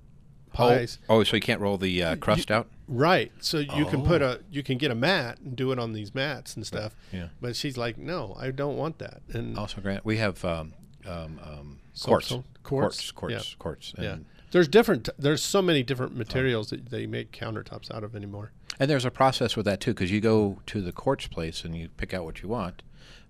oh, 0.54 0.56
pies. 0.56 0.98
oh, 1.08 1.22
so 1.24 1.36
you 1.36 1.42
can't 1.42 1.60
roll 1.60 1.76
the 1.78 2.02
uh, 2.02 2.16
crust 2.16 2.50
out. 2.50 2.68
Right. 2.88 3.32
So 3.40 3.58
you 3.58 3.86
can 3.86 4.02
put 4.04 4.22
Oh. 4.22 4.32
a 4.32 4.38
you 4.50 4.62
can 4.62 4.78
get 4.78 4.90
a 4.90 4.94
mat 4.94 5.38
and 5.40 5.56
do 5.56 5.72
it 5.72 5.78
on 5.78 5.92
these 5.92 6.14
mats 6.14 6.54
and 6.56 6.66
stuff. 6.66 6.94
Yeah. 7.12 7.28
But 7.40 7.56
she's 7.56 7.76
like, 7.76 7.98
no, 7.98 8.36
I 8.38 8.50
don't 8.50 8.76
want 8.76 8.98
that. 8.98 9.22
And 9.32 9.58
Also, 9.58 9.80
Grant, 9.80 10.04
we 10.04 10.18
have 10.18 10.44
um, 10.44 10.74
um, 11.06 11.40
um, 11.42 11.78
quartz. 12.00 12.28
Quartz, 12.28 12.42
Quartz? 12.62 13.10
quartz, 13.10 13.32
Yeah. 13.34 13.54
quartz, 13.58 13.94
yeah, 13.98 14.12
and, 14.12 14.26
there's 14.52 14.68
different. 14.68 15.08
There's 15.18 15.42
so 15.42 15.62
many 15.62 15.82
different 15.82 16.14
materials 16.14 16.68
that 16.70 16.90
they 16.90 17.06
make 17.06 17.32
countertops 17.32 17.90
out 17.90 18.04
of 18.04 18.14
anymore. 18.14 18.52
And 18.80 18.90
there's 18.90 19.04
a 19.04 19.10
process 19.10 19.56
with 19.56 19.66
that 19.66 19.80
too, 19.80 19.92
because 19.92 20.10
you 20.10 20.20
go 20.20 20.58
to 20.66 20.80
the 20.80 20.92
quartz 20.92 21.26
place 21.26 21.64
and 21.64 21.76
you 21.76 21.88
pick 21.96 22.12
out 22.14 22.24
what 22.24 22.42
you 22.42 22.48
want, 22.48 22.82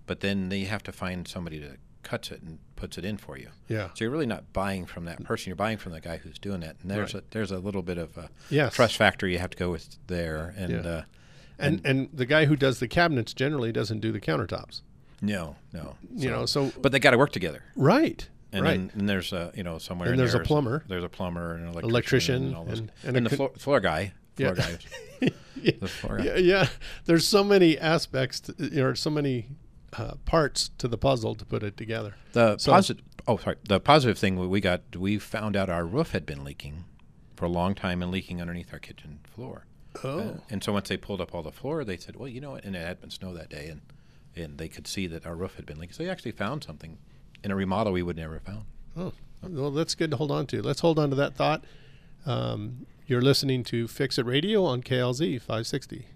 but 0.05 0.19
then 0.21 0.49
you 0.51 0.65
have 0.67 0.83
to 0.83 0.91
find 0.91 1.27
somebody 1.27 1.59
that 1.59 1.77
cuts 2.03 2.31
it 2.31 2.41
and 2.41 2.59
puts 2.75 2.97
it 2.97 3.05
in 3.05 3.17
for 3.17 3.37
you. 3.37 3.47
Yeah. 3.69 3.87
So 3.93 4.03
you're 4.03 4.09
really 4.11 4.25
not 4.25 4.51
buying 4.51 4.85
from 4.85 5.05
that 5.05 5.23
person; 5.23 5.49
you're 5.49 5.55
buying 5.55 5.77
from 5.77 5.93
the 5.93 6.01
guy 6.01 6.17
who's 6.17 6.37
doing 6.37 6.59
that. 6.61 6.75
And 6.81 6.91
there's 6.91 7.13
Right. 7.13 7.23
a 7.23 7.27
there's 7.31 7.51
a 7.51 7.59
little 7.59 7.81
bit 7.81 7.97
of 7.97 8.17
a 8.17 8.29
Yes. 8.49 8.73
trust 8.75 8.97
factor 8.97 9.27
you 9.27 9.39
have 9.39 9.51
to 9.51 9.57
go 9.57 9.71
with 9.71 9.97
there, 10.07 10.53
and 10.57 10.71
Yeah. 10.71 10.79
uh, 10.91 11.01
And 11.59 11.81
and 11.85 12.09
the 12.11 12.25
guy 12.25 12.45
who 12.45 12.55
does 12.55 12.79
the 12.79 12.87
cabinets 12.87 13.33
generally 13.33 13.71
doesn't 13.71 13.99
do 14.01 14.11
the 14.11 14.19
countertops. 14.19 14.81
no, 15.21 15.55
no, 15.71 15.95
You 16.13 16.29
know, 16.29 16.45
so 16.45 16.73
but 16.81 16.91
they 16.91 16.99
got 16.99 17.11
to 17.11 17.17
work 17.17 17.31
together. 17.31 17.63
right, 17.77 18.27
And 18.51 18.63
right. 18.65 18.71
then 18.71 18.91
and 18.99 19.07
there's 19.07 19.31
a 19.31 19.51
you 19.55 19.63
know 19.63 19.77
somewhere 19.77 20.09
And 20.09 20.19
there's 20.19 20.31
a 20.33 20.37
there 20.39 20.41
is 20.41 20.47
plumber. 20.47 20.83
there's 20.89 21.03
a 21.05 21.09
plumber 21.09 21.53
and 21.53 21.61
an 21.63 21.67
electrician, 21.69 21.89
Electrician 21.89 22.43
and, 22.47 22.55
all 22.55 22.65
those, 22.65 22.79
and- 22.79 22.91
and, 23.05 23.17
and 23.17 23.27
a 23.27 23.29
the 23.29 23.35
floor, 23.37 23.51
floor 23.57 23.79
guy 23.79 24.11
Yeah. 24.37 24.53
guy 24.53 24.77
yeah, 25.61 25.71
the 25.79 25.87
floor 25.87 26.17
guy. 26.17 26.23
yeah, 26.25 26.35
yeah. 26.37 26.67
There's 27.05 27.27
so 27.27 27.43
many 27.43 27.77
aspects, 27.77 28.39
to, 28.41 28.55
you 28.59 28.81
know, 28.83 28.93
so 28.93 29.09
many 29.09 29.47
uh, 29.93 30.15
parts 30.25 30.69
to 30.79 30.87
the 30.87 30.97
puzzle 30.97 31.35
to 31.35 31.45
put 31.45 31.63
it 31.63 31.77
together. 31.77 32.15
The 32.33 32.57
So- 32.57 32.71
positive. 32.71 33.03
Oh, 33.27 33.37
sorry. 33.37 33.55
The 33.67 33.79
positive 33.79 34.17
thing 34.17 34.49
we 34.49 34.59
got, 34.59 34.81
we 34.97 35.17
found 35.17 35.55
out 35.55 35.69
our 35.69 35.85
roof 35.85 36.11
had 36.11 36.25
been 36.25 36.43
leaking 36.43 36.83
for 37.37 37.45
a 37.45 37.49
long 37.49 37.73
time 37.73 38.01
and 38.01 38.11
leaking 38.11 38.41
underneath 38.41 38.73
our 38.73 38.79
kitchen 38.79 39.19
floor. 39.23 39.65
Oh. 40.03 40.19
Uh, 40.19 40.33
and 40.49 40.61
so 40.63 40.73
once 40.73 40.89
they 40.89 40.97
pulled 40.97 41.21
up 41.21 41.33
all 41.33 41.41
the 41.43 41.51
floor, 41.51 41.85
they 41.85 41.95
said, 41.97 42.15
"Well, 42.17 42.27
you 42.27 42.41
know 42.41 42.51
what?" 42.51 42.65
And 42.65 42.75
it 42.75 42.85
had 42.85 42.99
been 42.99 43.11
snow 43.11 43.33
that 43.35 43.47
day, 43.49 43.67
and 43.69 43.81
and 44.35 44.57
they 44.57 44.67
could 44.67 44.87
see 44.87 45.05
that 45.07 45.25
our 45.25 45.35
roof 45.35 45.55
had 45.55 45.65
been 45.65 45.79
leaking. 45.79 45.93
So 45.93 46.03
they 46.03 46.09
actually 46.09 46.31
found 46.31 46.63
something 46.63 46.97
in 47.43 47.51
a 47.51 47.55
remodel 47.55 47.93
we 47.93 48.01
would 48.03 48.17
never 48.17 48.33
have 48.33 48.41
found. 48.43 48.65
Oh, 48.97 49.13
well, 49.43 49.69
that's 49.71 49.93
good 49.95 50.09
to 50.11 50.17
hold 50.17 50.31
on 50.31 50.47
to. 50.47 50.61
Let's 50.63 50.79
hold 50.81 50.97
on 50.99 51.11
to 51.11 51.15
that 51.17 51.35
thought. 51.35 51.63
Um, 52.25 52.87
you're 53.07 53.21
listening 53.21 53.63
to 53.65 53.87
Fix 53.87 54.17
It 54.17 54.25
Radio 54.25 54.63
on 54.65 54.81
KLZ 54.81 55.39
560. 55.39 56.07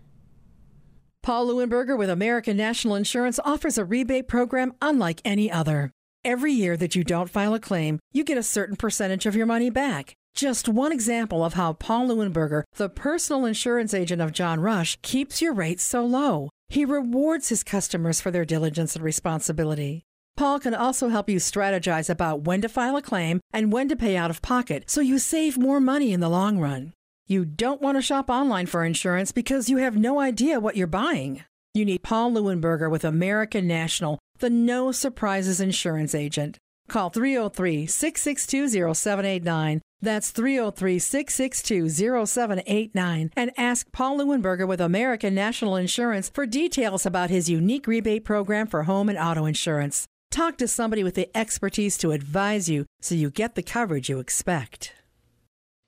Paul 1.23 1.47
Lewinberger 1.47 1.97
with 1.97 2.10
American 2.10 2.56
National 2.56 2.95
Insurance 2.95 3.39
offers 3.43 3.78
a 3.78 3.84
rebate 3.84 4.28
program 4.28 4.73
unlike 4.82 5.21
any 5.26 5.52
other. 5.52 5.91
Every 6.23 6.54
year 6.54 6.78
that 6.78 6.95
you 6.95 7.04
don't 7.04 7.30
file 7.30 7.54
a 7.54 7.60
claim, 7.60 8.00
you 8.13 8.23
get 8.23 8.38
a 8.38 8.43
certain 8.43 8.76
percentage 8.76 9.26
of 9.26 9.36
your 9.36 9.45
money 9.45 9.69
back. 9.69 10.13
Just 10.36 10.69
one 10.69 10.91
example 10.91 11.43
of 11.43 11.56
how 11.56 11.73
Paul 11.73 12.08
Lewinberger, 12.08 12.63
the 12.76 12.89
personal 12.89 13.45
insurance 13.45 13.93
agent 13.93 14.21
of 14.21 14.32
John 14.32 14.60
Rush, 14.60 14.97
keeps 15.02 15.41
your 15.41 15.54
rates 15.54 15.84
so 15.84 16.06
low. 16.06 16.50
He 16.69 16.86
rewards 16.86 17.50
his 17.50 17.63
customers 17.63 18.21
for 18.21 18.32
their 18.32 18.45
diligence 18.45 18.95
and 18.95 19.04
responsibility. 19.04 20.04
Paul 20.38 20.60
can 20.60 20.76
also 20.76 21.10
help 21.10 21.30
you 21.30 21.38
strategize 21.38 22.12
about 22.12 22.43
when 22.43 22.62
to 22.62 22.69
file 22.69 22.95
a 22.95 23.02
claim 23.02 23.41
and 23.52 23.73
when 23.73 23.89
to 23.89 23.95
pay 23.95 24.15
out 24.15 24.30
of 24.30 24.43
pocket 24.43 24.84
so 24.88 25.02
you 25.02 25.17
save 25.17 25.58
more 25.58 25.80
money 25.80 26.13
in 26.13 26.19
the 26.19 26.30
long 26.30 26.60
run. 26.60 26.93
You 27.26 27.43
don't 27.43 27.82
want 27.82 27.97
to 27.97 28.04
shop 28.04 28.30
online 28.30 28.67
for 28.67 28.86
insurance 28.86 29.32
because 29.32 29.67
you 29.67 29.78
have 29.78 29.97
no 29.97 30.19
idea 30.19 30.60
what 30.60 30.78
you're 30.78 30.86
buying. 30.86 31.43
You 31.73 31.86
need 31.86 32.04
Paul 32.04 32.32
Lewinberger 32.32 32.89
with 32.89 33.04
American 33.04 33.67
National, 33.67 34.19
the 34.38 34.52
no 34.52 34.91
surprises 34.91 35.60
insurance 35.60 36.13
agent. 36.13 36.60
Call 36.88 37.10
303 37.10 37.88
662 37.88 38.93
0789. 38.93 39.82
That's 40.02 40.30
303 40.30 41.00
662 41.00 41.89
0789. 42.28 43.32
And 43.36 43.52
ask 43.58 43.91
Paul 43.91 44.19
Lewinberger 44.19 44.67
with 44.67 44.82
American 44.82 45.34
National 45.34 45.76
Insurance 45.76 46.30
for 46.30 46.45
details 46.45 47.08
about 47.08 47.32
his 47.32 47.50
unique 47.50 47.88
rebate 47.88 48.23
program 48.23 48.67
for 48.67 48.84
home 48.84 49.10
and 49.10 49.17
auto 49.17 49.45
insurance. 49.45 50.08
Talk 50.32 50.58
to 50.58 50.68
somebody 50.68 51.04
with 51.04 51.16
the 51.16 51.36
expertise 51.36 51.98
to 52.00 52.12
advise 52.12 52.70
you 52.70 52.86
so 53.02 53.16
you 53.16 53.32
get 53.32 53.56
the 53.56 53.63
coverage 53.63 54.10
you 54.10 54.20
expect. 54.20 54.94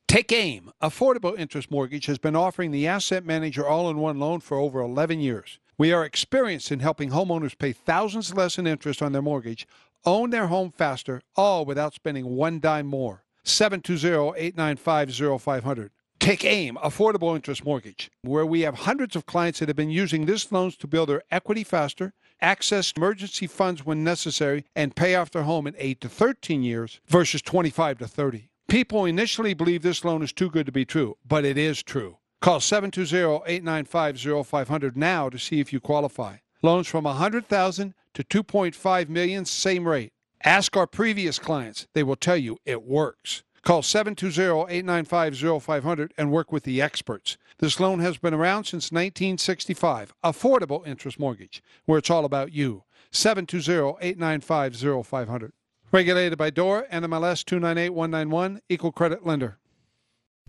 Take 0.07 0.31
AIM. 0.31 0.71
Affordable 0.81 1.37
Interest 1.37 1.69
Mortgage 1.69 2.07
has 2.07 2.17
been 2.17 2.35
offering 2.35 2.71
the 2.71 2.87
asset 2.87 3.23
manager 3.23 3.67
all 3.67 3.91
in 3.91 3.97
one 3.97 4.17
loan 4.17 4.39
for 4.39 4.57
over 4.57 4.81
11 4.81 5.19
years. 5.19 5.59
We 5.77 5.93
are 5.93 6.03
experienced 6.03 6.71
in 6.71 6.79
helping 6.79 7.11
homeowners 7.11 7.55
pay 7.57 7.73
thousands 7.73 8.33
less 8.33 8.57
in 8.57 8.65
interest 8.65 9.03
on 9.03 9.11
their 9.11 9.21
mortgage, 9.21 9.67
own 10.05 10.31
their 10.31 10.47
home 10.47 10.71
faster, 10.71 11.21
all 11.35 11.63
without 11.63 11.93
spending 11.93 12.25
one 12.25 12.59
dime 12.59 12.87
more. 12.87 13.23
720-895-0500. 13.45 15.89
Take 16.19 16.43
AIM, 16.43 16.75
Affordable 16.77 17.35
Interest 17.35 17.63
Mortgage, 17.63 18.09
where 18.23 18.45
we 18.45 18.61
have 18.61 18.79
hundreds 18.79 19.15
of 19.15 19.25
clients 19.25 19.59
that 19.59 19.69
have 19.69 19.77
been 19.77 19.89
using 19.89 20.25
this 20.25 20.51
loans 20.51 20.75
to 20.77 20.87
build 20.87 21.09
their 21.09 21.23
equity 21.31 21.63
faster, 21.63 22.13
access 22.41 22.93
emergency 22.95 23.47
funds 23.47 23.85
when 23.85 24.03
necessary, 24.03 24.65
and 24.75 24.95
pay 24.95 25.15
off 25.15 25.31
their 25.31 25.43
home 25.43 25.67
in 25.67 25.75
8 25.77 26.01
to 26.01 26.09
13 26.09 26.63
years 26.63 26.99
versus 27.07 27.41
25 27.41 27.99
to 27.99 28.07
30. 28.07 28.49
People 28.67 29.05
initially 29.05 29.53
believe 29.53 29.81
this 29.81 30.05
loan 30.05 30.21
is 30.21 30.31
too 30.31 30.49
good 30.49 30.67
to 30.67 30.71
be 30.71 30.85
true, 30.85 31.17
but 31.27 31.43
it 31.43 31.57
is 31.57 31.81
true. 31.81 32.17
Call 32.41 32.59
720-895-0500 32.59 34.95
now 34.95 35.29
to 35.29 35.37
see 35.37 35.59
if 35.59 35.73
you 35.73 35.79
qualify. 35.79 36.37
Loans 36.61 36.87
from 36.87 37.05
100,000 37.05 37.93
to 38.13 38.23
2.5 38.23 39.09
million, 39.09 39.45
same 39.45 39.87
rate. 39.87 40.11
Ask 40.43 40.77
our 40.77 40.87
previous 40.87 41.39
clients. 41.39 41.87
They 41.93 42.03
will 42.03 42.15
tell 42.15 42.37
you 42.37 42.57
it 42.65 42.83
works. 42.83 43.43
Call 43.63 43.81
720-895-0500 43.81 46.11
and 46.17 46.31
work 46.31 46.51
with 46.51 46.63
the 46.63 46.81
experts. 46.81 47.37
This 47.59 47.79
loan 47.79 47.99
has 47.99 48.17
been 48.17 48.33
around 48.33 48.63
since 48.65 48.91
1965. 48.91 50.13
Affordable 50.23 50.87
interest 50.87 51.19
mortgage, 51.19 51.61
where 51.85 51.99
it's 51.99 52.09
all 52.09 52.25
about 52.25 52.51
you. 52.53 52.83
720-895-0500. 53.11 55.51
Regulated 55.91 56.37
by 56.37 56.51
DORA, 56.51 56.87
NMLS 56.89 57.43
298191, 57.45 58.61
Equal 58.69 58.91
Credit 58.91 59.25
Lender. 59.25 59.57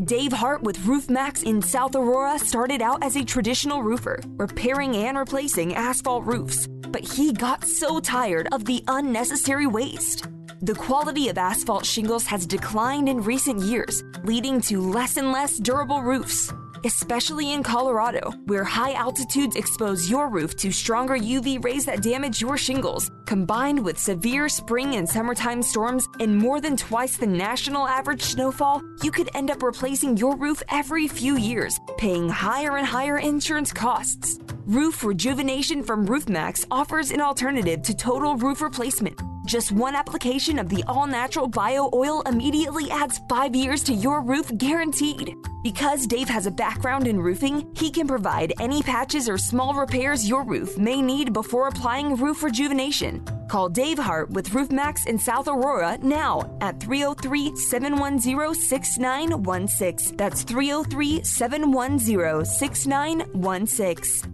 Dave 0.05 0.33
Hart 0.33 0.63
with 0.63 0.87
Roof 0.87 1.11
Maxx 1.11 1.43
in 1.43 1.61
South 1.61 1.95
Aurora 1.95 2.39
started 2.39 2.81
out 2.81 3.03
as 3.03 3.17
a 3.17 3.25
traditional 3.25 3.83
roofer, 3.83 4.19
repairing 4.39 4.97
and 4.97 5.19
replacing 5.19 5.75
asphalt 5.75 6.25
roofs. 6.25 6.67
But 6.69 7.03
he 7.03 7.35
got 7.35 7.67
so 7.67 8.01
tired 8.01 8.49
of 8.53 8.65
the 8.65 8.83
unnecessary 8.89 9.67
waste. 9.67 10.27
The 10.63 10.75
quality 10.75 11.31
of 11.31 11.39
asphalt 11.39 11.87
shingles 11.87 12.27
has 12.27 12.45
declined 12.45 13.09
in 13.09 13.23
recent 13.23 13.63
years, 13.63 14.05
leading 14.25 14.61
to 14.63 14.79
less 14.83 15.17
and 15.17 15.33
less 15.33 15.57
durable 15.57 16.03
roofs. 16.03 16.53
Especially 16.85 17.55
in 17.55 17.63
Colorado, 17.63 18.33
where 18.45 18.65
high 18.65 18.93
altitudes 18.93 19.57
expose 19.57 20.11
your 20.11 20.29
roof 20.29 20.55
to 20.57 20.71
stronger 20.71 21.17
UV 21.17 21.65
rays 21.65 21.87
that 21.87 22.03
damage 22.03 22.43
your 22.43 22.59
shingles, 22.59 23.11
combined 23.25 23.83
with 23.83 23.99
severe 23.99 24.51
spring 24.51 24.97
and 24.97 25.09
summertime 25.09 25.63
storms 25.63 26.07
and 26.21 26.37
more 26.37 26.61
than 26.61 26.77
twice 26.77 27.17
the 27.17 27.27
national 27.27 27.89
average 27.89 28.21
snowfall, 28.23 28.83
you 29.03 29.11
could 29.11 29.31
end 29.35 29.51
up 29.51 29.63
replacing 29.63 30.19
your 30.19 30.37
roof 30.37 30.63
every 30.69 31.09
few 31.09 31.39
years, 31.39 31.81
paying 31.97 32.29
higher 32.29 32.77
and 32.77 32.87
higher 32.87 33.17
insurance 33.17 33.73
costs. 33.73 34.39
Roof 34.67 35.05
Rejuvenation 35.05 35.83
from 35.83 36.05
Roof 36.05 36.29
Maxx 36.29 36.67
offers 36.71 37.13
an 37.13 37.23
alternative 37.23 37.81
to 37.81 37.95
total 37.95 38.37
roof 38.37 38.61
replacement. 38.61 39.19
Just 39.51 39.73
one 39.73 39.97
application 39.97 40.61
of 40.61 40.69
the 40.69 40.85
all 40.87 41.09
natural 41.09 41.49
bio 41.49 41.91
oil 41.93 42.23
immediately 42.23 42.89
adds 42.89 43.21
five 43.29 43.53
years 43.53 43.83
to 43.83 43.93
your 43.93 44.21
roof 44.21 44.49
guaranteed. 44.59 45.35
Because 45.65 46.07
Dave 46.07 46.29
has 46.29 46.47
a 46.47 46.53
background 46.53 47.09
in 47.09 47.21
roofing, 47.21 47.69
he 47.75 47.91
can 47.91 48.07
provide 48.07 48.53
any 48.61 48.81
patches 48.81 49.29
or 49.29 49.37
small 49.39 49.75
repairs 49.75 50.29
your 50.29 50.45
roof 50.45 50.79
may 50.79 51.03
need 51.03 51.33
before 51.33 51.67
applying 51.67 52.15
roof 52.15 52.45
rejuvenation. 52.45 53.25
Call 53.49 53.69
Dave 53.69 53.99
Hart 53.99 54.31
with 54.31 54.55
Roof 54.55 54.71
Maxx 54.71 55.07
in 55.07 55.19
South 55.19 55.49
Aurora 55.49 55.99
now 56.01 56.57
at 56.61 56.79
303 56.79 57.57
710 57.57 58.55
6916. 58.55 60.17
That's 60.17 60.45
303 60.45 61.25
710 61.25 62.45
6916. 62.45 64.31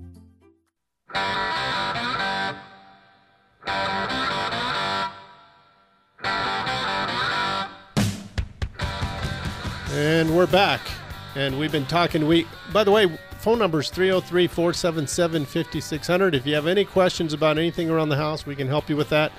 And 9.97 10.37
we're 10.37 10.47
back. 10.47 10.83
And 11.37 11.59
we've 11.59 11.73
been 11.73 11.87
talking. 11.87 12.27
We, 12.27 12.47
by 12.71 12.85
the 12.85 12.91
way, 12.91 13.07
phone 13.39 13.59
number 13.59 13.81
is 13.81 13.89
303 13.89 14.47
477 14.47 15.47
5600. 15.47 16.35
If 16.35 16.47
you 16.47 16.55
have 16.55 16.67
any 16.67 16.85
questions 16.85 17.33
about 17.33 17.57
anything 17.57 17.89
around 17.89 18.11
the 18.11 18.17
house, 18.17 18.45
we 18.45 18.55
can 18.55 18.69
help 18.69 18.91
you 18.91 18.97
with 18.97 19.09
that. 19.09 19.33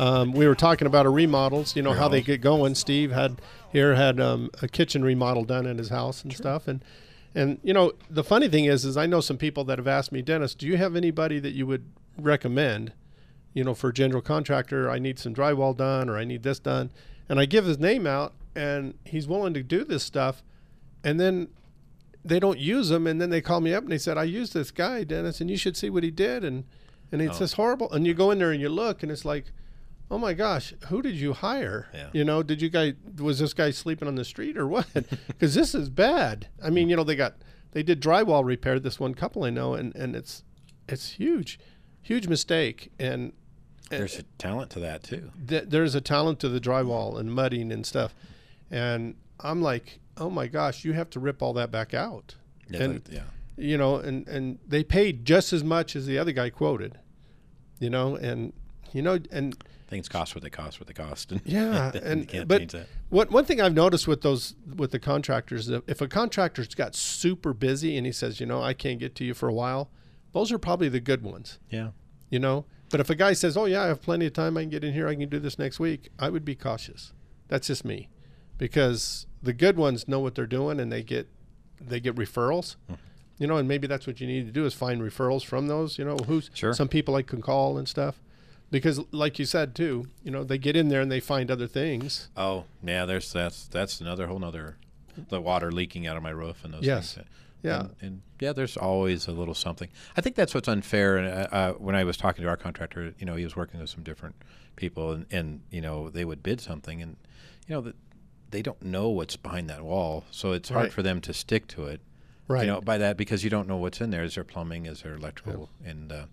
Um, 0.00 0.32
we 0.32 0.48
were 0.48 0.56
talking 0.56 0.88
about 0.88 1.06
our 1.06 1.12
remodels, 1.12 1.76
you 1.76 1.82
know, 1.82 1.92
how 1.92 2.08
they 2.08 2.22
get 2.22 2.40
going. 2.40 2.74
Steve 2.74 3.12
had 3.12 3.40
here 3.70 3.94
had 3.94 4.18
um, 4.18 4.50
a 4.60 4.66
kitchen 4.66 5.04
remodel 5.04 5.44
done 5.44 5.64
in 5.64 5.78
his 5.78 5.90
house 5.90 6.24
and 6.24 6.32
stuff. 6.32 6.66
And, 6.66 6.84
and, 7.32 7.60
you 7.62 7.72
know, 7.72 7.92
the 8.10 8.24
funny 8.24 8.48
thing 8.48 8.64
is, 8.64 8.84
is 8.84 8.96
I 8.96 9.06
know 9.06 9.20
some 9.20 9.38
people 9.38 9.62
that 9.66 9.78
have 9.78 9.86
asked 9.86 10.10
me, 10.10 10.22
Dennis, 10.22 10.56
do 10.56 10.66
you 10.66 10.76
have 10.76 10.96
anybody 10.96 11.38
that 11.38 11.52
you 11.52 11.68
would 11.68 11.84
recommend, 12.18 12.94
you 13.54 13.62
know, 13.62 13.74
for 13.74 13.92
general 13.92 14.22
contractor? 14.22 14.90
I 14.90 14.98
need 14.98 15.20
some 15.20 15.36
drywall 15.36 15.76
done 15.76 16.10
or 16.10 16.18
I 16.18 16.24
need 16.24 16.42
this 16.42 16.58
done. 16.58 16.90
And 17.28 17.38
I 17.38 17.44
give 17.44 17.64
his 17.64 17.78
name 17.78 18.08
out 18.08 18.34
and 18.54 18.94
he's 19.04 19.26
willing 19.28 19.54
to 19.54 19.62
do 19.62 19.84
this 19.84 20.02
stuff 20.02 20.42
and 21.04 21.18
then 21.20 21.48
they 22.24 22.38
don't 22.40 22.58
use 22.58 22.90
him 22.90 23.06
and 23.06 23.20
then 23.20 23.30
they 23.30 23.40
call 23.40 23.60
me 23.60 23.72
up 23.72 23.82
and 23.84 23.92
they 23.92 23.98
said 23.98 24.18
i 24.18 24.24
used 24.24 24.52
this 24.54 24.70
guy 24.70 25.04
dennis 25.04 25.40
and 25.40 25.48
you 25.50 25.56
should 25.56 25.76
see 25.76 25.88
what 25.90 26.02
he 26.02 26.10
did 26.10 26.44
and 26.44 26.64
and 27.12 27.22
it's 27.22 27.36
Oh. 27.36 27.40
just 27.40 27.54
horrible 27.54 27.90
and 27.92 28.06
you 28.06 28.14
go 28.14 28.30
in 28.30 28.38
there 28.38 28.50
and 28.52 28.60
you 28.60 28.68
look 28.68 29.02
and 29.02 29.10
it's 29.10 29.24
like 29.24 29.46
oh 30.10 30.18
my 30.18 30.34
gosh 30.34 30.74
who 30.88 31.00
did 31.02 31.14
you 31.14 31.32
hire 31.32 31.88
Yeah. 31.94 32.08
you 32.12 32.24
know 32.24 32.42
did 32.42 32.60
you 32.60 32.68
guy 32.68 32.94
was 33.18 33.38
this 33.38 33.54
guy 33.54 33.70
sleeping 33.70 34.08
on 34.08 34.16
the 34.16 34.24
street 34.24 34.56
or 34.58 34.66
what 34.66 34.86
because 35.28 35.54
this 35.54 35.74
is 35.74 35.88
bad 35.88 36.48
i 36.62 36.68
mean 36.70 36.88
you 36.88 36.96
know 36.96 37.04
they 37.04 37.16
got 37.16 37.34
they 37.72 37.82
did 37.82 38.00
drywall 38.02 38.44
repair 38.44 38.78
this 38.80 38.98
one 39.00 39.14
couple 39.14 39.44
i 39.44 39.50
know 39.50 39.74
and 39.74 39.94
and 39.94 40.14
it's 40.16 40.42
it's 40.88 41.12
huge 41.12 41.58
huge 42.02 42.26
mistake 42.28 42.90
and 42.98 43.32
There's 43.90 44.18
a 44.18 44.22
talent 44.38 44.70
to 44.72 44.80
that 44.80 45.02
too. 45.04 45.30
th- 45.48 45.64
there's 45.68 45.94
a 45.94 46.00
talent 46.00 46.38
to 46.40 46.48
the 46.48 46.60
drywall 46.60 47.18
and 47.18 47.32
mudding 47.32 47.70
and 47.72 47.84
stuff. 47.84 48.14
And 48.70 49.16
I'm 49.40 49.62
like, 49.62 50.00
oh 50.16 50.30
my 50.30 50.46
gosh, 50.46 50.84
you 50.84 50.92
have 50.92 51.10
to 51.10 51.20
rip 51.20 51.42
all 51.42 51.52
that 51.54 51.70
back 51.70 51.94
out. 51.94 52.36
Yeah, 52.68 52.82
and, 52.82 53.02
yeah. 53.10 53.22
You 53.56 53.76
know, 53.76 53.96
and, 53.96 54.26
and 54.28 54.58
they 54.66 54.84
paid 54.84 55.24
just 55.24 55.52
as 55.52 55.62
much 55.64 55.94
as 55.96 56.06
the 56.06 56.18
other 56.18 56.32
guy 56.32 56.50
quoted, 56.50 56.98
you 57.78 57.90
know, 57.90 58.16
and, 58.16 58.52
you 58.92 59.02
know, 59.02 59.18
and 59.30 59.56
Things 59.88 60.08
cost 60.08 60.36
what 60.36 60.44
they 60.44 60.50
cost, 60.50 60.78
what 60.78 60.86
they 60.86 60.92
cost. 60.94 61.32
And 61.32 61.40
yeah, 61.44 61.90
and 62.04 62.28
can't 62.28 62.46
but 62.46 62.72
what 63.08 63.32
one 63.32 63.44
thing 63.44 63.60
I've 63.60 63.74
noticed 63.74 64.06
with 64.06 64.22
those 64.22 64.54
with 64.76 64.92
the 64.92 65.00
contractors, 65.00 65.68
if 65.68 65.82
if 65.88 66.00
a 66.00 66.06
contractor's 66.06 66.76
got 66.76 66.94
super 66.94 67.52
busy 67.52 67.96
and 67.96 68.06
he 68.06 68.12
says, 68.12 68.38
you 68.38 68.46
know, 68.46 68.62
I 68.62 68.72
can't 68.72 69.00
get 69.00 69.16
to 69.16 69.24
you 69.24 69.34
for 69.34 69.48
a 69.48 69.52
while, 69.52 69.90
those 70.32 70.52
are 70.52 70.58
probably 70.58 70.88
the 70.88 71.00
good 71.00 71.24
ones 71.24 71.58
Yeah. 71.70 71.88
you 72.28 72.38
know. 72.38 72.66
But 72.88 73.00
if 73.00 73.10
a 73.10 73.16
guy 73.16 73.32
says, 73.32 73.56
"Oh 73.56 73.64
yeah, 73.64 73.82
I 73.82 73.86
have 73.86 74.00
plenty 74.00 74.26
of 74.26 74.32
time. 74.32 74.56
I 74.56 74.60
can 74.62 74.70
get 74.70 74.84
in 74.84 74.92
here. 74.92 75.08
I 75.08 75.16
can 75.16 75.28
do 75.28 75.40
this 75.40 75.58
next 75.58 75.80
week," 75.80 76.10
I 76.20 76.30
would 76.30 76.44
be 76.44 76.54
cautious. 76.54 77.12
That's 77.48 77.66
just 77.66 77.84
me, 77.84 78.08
because 78.60 79.26
the 79.42 79.54
good 79.54 79.76
ones 79.78 80.06
know 80.06 80.20
what 80.20 80.34
they're 80.34 80.46
doing 80.46 80.78
and 80.78 80.92
they 80.92 81.02
get 81.02 81.26
they 81.80 81.98
get 81.98 82.14
referrals. 82.14 82.76
Hmm. 82.86 82.94
You 83.38 83.46
know, 83.46 83.56
and 83.56 83.66
maybe 83.66 83.86
that's 83.86 84.06
what 84.06 84.20
you 84.20 84.26
need 84.26 84.44
to 84.44 84.52
do 84.52 84.66
is 84.66 84.74
find 84.74 85.00
referrals 85.00 85.42
from 85.44 85.66
those. 85.66 85.98
You 85.98 86.04
know, 86.04 86.16
who's 86.18 86.50
Sure. 86.52 86.74
some 86.74 86.88
people 86.88 87.14
I 87.16 87.22
can 87.22 87.40
call 87.40 87.78
and 87.78 87.88
stuff, 87.88 88.20
because 88.70 89.00
like 89.12 89.38
you 89.38 89.46
said 89.46 89.74
too, 89.74 90.06
you 90.22 90.30
know, 90.30 90.44
they 90.44 90.58
get 90.58 90.76
in 90.76 90.88
there 90.90 91.00
and 91.00 91.10
they 91.10 91.20
find 91.20 91.50
other 91.50 91.66
things. 91.66 92.28
Oh, 92.36 92.64
yeah. 92.84 93.06
There's 93.06 93.32
that's 93.32 93.66
that's 93.66 94.00
another 94.02 94.26
whole 94.26 94.38
nother 94.38 94.76
the 95.30 95.40
water 95.40 95.72
leaking 95.72 96.06
out 96.06 96.18
of 96.18 96.22
my 96.22 96.30
roof 96.30 96.64
and 96.64 96.74
those 96.74 96.84
Yes. 96.84 97.14
things. 97.14 97.26
Yeah. 97.62 97.80
And, 97.80 97.94
and 98.02 98.22
yeah, 98.40 98.52
there's 98.52 98.76
always 98.76 99.26
a 99.26 99.32
little 99.32 99.54
something. 99.54 99.88
I 100.16 100.20
think 100.20 100.36
that's 100.36 100.54
what's 100.54 100.68
unfair. 100.68 101.16
And 101.16 101.26
uh, 101.28 101.48
uh, 101.50 101.72
when 101.74 101.94
I 101.94 102.04
was 102.04 102.16
talking 102.18 102.42
to 102.42 102.48
our 102.48 102.56
contractor, 102.58 103.14
you 103.18 103.24
know, 103.26 103.36
he 103.36 103.44
was 103.44 103.56
working 103.56 103.80
with 103.80 103.88
some 103.90 104.02
different 104.02 104.34
people, 104.76 105.12
and, 105.12 105.26
and 105.30 105.60
you 105.70 105.80
know, 105.82 106.08
they 106.10 106.24
would 106.24 106.42
bid 106.42 106.60
something, 106.62 107.02
and 107.02 107.16
you 107.66 107.74
know, 107.74 107.80
that 107.82 107.96
they 108.50 108.62
don't 108.62 108.82
know 108.82 109.08
what's 109.08 109.36
behind 109.36 109.68
that 109.70 109.82
wall, 109.84 110.24
so 110.30 110.52
it's 110.52 110.68
hard 110.68 110.84
Right. 110.84 110.92
for 110.92 111.02
them 111.02 111.20
to 111.22 111.32
stick 111.32 111.66
to 111.68 111.86
it. 111.86 112.00
Right. 112.48 112.62
You 112.62 112.66
know, 112.66 112.80
by 112.80 112.98
that 112.98 113.16
because 113.16 113.44
you 113.44 113.50
don't 113.50 113.68
know 113.68 113.76
what's 113.76 114.00
in 114.00 114.10
there. 114.10 114.24
Is 114.24 114.34
there 114.34 114.44
plumbing? 114.44 114.86
Is 114.86 115.02
there 115.02 115.14
electrical? 115.14 115.70
And 115.84 116.10
uh, 116.10 116.24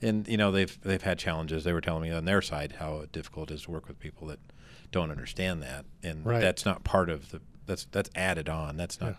and 0.00 0.26
you 0.26 0.36
know, 0.38 0.50
they've 0.50 0.78
they've 0.82 1.02
had 1.02 1.18
challenges. 1.18 1.64
They 1.64 1.72
were 1.72 1.80
telling 1.82 2.02
me 2.02 2.10
on 2.10 2.24
their 2.24 2.40
side 2.40 2.76
how 2.78 3.04
difficult 3.12 3.50
it 3.50 3.54
is 3.54 3.62
to 3.64 3.70
work 3.70 3.86
with 3.88 3.98
people 4.00 4.26
that 4.28 4.38
don't 4.90 5.10
understand 5.10 5.62
that, 5.62 5.84
and 6.02 6.24
Right. 6.24 6.40
that's 6.40 6.64
not 6.64 6.82
part 6.84 7.10
of 7.10 7.30
the 7.30 7.40
that's 7.66 7.86
that's 7.92 8.08
added 8.14 8.48
on. 8.48 8.76
That's 8.78 9.00
not, 9.00 9.16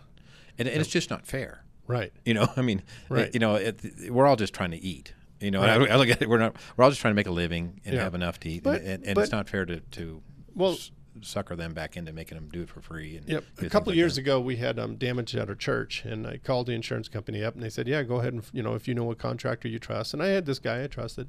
and, 0.58 0.66
and 0.66 0.80
it's 0.80 0.90
just 0.90 1.10
not 1.10 1.26
fair. 1.26 1.64
Right. 1.86 2.12
You 2.24 2.34
know, 2.34 2.48
I 2.56 2.62
mean, 2.62 2.82
Right. 3.08 3.30
You 3.32 3.38
know, 3.40 3.54
it, 3.54 4.10
we're 4.10 4.26
all 4.26 4.36
just 4.36 4.52
trying 4.52 4.72
to 4.72 4.78
eat. 4.82 5.12
You 5.40 5.52
know, 5.52 5.60
Right. 5.60 5.88
I, 5.90 5.94
I 5.94 5.96
look 5.96 6.08
at 6.08 6.20
it. 6.20 6.28
We're 6.28 6.38
not. 6.38 6.56
We're 6.76 6.82
all 6.84 6.90
just 6.90 7.00
trying 7.00 7.12
to 7.12 7.16
make 7.16 7.28
a 7.28 7.30
living 7.30 7.80
and 7.84 7.94
Yeah. 7.94 8.02
have 8.02 8.16
enough 8.16 8.40
to 8.40 8.48
eat, 8.50 8.64
But- 8.64 8.80
and, 8.80 8.88
and, 8.88 9.04
and 9.04 9.14
but- 9.14 9.22
it's 9.22 9.32
not 9.32 9.48
fair 9.48 9.64
to 9.64 9.78
to 9.80 10.22
Well- 10.56 10.76
sucker 11.22 11.56
them 11.56 11.74
back 11.74 11.96
into 11.96 12.12
making 12.12 12.36
them 12.36 12.48
do 12.48 12.62
it 12.62 12.68
for 12.68 12.80
free. 12.80 13.16
And 13.16 13.28
Yep. 13.28 13.44
A 13.58 13.68
couple 13.68 13.90
like 13.90 13.94
of 13.94 13.96
years 13.96 14.14
that. 14.16 14.22
ago, 14.22 14.40
we 14.40 14.56
had 14.56 14.78
um, 14.78 14.96
damage 14.96 15.34
at 15.36 15.48
our 15.48 15.54
church, 15.54 16.04
and 16.04 16.26
I 16.26 16.38
called 16.38 16.66
the 16.66 16.72
insurance 16.72 17.08
company 17.08 17.42
up, 17.42 17.54
and 17.54 17.62
they 17.62 17.70
said, 17.70 17.88
"Yeah, 17.88 18.02
go 18.02 18.16
ahead 18.16 18.32
and 18.32 18.42
you 18.52 18.62
know 18.62 18.74
if 18.74 18.88
you 18.88 18.94
know 18.94 19.10
a 19.10 19.14
contractor 19.14 19.68
you 19.68 19.78
trust." 19.78 20.12
And 20.14 20.22
I 20.22 20.28
had 20.28 20.46
this 20.46 20.58
guy 20.58 20.82
I 20.82 20.86
trusted, 20.86 21.28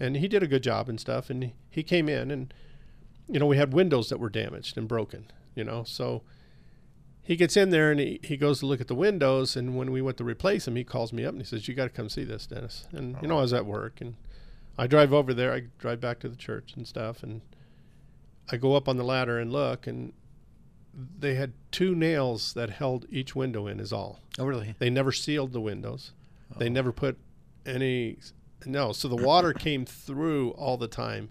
and 0.00 0.16
he 0.16 0.28
did 0.28 0.42
a 0.42 0.46
good 0.46 0.62
job 0.62 0.88
and 0.88 1.00
stuff. 1.00 1.30
And 1.30 1.42
he, 1.42 1.54
he 1.70 1.82
came 1.82 2.08
in, 2.08 2.30
and 2.30 2.52
you 3.28 3.38
know 3.38 3.46
we 3.46 3.56
had 3.56 3.72
windows 3.72 4.08
that 4.08 4.18
were 4.18 4.30
damaged 4.30 4.76
and 4.76 4.88
broken. 4.88 5.26
You 5.54 5.64
know, 5.64 5.82
so 5.84 6.22
he 7.22 7.36
gets 7.36 7.56
in 7.56 7.70
there 7.70 7.90
and 7.90 8.00
he, 8.00 8.20
he 8.22 8.36
goes 8.38 8.60
to 8.60 8.66
look 8.66 8.80
at 8.80 8.88
the 8.88 8.94
windows, 8.94 9.56
and 9.56 9.76
when 9.76 9.90
we 9.92 10.00
went 10.00 10.16
to 10.18 10.24
replace 10.24 10.64
them, 10.64 10.76
he 10.76 10.84
calls 10.84 11.12
me 11.12 11.24
up 11.24 11.32
and 11.32 11.42
he 11.42 11.46
says, 11.46 11.68
"You 11.68 11.74
got 11.74 11.84
to 11.84 11.90
come 11.90 12.08
see 12.08 12.24
this, 12.24 12.46
Dennis." 12.46 12.86
And 12.92 13.16
you 13.20 13.28
know 13.28 13.38
I 13.38 13.42
was 13.42 13.52
at 13.52 13.66
work, 13.66 14.00
and 14.00 14.14
I 14.78 14.86
drive 14.86 15.12
over 15.12 15.34
there. 15.34 15.52
I 15.52 15.64
drive 15.78 16.00
back 16.00 16.20
to 16.20 16.28
the 16.28 16.36
church 16.36 16.72
and 16.76 16.86
stuff, 16.86 17.22
and 17.22 17.42
I 18.50 18.56
go 18.56 18.74
up 18.74 18.88
on 18.88 18.96
the 18.96 19.04
ladder 19.04 19.38
and 19.38 19.52
look, 19.52 19.86
and 19.86 20.12
they 21.18 21.34
had 21.34 21.52
two 21.70 21.94
nails 21.94 22.54
that 22.54 22.70
held 22.70 23.06
each 23.10 23.34
window 23.34 23.66
in 23.66 23.80
is 23.80 23.92
all. 23.92 24.20
Oh, 24.38 24.46
really? 24.46 24.74
They 24.78 24.90
never 24.90 25.12
sealed 25.12 25.52
the 25.52 25.60
windows. 25.60 26.12
They 26.56 26.66
oh. 26.66 26.70
never 26.70 26.92
put 26.92 27.18
any 27.66 28.18
no, 28.66 28.92
so 28.92 29.08
the 29.08 29.16
water 29.16 29.52
came 29.54 29.84
through 29.84 30.50
all 30.52 30.76
the 30.76 30.88
time 30.88 31.30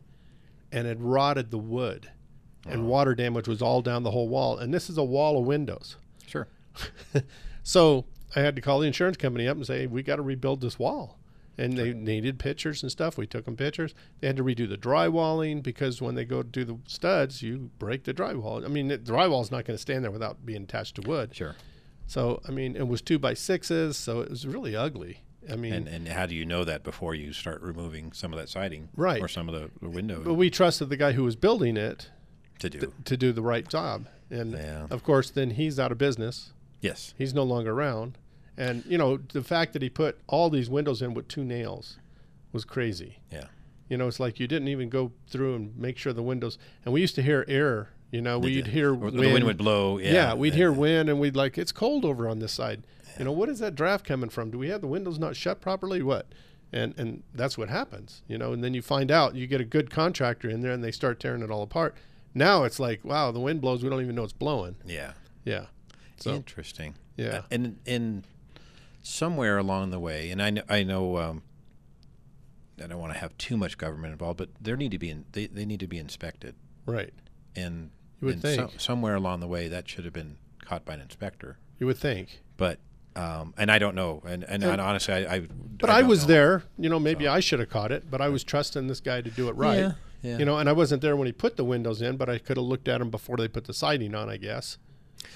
and 0.72 0.88
it 0.88 0.97
rotted 0.99 1.51
the 1.51 1.57
wood. 1.57 2.11
And 2.70 2.86
water 2.86 3.15
damage 3.15 3.47
was 3.47 3.61
all 3.61 3.82
down 3.82 4.03
the 4.03 4.11
whole 4.11 4.28
wall. 4.28 4.57
And 4.57 4.74
this 4.74 4.89
is 4.89 4.97
a 4.97 5.03
wall 5.03 5.39
of 5.39 5.45
windows. 5.45 5.95
Sure. 6.26 6.49
So 7.68 8.05
I 8.34 8.39
had 8.39 8.55
to 8.55 8.61
call 8.61 8.80
the 8.80 8.88
insurance 8.88 9.18
company 9.18 9.45
up 9.45 9.57
and 9.57 9.68
say, 9.68 9.88
We 9.88 10.01
got 10.01 10.15
to 10.15 10.22
rebuild 10.22 10.61
this 10.61 10.80
wall. 10.80 11.20
And 11.58 11.78
they 11.78 11.93
needed 11.93 12.38
pictures 12.39 12.84
and 12.84 12.91
stuff. 12.91 13.18
We 13.18 13.26
took 13.28 13.45
them 13.45 13.55
pictures. 13.55 13.95
They 14.20 14.28
had 14.28 14.38
to 14.38 14.43
redo 14.43 14.70
the 14.70 14.78
drywalling 14.78 15.64
because 15.64 16.01
when 16.01 16.16
they 16.16 16.26
go 16.26 16.43
to 16.43 16.47
do 16.49 16.64
the 16.64 16.78
studs, 16.88 17.41
you 17.41 17.72
break 17.80 18.03
the 18.03 18.14
drywall. 18.14 18.64
I 18.64 18.68
mean, 18.68 18.88
the 18.89 18.97
drywall's 18.97 19.49
not 19.51 19.66
going 19.66 19.76
to 19.76 19.82
stand 19.82 20.03
there 20.03 20.12
without 20.12 20.45
being 20.45 20.64
attached 20.64 20.95
to 20.95 21.01
wood. 21.08 21.36
Sure. 21.36 21.55
So 22.05 22.41
I 22.47 22.51
mean, 22.51 22.76
it 22.76 22.88
was 22.88 23.01
two 23.01 23.20
by 23.20 23.34
sixes, 23.34 23.97
so 23.97 24.22
it 24.22 24.30
was 24.30 24.45
really 24.47 24.76
ugly. 24.76 25.22
I 25.51 25.55
mean, 25.55 25.74
And 25.74 25.88
and 25.88 26.08
how 26.10 26.26
do 26.26 26.36
you 26.36 26.45
know 26.45 26.64
that 26.66 26.84
before 26.84 27.16
you 27.16 27.32
start 27.34 27.62
removing 27.62 28.12
some 28.12 28.34
of 28.34 28.39
that 28.39 28.49
siding, 28.49 28.89
Right. 28.95 29.22
or 29.22 29.28
some 29.30 29.47
of 29.49 29.55
the, 29.55 29.70
the 29.82 29.89
window 29.89 30.22
but 30.24 30.34
we 30.34 30.49
trusted 30.49 30.89
the 30.89 30.97
guy 30.97 31.14
who 31.14 31.24
was 31.24 31.36
building 31.38 31.78
it 31.78 32.10
to 32.60 32.70
do? 32.70 32.80
to, 32.80 32.91
to 33.05 33.16
do 33.18 33.32
the 33.32 33.41
right 33.41 33.68
job, 33.68 34.08
and 34.30 34.51
Yeah. 34.53 34.88
of 34.89 35.03
course, 35.03 35.30
then 35.30 35.51
he's 35.51 35.80
out 35.80 35.91
of 35.91 35.97
business. 35.97 36.51
yes. 36.82 37.14
He's 37.18 37.34
no 37.34 37.43
longer 37.43 37.72
around. 37.72 38.18
And 38.58 38.84
you 38.88 38.97
know, 38.97 39.18
the 39.18 39.43
fact 39.43 39.74
that 39.74 39.82
he 39.82 39.89
put 39.89 40.20
all 40.28 40.49
these 40.49 40.70
windows 40.70 41.01
in 41.01 41.14
with 41.14 41.28
two 41.28 41.43
nails 41.43 41.97
was 42.51 42.66
crazy. 42.66 43.18
Yeah. 43.32 43.45
You 43.89 43.97
know, 43.97 44.08
it's 44.08 44.20
like 44.20 44.39
you 44.39 44.47
didn't 44.47 44.68
even 44.68 44.89
go 44.89 45.12
through 45.28 45.55
and 45.55 45.78
make 45.78 45.97
sure 45.97 46.12
the 46.12 46.24
windows. 46.24 46.58
And 46.84 46.93
we 46.93 47.01
used 47.01 47.16
to 47.16 47.22
hear 47.22 47.45
air. 47.47 47.89
You 48.12 48.22
know, 48.22 48.39
we'd 48.39 48.68
hear 48.68 48.91
Or 48.91 48.95
wind. 48.95 49.20
the 49.20 49.34
wind 49.34 49.43
would 49.45 49.58
blow. 49.58 49.97
Yeah. 49.97 50.34
we'd 50.34 50.53
hear 50.53 50.72
wind, 50.72 51.10
and 51.10 51.20
we'd 51.20 51.36
like, 51.36 51.58
it's 51.58 51.72
cold 51.74 52.05
over 52.05 52.28
on 52.28 52.39
this 52.39 52.53
side. 52.53 52.84
You 53.20 53.26
know, 53.26 53.32
what 53.32 53.49
is 53.49 53.60
that 53.60 53.76
draft 53.76 54.05
coming 54.05 54.30
from? 54.30 54.51
Do 54.51 54.58
we 54.58 54.70
have 54.70 54.82
the 54.82 54.88
windows 54.88 55.18
not 55.20 55.36
shut 55.36 55.60
properly? 55.60 56.01
What? 56.01 56.28
And 56.72 56.93
and 56.97 57.24
that's 57.34 57.58
what 57.58 57.70
happens. 57.70 58.22
You 58.28 58.38
know, 58.38 58.53
and 58.53 58.64
then 58.64 58.74
you 58.74 58.82
find 58.82 59.10
out 59.12 59.36
you 59.36 59.47
get 59.47 59.60
a 59.62 59.66
good 59.66 59.89
contractor 59.89 60.49
in 60.49 60.62
there, 60.62 60.72
and 60.72 60.84
they 60.84 60.91
start 60.91 61.20
tearing 61.20 61.41
it 61.41 61.49
all 61.51 61.64
apart. 61.64 61.95
Now 62.34 62.64
it's 62.64 62.80
like, 62.80 63.03
wow, 63.03 63.32
the 63.32 63.39
wind 63.39 63.62
blows. 63.62 63.84
We 63.84 63.89
don't 63.89 64.01
even 64.01 64.16
know 64.16 64.24
it's 64.24 64.34
blowing. 64.34 64.76
Yeah. 64.86 65.14
Yeah. 65.45 65.66
So 66.18 66.34
Interesting. 66.34 66.95
Yeah. 67.16 67.28
Uh, 67.28 67.41
and 67.51 67.78
in 67.86 68.24
somewhere 69.08 69.58
along 69.58 69.91
the 69.91 69.99
way, 69.99 70.30
and 70.32 70.41
I 70.41 70.49
know, 70.49 70.62
I 70.70 70.84
know, 70.84 71.18
um, 71.18 71.43
I 72.84 72.88
don't 72.88 72.99
want 72.99 73.14
to 73.14 73.20
have 73.20 73.38
too 73.38 73.58
much 73.58 73.78
government 73.78 74.12
involved, 74.12 74.38
but 74.38 74.49
there 74.62 74.76
need 74.78 74.91
to 74.91 74.99
be 74.99 75.10
in, 75.10 75.26
they, 75.32 75.47
they 75.47 75.66
need 75.66 75.80
to 75.80 75.88
be 75.88 75.97
inspected, 75.97 76.55
right. 76.86 77.14
and, 77.55 77.91
You 78.22 78.26
would 78.28 78.34
and 78.36 78.41
think. 78.43 78.80
somewhere 78.80 79.16
along 79.16 79.39
the 79.39 79.47
way 79.47 79.68
that 79.68 79.88
should 79.89 80.05
have 80.05 80.14
been 80.14 80.38
caught 80.64 80.86
by 80.86 80.93
an 80.95 81.01
inspector. 81.01 81.58
You 81.80 81.88
would 81.88 81.97
think. 81.97 82.41
But 82.58 82.80
um, 83.16 83.53
and 83.58 83.72
I 83.72 83.80
don't 83.80 83.95
know, 83.95 84.22
and 84.28 84.43
and, 84.43 84.64
And- 84.64 84.80
honestly, 84.82 85.14
I, 85.14 85.36
I 85.36 85.39
But 85.39 85.89
I, 85.89 86.01
don't 86.01 86.10
was 86.10 86.22
know. 86.24 86.28
there. 86.34 86.64
You 86.78 86.89
know, 86.89 86.99
maybe 86.99 87.28
I 87.28 87.39
should 87.39 87.60
have 87.60 87.70
caught 87.70 87.91
it, 87.91 88.12
but 88.12 88.22
I 88.22 88.30
was 88.30 88.43
trusting 88.43 88.86
this 88.88 88.99
guy 88.99 89.22
to 89.22 89.30
do 89.32 89.47
it 89.49 89.53
right. 89.55 89.80
Yeah, 89.80 89.91
yeah. 90.22 90.38
You 90.38 90.45
know, 90.45 90.58
and 90.60 90.70
I 90.70 90.74
wasn't 90.74 91.01
there 91.01 91.16
when 91.16 91.26
he 91.26 91.32
put 91.32 91.58
the 91.58 91.64
windows 91.64 91.99
in, 92.01 92.18
but 92.18 92.30
I 92.30 92.38
could 92.38 92.58
have 92.58 92.66
looked 92.66 92.88
at 92.88 93.01
him 93.01 93.10
before 93.10 93.38
they 93.38 93.47
put 93.47 93.66
the 93.66 93.74
siding 93.74 94.14
on, 94.14 94.30
I 94.30 94.38
guess. 94.38 94.78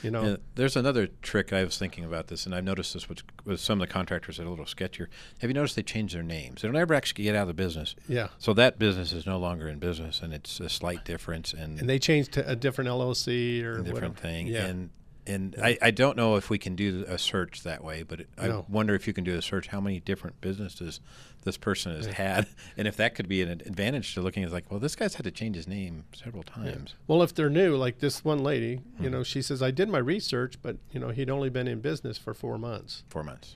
You 0.03 0.11
know, 0.11 0.23
Yeah, 0.23 0.35
there's 0.55 0.75
another 0.75 1.07
trick 1.21 1.53
I 1.53 1.63
was 1.63 1.77
thinking 1.77 2.03
about 2.03 2.27
this, 2.27 2.45
and 2.45 2.55
I've 2.55 2.63
noticed 2.63 2.93
this 2.93 3.07
with, 3.09 3.23
with 3.45 3.59
some 3.59 3.81
of 3.81 3.87
the 3.87 3.93
contractors 3.93 4.37
that 4.37 4.43
are 4.43 4.47
a 4.47 4.49
little 4.49 4.65
sketchier. 4.65 5.07
Have 5.39 5.49
you 5.49 5.53
noticed 5.53 5.75
they 5.75 5.83
change 5.83 6.13
their 6.13 6.23
names? 6.23 6.61
They 6.61 6.67
don't 6.67 6.75
ever 6.75 6.93
actually 6.93 7.23
get 7.23 7.35
out 7.35 7.43
of 7.43 7.47
the 7.47 7.53
business. 7.53 7.95
Yeah. 8.07 8.29
So 8.39 8.53
that 8.53 8.79
business 8.79 9.11
is 9.13 9.25
no 9.25 9.37
longer 9.37 9.67
in 9.67 9.79
business, 9.79 10.21
and 10.21 10.33
it's 10.33 10.59
a 10.59 10.69
slight 10.69 11.05
difference, 11.05 11.53
and, 11.53 11.79
and 11.79 11.89
they 11.89 11.99
changed 11.99 12.31
to 12.33 12.49
a 12.49 12.55
different 12.55 12.89
LLC 12.89 13.63
or 13.63 13.73
a 13.73 13.83
different 13.83 13.93
whatever. 13.93 14.13
thing. 14.15 14.47
Yeah. 14.47 14.65
And 14.65 14.89
and 15.27 15.55
I, 15.61 15.77
I 15.81 15.91
don't 15.91 16.17
know 16.17 16.35
if 16.35 16.49
we 16.49 16.57
can 16.57 16.75
do 16.75 17.05
a 17.07 17.17
search 17.17 17.63
that 17.63 17.83
way, 17.83 18.03
but 18.03 18.21
it, 18.21 18.29
I 18.37 18.47
No. 18.47 18.65
wonder 18.69 18.95
if 18.95 19.07
you 19.07 19.13
can 19.13 19.23
do 19.23 19.37
a 19.37 19.41
search 19.41 19.67
how 19.67 19.79
many 19.79 19.99
different 19.99 20.41
businesses 20.41 20.99
this 21.43 21.57
person 21.57 21.95
has 21.95 22.05
had, 22.07 22.47
and 22.77 22.87
if 22.87 22.95
that 22.97 23.15
could 23.15 23.27
be 23.27 23.41
an 23.41 23.49
advantage 23.49 24.13
to 24.13 24.21
looking 24.21 24.43
at 24.43 24.51
like, 24.51 24.69
well, 24.69 24.79
this 24.79 24.95
guy's 24.95 25.15
had 25.15 25.23
to 25.23 25.31
change 25.31 25.55
his 25.55 25.67
name 25.67 26.03
several 26.13 26.43
times. 26.43 26.95
well, 27.07 27.21
if 27.23 27.33
they're 27.33 27.49
new, 27.49 27.75
like 27.75 27.99
this 27.99 28.23
one 28.23 28.43
lady, 28.43 28.81
you 28.99 29.07
Hmm. 29.07 29.11
know, 29.11 29.23
she 29.23 29.41
says 29.41 29.61
I 29.61 29.71
did 29.71 29.89
my 29.89 29.97
research, 29.99 30.55
but 30.61 30.77
you 30.91 30.99
know, 30.99 31.09
he'd 31.09 31.29
only 31.29 31.49
been 31.49 31.67
in 31.67 31.79
business 31.81 32.17
for 32.17 32.33
four 32.33 32.57
months. 32.57 33.03
Four 33.09 33.23
months. 33.23 33.55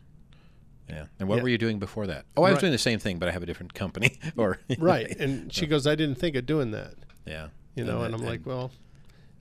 Yeah. 0.90 1.06
And 1.20 1.28
what 1.28 1.38
Yeah. 1.38 1.42
were 1.44 1.50
you 1.50 1.58
doing 1.58 1.80
before 1.80 2.06
that? 2.08 2.26
Oh, 2.38 2.44
I 2.44 2.50
was 2.50 2.56
Right. 2.58 2.62
doing 2.62 2.72
the 2.72 2.78
same 2.78 3.00
thing, 3.00 3.18
but 3.18 3.28
I 3.28 3.32
have 3.32 3.42
a 3.42 3.46
different 3.48 3.74
company. 3.74 4.20
or 4.38 4.60
right. 4.78 5.08
And 5.20 5.52
she 5.52 5.66
goes, 5.66 5.88
I 5.88 5.96
didn't 5.96 6.16
think 6.20 6.36
of 6.36 6.46
doing 6.46 6.72
that. 6.72 6.94
yeah. 7.26 7.48
You 7.76 7.84
know, 7.84 8.04
and, 8.04 8.14
that- 8.14 8.20
I'm 8.22 8.26
like, 8.26 8.46
well, 8.46 8.72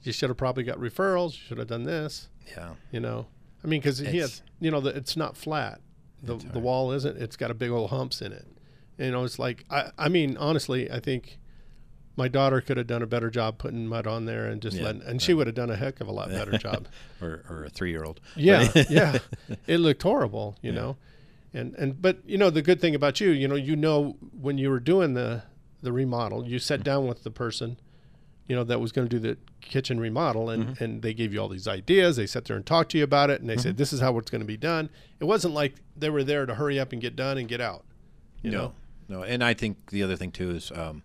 you 0.05 0.13
should 0.13 0.31
have 0.31 0.37
probably 0.37 0.65
got 0.65 0.79
referrals. 0.79 1.33
You 1.33 1.41
should 1.49 1.59
have 1.59 1.69
done 1.69 1.85
this. 1.85 2.29
yeah. 2.57 2.75
You 2.93 3.01
know, 3.01 3.27
I 3.63 3.67
mean, 3.67 3.81
because 3.81 3.99
he 3.99 4.19
has, 4.19 4.43
you 4.61 4.71
know, 4.71 4.81
the, 4.81 4.91
it's 4.91 5.17
not 5.17 5.37
flat. 5.37 5.81
The 6.23 6.37
the 6.37 6.59
wall 6.59 6.93
isn't. 6.93 7.21
It's 7.21 7.37
got 7.37 7.51
a 7.51 7.55
big 7.55 7.71
old 7.71 7.91
humps 7.91 8.23
in 8.23 8.33
it. 8.33 8.47
You 8.99 9.11
know, 9.11 9.25
it's 9.25 9.39
like 9.39 9.65
I. 9.71 9.91
I 9.99 10.09
mean, 10.09 10.37
honestly, 10.39 10.91
I 10.91 11.01
think 11.01 11.39
my 12.17 12.29
daughter 12.29 12.61
could 12.61 12.77
have 12.77 12.87
done 12.87 13.03
a 13.03 13.07
better 13.07 13.31
job 13.31 13.59
putting 13.59 13.87
mud 13.87 14.07
on 14.07 14.25
there 14.25 14.47
and 14.47 14.63
just 14.63 14.77
Yeah, 14.77 14.85
letting, 14.85 15.03
and 15.03 15.21
she 15.21 15.35
would 15.35 15.47
have 15.47 15.57
done 15.57 15.71
a 15.71 15.77
heck 15.77 16.01
of 16.01 16.09
a 16.09 16.13
lot 16.13 16.29
better 16.29 16.57
job. 16.59 16.87
Or, 17.21 17.45
or 17.49 17.65
a 17.65 17.71
three 17.71 17.91
year 17.91 18.05
old. 18.05 18.21
Yeah, 18.37 18.71
yeah. 18.91 19.19
It 19.67 19.79
looked 19.79 20.03
horrible, 20.03 20.57
you 20.63 20.73
know. 20.73 20.97
And 21.53 21.75
and 21.75 22.01
but 22.01 22.19
you 22.27 22.39
know 22.39 22.51
the 22.51 22.63
good 22.63 22.81
thing 22.81 22.95
about 22.95 23.21
you, 23.21 23.31
you 23.31 23.47
know, 23.49 23.55
you 23.55 23.77
know 23.77 24.17
when 24.41 24.59
you 24.59 24.71
were 24.71 24.81
doing 24.81 25.15
the 25.15 25.43
the 25.83 25.93
remodel, 25.93 26.47
you 26.47 26.59
sat 26.59 26.81
mm. 26.81 26.85
down 26.85 27.07
with 27.07 27.23
the 27.23 27.31
person, 27.31 27.79
you 28.47 28.55
know, 28.55 28.65
that 28.65 28.81
was 28.81 28.93
going 28.93 29.09
to 29.09 29.19
do 29.19 29.21
the 29.21 29.39
kitchen 29.61 29.99
remodel 29.99 30.51
and 30.51 30.79
and 30.81 31.01
they 31.03 31.15
gave 31.15 31.33
you 31.33 31.41
all 31.41 31.49
these 31.49 31.67
ideas. 31.69 32.17
They 32.17 32.27
sat 32.27 32.45
there 32.45 32.57
and 32.57 32.65
talked 32.67 32.91
to 32.93 32.99
you 32.99 33.05
about 33.05 33.31
it 33.31 33.41
and 33.41 33.49
they 33.49 33.57
said 33.57 33.77
this 33.79 33.93
is 33.93 34.01
how 34.01 34.17
it's 34.19 34.31
going 34.31 34.43
to 34.43 34.47
be 34.47 34.57
done. 34.59 34.91
It 35.21 35.25
wasn't 35.25 35.55
like 35.55 35.75
they 35.97 36.11
were 36.11 36.25
there 36.25 36.45
to 36.47 36.55
hurry 36.55 36.79
up 36.79 36.93
and 36.93 37.01
get 37.01 37.17
done 37.17 37.39
and 37.39 37.49
get 37.49 37.61
out. 37.61 37.85
You 38.43 38.51
no, 38.51 38.59
know. 38.59 38.73
no. 39.09 39.23
And 39.23 39.43
I 39.43 39.55
think 39.55 39.91
the 39.91 40.03
other 40.03 40.17
thing 40.17 40.31
too 40.31 40.51
is, 40.51 40.71
um, 40.73 41.03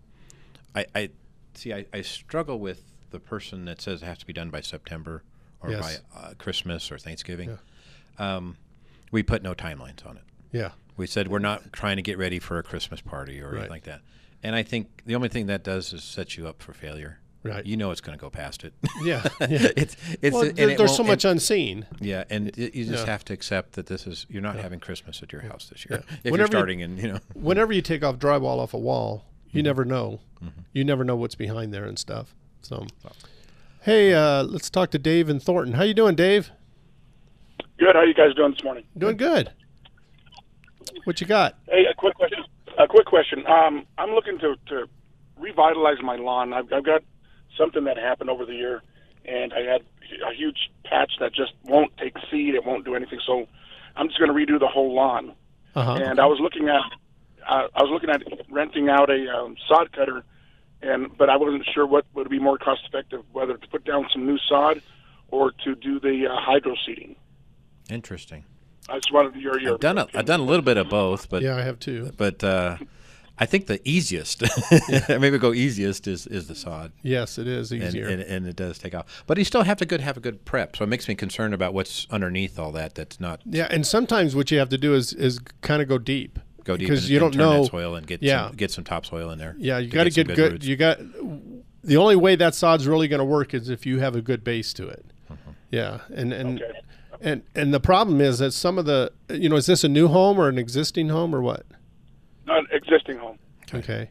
I, 0.74 0.84
I 0.94 1.10
see. 1.54 1.72
I, 1.72 1.86
I 1.92 2.02
struggle 2.02 2.58
with 2.58 2.82
the 3.10 3.18
person 3.18 3.64
that 3.64 3.80
says 3.80 4.02
it 4.02 4.06
has 4.06 4.18
to 4.18 4.26
be 4.26 4.32
done 4.34 4.50
by 4.50 4.60
September 4.60 5.22
or 5.62 5.70
Yes. 5.70 6.00
by 6.14 6.18
uh, 6.20 6.34
Christmas 6.38 6.92
or 6.92 6.98
Thanksgiving. 6.98 7.58
Um, 8.18 8.56
we 9.10 9.22
put 9.22 9.42
no 9.42 9.54
timelines 9.54 10.04
on 10.06 10.16
it. 10.18 10.22
Yeah. 10.52 10.72
We 10.96 11.06
said 11.06 11.28
we're 11.28 11.38
not 11.38 11.72
trying 11.72 11.96
to 11.96 12.02
get 12.02 12.18
ready 12.18 12.38
for 12.38 12.58
a 12.58 12.62
Christmas 12.62 13.00
party 13.00 13.40
or 13.40 13.46
Right. 13.46 13.52
anything 13.54 13.70
like 13.70 13.84
that. 13.84 14.02
And 14.42 14.54
I 14.54 14.62
think 14.62 15.02
the 15.06 15.14
only 15.14 15.28
thing 15.28 15.46
that 15.46 15.64
does 15.64 15.92
is 15.92 16.02
set 16.04 16.36
you 16.36 16.46
up 16.46 16.62
for 16.62 16.72
failure. 16.72 17.18
Right. 17.42 17.64
You 17.64 17.76
know 17.78 17.90
it's 17.90 18.02
going 18.02 18.16
to 18.18 18.20
go 18.20 18.28
past 18.28 18.64
it. 18.64 18.74
Yeah, 19.02 19.22
yeah. 19.40 19.68
it's 19.76 19.96
it's 20.20 20.34
Well, 20.34 20.42
and 20.44 20.56
there- 20.56 20.70
it 20.70 20.78
there's 20.78 20.94
so 20.94 21.02
much 21.02 21.24
and- 21.24 21.32
unseen. 21.32 21.86
Yeah, 22.00 22.24
and 22.28 22.52
y- 22.56 22.70
you 22.74 22.84
just 22.84 23.06
Yeah. 23.06 23.12
have 23.12 23.24
to 23.26 23.32
accept 23.32 23.72
that 23.72 23.86
this 23.86 24.06
is 24.06 24.26
you're 24.28 24.42
not 24.42 24.56
having 24.56 24.78
Christmas 24.78 25.22
at 25.22 25.32
your 25.32 25.42
house 25.42 25.68
this 25.70 25.86
year. 25.88 26.04
Yeah. 26.06 26.16
If 26.24 26.32
Whenever 26.32 26.36
you're 26.36 26.46
you- 26.46 26.46
starting 26.52 26.80
in, 26.80 26.96
you 26.98 27.12
know. 27.12 27.18
Whenever 27.34 27.72
you 27.72 27.80
take 27.82 28.04
off 28.04 28.16
drywall 28.16 28.58
off 28.58 28.74
a 28.74 28.78
wall, 28.78 29.24
Mm-hmm. 29.48 29.56
you 29.58 29.62
never 29.64 29.84
know. 29.84 30.20
You 30.72 30.84
never 30.84 31.02
know 31.02 31.16
what's 31.16 31.34
behind 31.34 31.74
there 31.74 31.84
and 31.84 31.98
stuff. 31.98 32.34
So, 32.62 32.86
hey, 33.82 34.14
uh, 34.14 34.44
let's 34.44 34.70
talk 34.70 34.90
to 34.92 34.98
Dave 34.98 35.28
and 35.28 35.42
Thornton. 35.42 35.74
How 35.74 35.82
you 35.82 35.92
doing, 35.94 36.14
Dave? 36.14 36.50
Good. 37.78 37.94
How 37.96 38.02
you 38.04 38.14
guys 38.14 38.32
doing 38.36 38.52
this 38.52 38.62
morning? 38.62 38.84
Doing 38.96 39.16
good. 39.16 39.50
What 41.04 41.20
you 41.20 41.26
got? 41.26 41.56
Hey, 41.68 41.84
a 41.90 41.94
quick 41.94 42.14
question. 42.14 42.44
A 42.78 42.86
quick 42.86 43.06
question. 43.06 43.44
Um, 43.46 43.86
I'm 43.98 44.10
looking 44.10 44.38
to, 44.38 44.54
to 44.68 44.86
revitalize 45.38 46.00
my 46.02 46.16
lawn. 46.16 46.52
I've, 46.52 46.72
I've 46.72 46.84
got 46.84 47.02
something 47.60 47.84
that 47.84 47.98
happened 47.98 48.30
over 48.30 48.46
the 48.46 48.54
year, 48.54 48.82
and 49.24 49.52
I 49.52 49.60
had 49.60 49.82
a 50.28 50.34
huge 50.34 50.70
patch 50.84 51.12
that 51.20 51.32
just 51.34 51.52
won't 51.64 51.96
take 51.98 52.14
seed. 52.30 52.54
It 52.54 52.64
won't 52.64 52.84
do 52.84 52.94
anything. 52.94 53.20
So 53.26 53.46
I'm 53.96 54.08
just 54.08 54.18
going 54.18 54.32
to 54.32 54.34
redo 54.34 54.58
the 54.58 54.66
whole 54.66 54.94
lawn. 54.94 55.34
Uh-huh. 55.74 55.92
And 55.92 56.18
I 56.18 56.26
was 56.26 56.40
looking 56.40 56.68
at, 56.68 56.80
uh, 57.46 57.68
I 57.74 57.82
was 57.82 57.90
looking 57.92 58.10
at 58.10 58.22
renting 58.50 58.88
out 58.88 59.10
a 59.10 59.28
um, 59.36 59.56
sod 59.68 59.92
cutter, 59.92 60.24
and 60.82 61.16
but 61.16 61.28
I 61.28 61.36
wasn't 61.36 61.64
sure 61.72 61.86
what 61.86 62.06
would 62.14 62.28
be 62.28 62.38
more 62.38 62.58
cost 62.58 62.80
effective, 62.88 63.22
whether 63.32 63.56
to 63.56 63.68
put 63.68 63.84
down 63.84 64.06
some 64.12 64.26
new 64.26 64.38
sod 64.48 64.82
or 65.28 65.52
to 65.64 65.74
do 65.74 66.00
the 66.00 66.26
uh, 66.26 66.36
hydro 66.40 66.74
seeding. 66.84 67.14
Interesting. 67.88 68.44
I 68.88 68.96
just 68.96 69.12
wanted 69.12 69.36
your 69.36 69.60
your. 69.60 69.74
I've 69.74 69.80
done 69.80 69.98
a, 69.98 70.08
I've 70.14 70.24
done 70.24 70.40
a 70.40 70.44
little 70.44 70.64
bit 70.64 70.76
of 70.76 70.88
both, 70.88 71.28
but 71.28 71.42
Yeah, 71.42 71.56
I 71.56 71.62
have 71.62 71.78
too. 71.78 72.10
But 72.16 72.42
uh, 72.42 72.78
I 73.40 73.46
think 73.46 73.66
the 73.66 73.80
easiest, 73.88 74.42
maybe 75.08 75.38
go 75.38 75.52
easiest 75.54 76.06
is, 76.06 76.26
is 76.26 76.46
the 76.46 76.54
sod. 76.54 76.92
Yes, 77.02 77.38
it 77.38 77.46
is 77.48 77.72
And, 77.72 77.82
easier. 77.82 78.06
and, 78.06 78.20
and 78.20 78.46
it 78.46 78.54
does 78.54 78.78
take 78.78 78.94
off. 78.94 79.24
But 79.26 79.38
you 79.38 79.44
still 79.44 79.62
have 79.62 79.78
to 79.78 79.86
good 79.86 80.02
have 80.02 80.18
a 80.18 80.20
good 80.20 80.44
prep. 80.44 80.76
So 80.76 80.84
it 80.84 80.88
makes 80.88 81.08
me 81.08 81.14
concerned 81.14 81.54
about 81.54 81.72
what's 81.72 82.06
underneath 82.10 82.58
all 82.58 82.70
that. 82.72 82.94
That's 82.94 83.18
not 83.18 83.40
yeah, 83.46 83.66
and 83.70 83.86
sometimes 83.86 84.36
what 84.36 84.50
you 84.50 84.58
have 84.58 84.68
to 84.68 84.78
do 84.78 84.94
is 84.94 85.12
is 85.14 85.38
kind 85.62 85.80
of 85.80 85.88
go 85.88 85.96
deep. 85.98 86.38
go 86.64 86.76
deep 86.76 86.86
because 86.88 87.08
you 87.08 87.16
and 87.16 87.22
don't 87.22 87.32
turn 87.32 87.38
know 87.56 87.62
that 87.64 87.70
soil 87.70 87.94
and 87.94 88.06
get 88.06 88.22
yeah, 88.22 88.48
some, 88.48 88.56
get 88.56 88.70
some 88.70 88.84
topsoil 88.84 89.30
in 89.30 89.38
there. 89.38 89.56
yeah. 89.58 89.78
You 89.78 89.88
to 89.88 89.94
got 89.94 90.04
to 90.04 90.10
some 90.10 90.24
get 90.24 90.36
good. 90.36 90.52
roots. 90.52 90.66
You 90.66 90.76
got 90.76 90.98
the 91.82 91.96
only 91.96 92.16
way 92.16 92.36
that 92.36 92.54
sod's 92.54 92.86
really 92.86 93.08
going 93.08 93.20
to 93.20 93.24
work 93.24 93.54
is 93.54 93.70
if 93.70 93.86
you 93.86 94.00
have 94.00 94.14
a 94.14 94.20
good 94.20 94.44
base 94.44 94.74
to 94.74 94.86
it. 94.86 95.06
Mm-hmm. 95.32 95.50
Yeah, 95.70 96.00
and 96.14 96.32
and 96.34 96.62
and 97.22 97.42
and 97.54 97.72
the 97.72 97.80
problem 97.80 98.20
is 98.20 98.38
that 98.40 98.52
some 98.52 98.76
of 98.76 98.84
the 98.84 99.12
you 99.30 99.48
know 99.48 99.56
is 99.56 99.64
this 99.66 99.82
a 99.82 99.88
new 99.88 100.08
home 100.08 100.38
or 100.38 100.48
an 100.48 100.58
existing 100.58 101.08
home 101.08 101.34
or 101.34 101.40
what? 101.40 101.64
Not 102.50 102.64
existing 102.72 103.18
home. 103.18 103.38
Okay, 103.72 104.10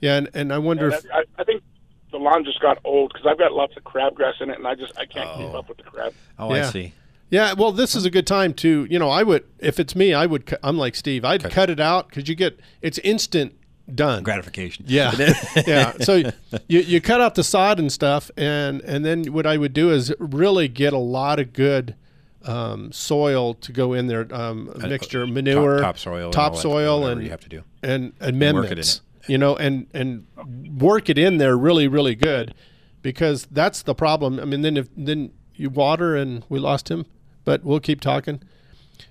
yeah, 0.00 0.16
and, 0.16 0.28
and 0.34 0.52
I 0.52 0.58
wonder 0.58 0.86
And 0.86 0.94
if 0.94 1.06
I, 1.12 1.24
I 1.38 1.44
think 1.44 1.62
the 2.10 2.18
lawn 2.18 2.44
just 2.44 2.60
got 2.60 2.78
old 2.84 3.12
because 3.12 3.26
I've 3.26 3.38
got 3.38 3.52
lots 3.52 3.76
of 3.76 3.84
crabgrass 3.84 4.40
in 4.40 4.50
it, 4.50 4.58
and 4.58 4.66
I 4.66 4.74
just 4.74 4.98
I 4.98 5.06
can't 5.06 5.30
keep 5.36 5.46
oh. 5.46 5.58
up 5.58 5.68
with 5.68 5.78
the 5.78 5.84
crab. 5.84 6.12
Oh, 6.38 6.50
I 6.50 6.62
see. 6.62 6.92
Yeah, 7.28 7.54
well, 7.54 7.72
this 7.72 7.96
is 7.96 8.04
a 8.04 8.10
good 8.10 8.26
time 8.26 8.54
to, 8.54 8.86
you 8.88 8.98
know, 9.00 9.08
I 9.10 9.24
would, 9.24 9.44
if 9.58 9.80
it's 9.80 9.96
me, 9.96 10.14
I 10.14 10.26
would, 10.26 10.56
I'm 10.62 10.78
like 10.78 10.94
Steve, 10.94 11.24
I'd 11.24 11.42
cut, 11.50 11.70
it 11.70 11.80
out 11.80 12.08
because 12.08 12.28
you 12.28 12.36
get, 12.36 12.58
it's 12.82 12.98
instant 12.98 13.52
done. 13.92 14.22
Gratification. 14.22 14.84
Yeah. 14.86 15.12
yeah. 15.66 15.92
So 16.00 16.30
you, 16.68 16.80
you 16.80 17.00
cut 17.00 17.20
out 17.20 17.34
the 17.34 17.42
sod 17.42 17.80
and 17.80 17.90
stuff. 17.90 18.30
And, 18.36 18.80
and 18.82 19.04
then 19.04 19.32
what 19.32 19.44
I 19.44 19.56
would 19.56 19.72
do 19.72 19.90
is 19.90 20.14
really 20.20 20.68
get 20.68 20.92
a 20.92 20.98
lot 20.98 21.40
of 21.40 21.52
good 21.52 21.96
um, 22.46 22.92
soil 22.92 23.54
to 23.54 23.72
go 23.72 23.92
in 23.92 24.06
there, 24.06 24.26
um, 24.34 24.70
Uh, 24.74 24.86
mixture, 24.86 25.24
top- 25.26 25.34
manure, 25.34 25.80
topsoil 25.80 26.14
and 26.14 26.24
all 26.24 26.30
that- 26.30 26.36
topsoil, 26.36 27.00
whatever 27.00 27.12
and 27.20 27.24
you 27.24 27.30
have 27.30 27.40
to 27.40 27.48
do. 27.48 27.62
and 27.82 28.04
work 28.04 28.12
it 28.20 28.28
in 28.28 28.34
amendments. 28.34 29.00
You 29.28 29.38
know, 29.38 29.56
and 29.56 29.86
and 29.92 30.26
work 30.78 31.08
it 31.10 31.18
in 31.18 31.38
there 31.38 31.56
really, 31.58 31.88
really 31.88 32.14
good, 32.14 32.54
because 33.02 33.46
that's 33.50 33.82
the 33.82 33.94
problem. 33.94 34.38
I 34.38 34.44
mean, 34.44 34.62
then 34.62 34.76
if 34.76 34.88
then 34.96 35.32
you 35.54 35.68
water 35.70 36.14
and 36.14 36.44
we 36.48 36.58
lost 36.60 36.88
him, 36.90 37.06
but 37.44 37.64
we'll 37.64 37.80
keep 37.80 38.00
talking. 38.00 38.40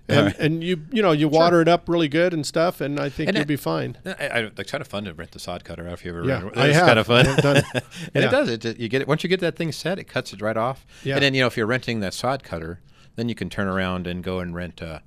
And, 0.08 0.28
right. 0.28 0.40
and 0.40 0.64
you 0.64 0.82
you 0.92 1.02
know 1.02 1.12
you 1.12 1.28
water 1.28 1.60
it 1.62 1.68
up 1.68 1.90
really 1.90 2.08
good 2.08 2.34
and 2.34 2.46
stuff, 2.46 2.80
and 2.80 2.98
I 3.00 3.10
think 3.10 3.28
And 3.28 3.36
you'll 3.36 3.42
it- 3.44 3.48
be 3.48 3.56
fine. 3.58 3.98
I, 4.06 4.12
I, 4.28 4.40
it's 4.58 4.72
kind 4.72 4.82
of 4.82 4.88
fun 4.88 5.04
to 5.06 5.14
rent 5.14 5.32
the 5.32 5.40
sod 5.40 5.64
cutter 5.66 5.86
out 5.86 5.94
if 5.94 6.06
you 6.06 6.12
ever 6.12 6.24
Yeah, 6.26 6.44
rent 6.44 6.58
I 6.58 6.68
it's 6.68 6.78
have. 6.78 6.88
kind 6.88 7.00
of 7.00 7.08
fun. 7.08 7.26
Have 7.26 7.38
done 7.44 7.58
it. 7.58 7.66
and 7.74 7.84
Yeah. 8.24 8.28
it 8.28 8.32
does 8.32 8.50
it. 8.50 8.64
it- 8.66 8.80
You 8.80 8.88
get 8.88 9.02
it 9.02 9.08
once 9.10 9.24
you 9.24 9.30
get 9.30 9.42
that 9.42 9.56
thing 9.58 9.72
set, 9.74 10.00
it 10.00 10.06
cuts 10.06 10.32
it 10.32 10.42
right 10.42 10.58
off. 10.58 10.86
Yeah. 11.04 11.16
And 11.16 11.24
then 11.24 11.34
you 11.34 11.42
know 11.42 11.48
if 11.48 11.58
you're 11.58 11.66
renting 11.68 12.00
that 12.00 12.14
sod 12.14 12.42
cutter, 12.44 12.80
then 13.16 13.30
you 13.30 13.36
can 13.36 13.50
turn 13.50 13.68
around 13.68 14.08
and 14.08 14.24
go 14.24 14.40
and 14.40 14.54
rent 14.56 14.82
uh, 14.82 15.00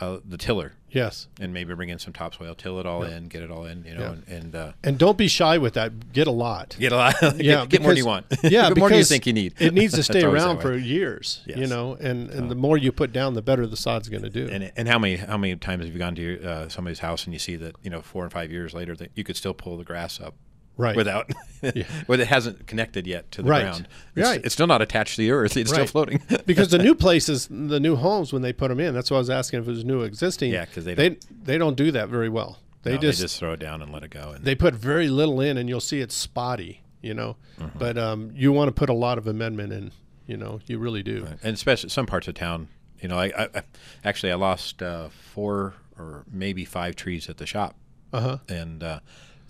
uh, 0.00 0.18
the 0.26 0.38
tiller. 0.38 0.72
Yes. 0.88 1.28
And 1.38 1.52
maybe 1.52 1.72
bring 1.74 1.88
in 1.90 1.98
some 2.00 2.12
topsoil, 2.12 2.54
till 2.56 2.80
it 2.80 2.86
all 2.86 3.04
in, 3.04 3.28
get 3.28 3.42
it 3.42 3.50
all 3.50 3.64
in. 3.66 3.84
You 3.84 3.94
know, 3.94 4.00
Yeah. 4.00 4.10
and, 4.12 4.28
and 4.28 4.54
uh, 4.56 4.72
And 4.82 4.98
don't 4.98 5.16
be 5.18 5.28
shy 5.28 5.56
with 5.58 5.74
that. 5.74 6.12
Get 6.12 6.26
a 6.26 6.30
lot. 6.32 6.74
Get 6.80 6.90
a 6.90 6.96
lot. 6.96 7.14
Get- 7.20 7.44
yeah, 7.44 7.64
get 7.66 7.82
more 7.82 7.90
than 7.90 7.98
you 7.98 8.06
want. 8.06 8.26
Yeah, 8.42 8.68
Get 8.68 8.78
more 8.78 8.88
than 8.88 8.98
you 8.98 9.04
think 9.04 9.26
you 9.26 9.32
need. 9.32 9.54
It 9.60 9.72
needs 9.74 9.94
to 9.94 10.02
stay 10.12 10.24
around 10.24 10.62
for 10.62 10.76
years. 10.76 11.42
You 11.46 11.66
know, 11.66 11.96
and 12.00 12.30
and 12.30 12.50
the 12.50 12.54
more 12.56 12.76
you 12.78 12.90
put 12.92 13.12
down, 13.12 13.34
the 13.34 13.42
better 13.42 13.66
the 13.66 13.76
sod's 13.76 14.08
going 14.08 14.22
to 14.24 14.30
do. 14.30 14.48
And, 14.50 14.72
and 14.74 14.88
how 14.88 14.98
many 14.98 15.16
how 15.16 15.36
many 15.36 15.54
times 15.56 15.84
have 15.84 15.92
you 15.92 15.98
gone 15.98 16.14
to 16.16 16.22
your, 16.22 16.44
uh, 16.48 16.68
somebody's 16.68 17.00
house 17.00 17.24
and 17.24 17.32
you 17.32 17.38
see 17.38 17.56
that 17.56 17.76
you 17.82 17.90
know 17.90 18.00
four 18.00 18.24
and 18.24 18.32
five 18.32 18.50
years 18.50 18.72
later 18.74 18.96
that 18.96 19.10
you 19.14 19.22
could 19.22 19.36
still 19.36 19.54
pull 19.54 19.76
the 19.76 19.84
grass 19.84 20.18
up 20.20 20.34
Right. 20.76 20.96
without 20.96 21.30
Yeah. 21.62 21.84
where 22.06 22.18
it 22.20 22.26
hasn't 22.28 22.66
connected 22.66 23.06
yet 23.06 23.30
to 23.32 23.42
the 23.42 23.48
Right. 23.50 23.62
ground 23.62 23.88
it's, 24.16 24.26
Right. 24.28 24.40
it's 24.44 24.54
still 24.54 24.66
not 24.66 24.80
attached 24.80 25.16
to 25.16 25.22
the 25.22 25.30
earth 25.30 25.56
it's 25.58 25.70
still 25.70 25.86
floating 25.86 26.22
because 26.46 26.70
the 26.70 26.78
new 26.78 26.94
places, 26.94 27.48
the 27.50 27.78
new 27.80 27.96
homes, 27.96 28.32
when 28.32 28.40
they 28.42 28.52
put 28.52 28.68
them 28.68 28.80
in, 28.80 28.94
that's 28.94 29.10
why 29.10 29.16
I 29.16 29.20
was 29.20 29.28
asking 29.30 29.60
if 29.60 29.68
it 29.68 29.70
was 29.70 29.84
new 29.84 30.02
existing. 30.02 30.52
Yeah, 30.52 30.64
'cause 30.64 30.84
they 30.84 30.94
they 30.94 31.08
don't- 31.10 31.44
they 31.44 31.58
don't 31.58 31.76
do 31.76 31.90
that 31.92 32.08
very 32.08 32.28
well. 32.30 32.58
They 32.82 32.92
No, 32.94 32.98
just 33.10 33.38
throw 33.38 33.52
it 33.52 33.60
down 33.60 33.82
and 33.82 33.92
let 33.92 34.02
it 34.04 34.10
go 34.10 34.30
and 34.34 34.42
they 34.44 34.54
put 34.54 34.74
very 34.74 35.08
little 35.10 35.38
in, 35.40 35.58
and 35.58 35.68
you'll 35.68 35.80
see 35.80 36.00
it's 36.00 36.14
spotty. 36.14 36.82
You 37.02 37.14
know, 37.14 37.36
Mm-hmm. 37.58 37.78
but 37.78 37.96
um, 37.98 38.30
you 38.34 38.52
want 38.52 38.68
to 38.68 38.72
put 38.72 38.88
a 38.90 38.94
lot 38.94 39.16
of 39.18 39.26
amendment 39.26 39.72
in. 39.72 39.92
You 40.26 40.36
know, 40.36 40.60
you 40.66 40.78
really 40.78 41.02
do. 41.02 41.26
and 41.42 41.54
especially 41.54 41.88
some 41.90 42.06
parts 42.06 42.26
of 42.28 42.34
town 42.34 42.68
you 43.02 43.08
know 43.08 43.18
I, 43.18 43.26
I, 43.36 43.48
I 43.54 43.62
actually 44.04 44.30
I 44.32 44.36
lost 44.36 44.82
uh, 44.82 45.08
four 45.10 45.74
or 45.98 46.24
maybe 46.30 46.64
five 46.64 46.94
trees 46.96 47.28
at 47.28 47.36
the 47.38 47.46
shop 47.46 47.74
Uh-huh. 48.12 48.38
and 48.48 48.82
uh, 48.82 49.00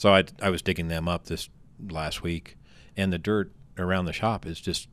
so 0.01 0.15
I 0.15 0.25
I 0.41 0.51
was 0.51 0.63
digging 0.63 0.89
them 0.89 1.07
up 1.09 1.27
this 1.27 1.49
last 1.91 2.23
week 2.23 2.57
and 2.97 3.13
the 3.13 3.19
dirt 3.19 3.53
around 3.79 4.07
the 4.07 4.13
shop 4.13 4.45
is 4.47 4.61
just 4.61 4.89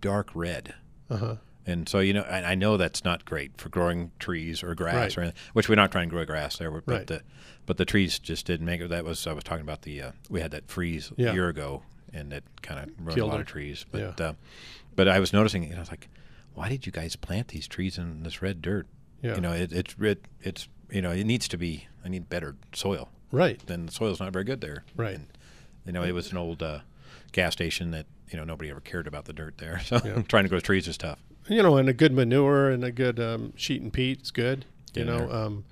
dark 0.00 0.30
red 0.34 0.74
Uh-huh. 1.10 1.36
And 1.66 1.86
so 1.86 1.98
you 2.00 2.14
know, 2.14 2.22
and 2.22 2.46
I 2.46 2.54
know 2.54 2.78
that's 2.78 3.04
not 3.04 3.24
great 3.26 3.60
for 3.60 3.68
growing 3.68 4.10
trees 4.18 4.62
or 4.62 4.74
grass 4.74 4.94
Right. 4.94 5.18
or 5.18 5.20
anything. 5.22 5.40
Which 5.52 5.68
we're 5.68 5.74
not 5.74 5.92
trying 5.92 6.08
to 6.08 6.14
grow 6.14 6.24
grass 6.24 6.56
there, 6.56 6.70
but 6.70 6.84
Right. 6.86 7.06
the 7.06 7.22
but 7.66 7.76
the 7.76 7.84
trees 7.84 8.18
just 8.18 8.46
didn't 8.46 8.64
make 8.64 8.80
it. 8.80 8.88
That 8.88 9.04
was 9.04 9.26
I 9.26 9.32
was 9.34 9.44
talking 9.44 9.62
about 9.62 9.82
the 9.82 10.00
uh, 10.02 10.12
we 10.30 10.40
had 10.40 10.50
that 10.52 10.68
freeze 10.68 11.12
Yeah. 11.18 11.30
a 11.30 11.34
year 11.34 11.48
ago, 11.48 11.82
and 12.12 12.32
it 12.32 12.44
kind 12.62 12.80
of 12.80 12.86
ruined 12.98 13.16
Killed 13.16 13.28
a 13.28 13.32
lot 13.32 13.32
them. 13.32 13.40
of 13.42 13.46
trees. 13.48 13.84
But 13.92 14.00
Yeah. 14.18 14.26
uh, 14.28 14.32
but 14.96 15.08
I 15.08 15.20
was 15.20 15.32
noticing, 15.34 15.62
you 15.64 15.70
know, 15.70 15.76
I 15.76 15.80
was 15.80 15.90
like, 15.90 16.08
why 16.54 16.70
did 16.70 16.86
you 16.86 16.92
guys 16.92 17.16
plant 17.16 17.48
these 17.48 17.68
trees 17.68 17.98
in 17.98 18.22
this 18.22 18.40
red 18.40 18.62
dirt? 18.62 18.86
Yeah. 19.22 19.34
You 19.34 19.40
know, 19.42 19.52
it, 19.52 19.70
it's 19.72 19.94
it, 20.00 20.24
it's 20.40 20.68
you 20.90 21.02
know 21.02 21.10
it 21.10 21.24
needs 21.24 21.48
to 21.48 21.58
be. 21.58 21.86
I 22.04 22.08
need 22.08 22.30
better 22.30 22.56
soil. 22.72 23.10
Right. 23.30 23.60
Then 23.66 23.86
the 23.86 23.92
soil's 23.92 24.20
not 24.20 24.32
very 24.32 24.44
good 24.44 24.60
there. 24.60 24.84
Right. 24.96 25.16
And, 25.16 25.26
you 25.86 25.92
know, 25.92 26.02
it 26.02 26.12
was 26.12 26.30
an 26.32 26.38
old 26.38 26.62
uh, 26.62 26.80
gas 27.32 27.52
station 27.52 27.90
that 27.92 28.06
you 28.30 28.36
know 28.38 28.44
nobody 28.44 28.70
ever 28.70 28.80
cared 28.80 29.06
about 29.06 29.24
the 29.24 29.32
dirt 29.32 29.58
there. 29.58 29.80
So 29.84 30.00
Yeah. 30.04 30.22
trying 30.28 30.44
to 30.44 30.48
grow 30.48 30.60
trees 30.60 30.86
is 30.88 30.96
tough. 30.98 31.18
you 31.48 31.62
know, 31.62 31.76
and 31.76 31.88
a 31.88 31.92
good 31.94 32.12
manure 32.12 32.70
and 32.70 32.84
a 32.84 32.92
good 32.92 33.18
um, 33.20 33.52
sheep 33.56 33.82
and 33.82 33.92
peat 33.92 34.22
is 34.22 34.30
good. 34.30 34.64
Get 34.92 35.00
you 35.00 35.12
know, 35.12 35.30
um, 35.30 35.64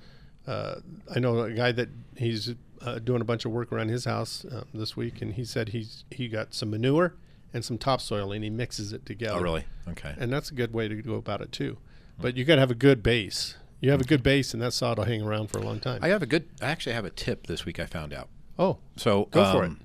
uh, 0.46 0.76
I 1.14 1.18
know 1.18 1.40
a 1.40 1.52
guy 1.52 1.72
that 1.72 1.88
he's 2.16 2.54
uh, 2.82 2.98
doing 2.98 3.20
a 3.20 3.24
bunch 3.24 3.44
of 3.44 3.52
work 3.52 3.72
around 3.72 3.88
his 3.88 4.04
house 4.04 4.44
um, 4.50 4.64
this 4.72 4.96
week, 4.96 5.20
and 5.22 5.34
he 5.34 5.44
said 5.44 5.70
he's 5.70 6.04
he 6.10 6.28
got 6.28 6.54
some 6.54 6.70
manure 6.70 7.14
and 7.52 7.64
some 7.64 7.78
topsoil, 7.78 8.32
and 8.32 8.44
he 8.44 8.50
mixes 8.50 8.92
it 8.92 9.04
together. 9.06 9.38
Oh, 9.38 9.42
really? 9.42 9.64
Okay. 9.88 10.14
And 10.18 10.32
that's 10.32 10.50
a 10.50 10.54
good 10.54 10.72
way 10.74 10.88
to 10.88 10.94
go 11.02 11.14
about 11.14 11.40
it 11.40 11.52
too. 11.52 11.78
But 12.18 12.36
you 12.36 12.44
got 12.44 12.54
to 12.56 12.60
have 12.60 12.70
a 12.70 12.74
good 12.74 13.02
base. 13.02 13.56
You 13.80 13.90
have 13.90 14.00
a 14.00 14.04
good 14.04 14.22
base, 14.22 14.54
and 14.54 14.62
that 14.62 14.72
sod 14.72 14.98
will 14.98 15.04
hang 15.04 15.22
around 15.22 15.48
for 15.50 15.58
a 15.58 15.62
long 15.62 15.80
time. 15.80 16.00
I 16.02 16.08
have 16.08 16.22
a 16.22 16.26
good. 16.26 16.48
I 16.62 16.66
actually 16.66 16.94
have 16.94 17.04
a 17.04 17.10
tip 17.10 17.46
this 17.46 17.64
week. 17.64 17.78
I 17.78 17.86
found 17.86 18.12
out. 18.12 18.28
Oh, 18.58 18.78
so 18.96 19.26
go 19.30 19.52
for 19.52 19.64
um, 19.64 19.80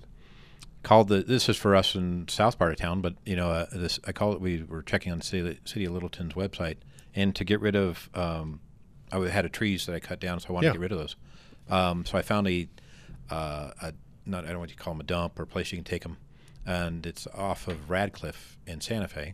Called 0.84 1.10
the. 1.10 1.22
This 1.22 1.50
is 1.50 1.58
for 1.58 1.76
us 1.76 1.94
in 1.94 2.28
south 2.28 2.58
part 2.58 2.72
of 2.72 2.78
town, 2.78 3.02
but 3.02 3.16
you 3.26 3.36
know, 3.36 3.50
uh, 3.52 3.66
this 3.72 4.00
I 4.08 4.12
call 4.14 4.34
it. 4.34 4.42
We 4.42 4.64
were 4.64 4.82
checking 4.82 5.12
on 5.12 5.22
city, 5.22 5.60
city 5.66 5.86
of 5.86 5.94
Littleton's 5.94 6.34
website, 6.34 6.78
and 7.14 7.36
to 7.36 7.44
get 7.44 7.60
rid 7.60 7.76
of, 7.76 8.10
um, 8.16 8.62
I 9.12 9.20
had 9.28 9.46
a 9.46 9.50
trees 9.50 9.86
that 9.86 9.94
I 9.94 10.00
cut 10.00 10.20
down, 10.20 10.40
so 10.40 10.50
I 10.50 10.52
wanted 10.54 10.68
Yeah. 10.68 10.72
to 10.74 10.78
get 10.80 10.82
rid 10.82 10.92
of 10.94 10.98
those. 11.00 11.16
Um, 11.70 12.06
so 12.06 12.18
I 12.18 12.22
found 12.22 12.48
a, 12.48 12.68
uh, 13.30 13.72
a 13.82 13.94
not 14.26 14.46
I 14.46 14.50
don't 14.50 14.60
want 14.60 14.72
to 14.72 14.78
call 14.78 14.94
them 14.94 15.02
a 15.02 15.04
dump 15.04 15.38
or 15.38 15.44
a 15.44 15.48
place 15.48 15.72
you 15.72 15.78
can 15.78 15.86
take 15.86 16.04
them, 16.04 16.18
and 16.66 17.06
it's 17.06 17.28
off 17.28 17.68
of 17.68 17.90
Radcliffe 17.90 18.58
in 18.66 18.80
Santa 18.82 19.08
Fe. 19.10 19.34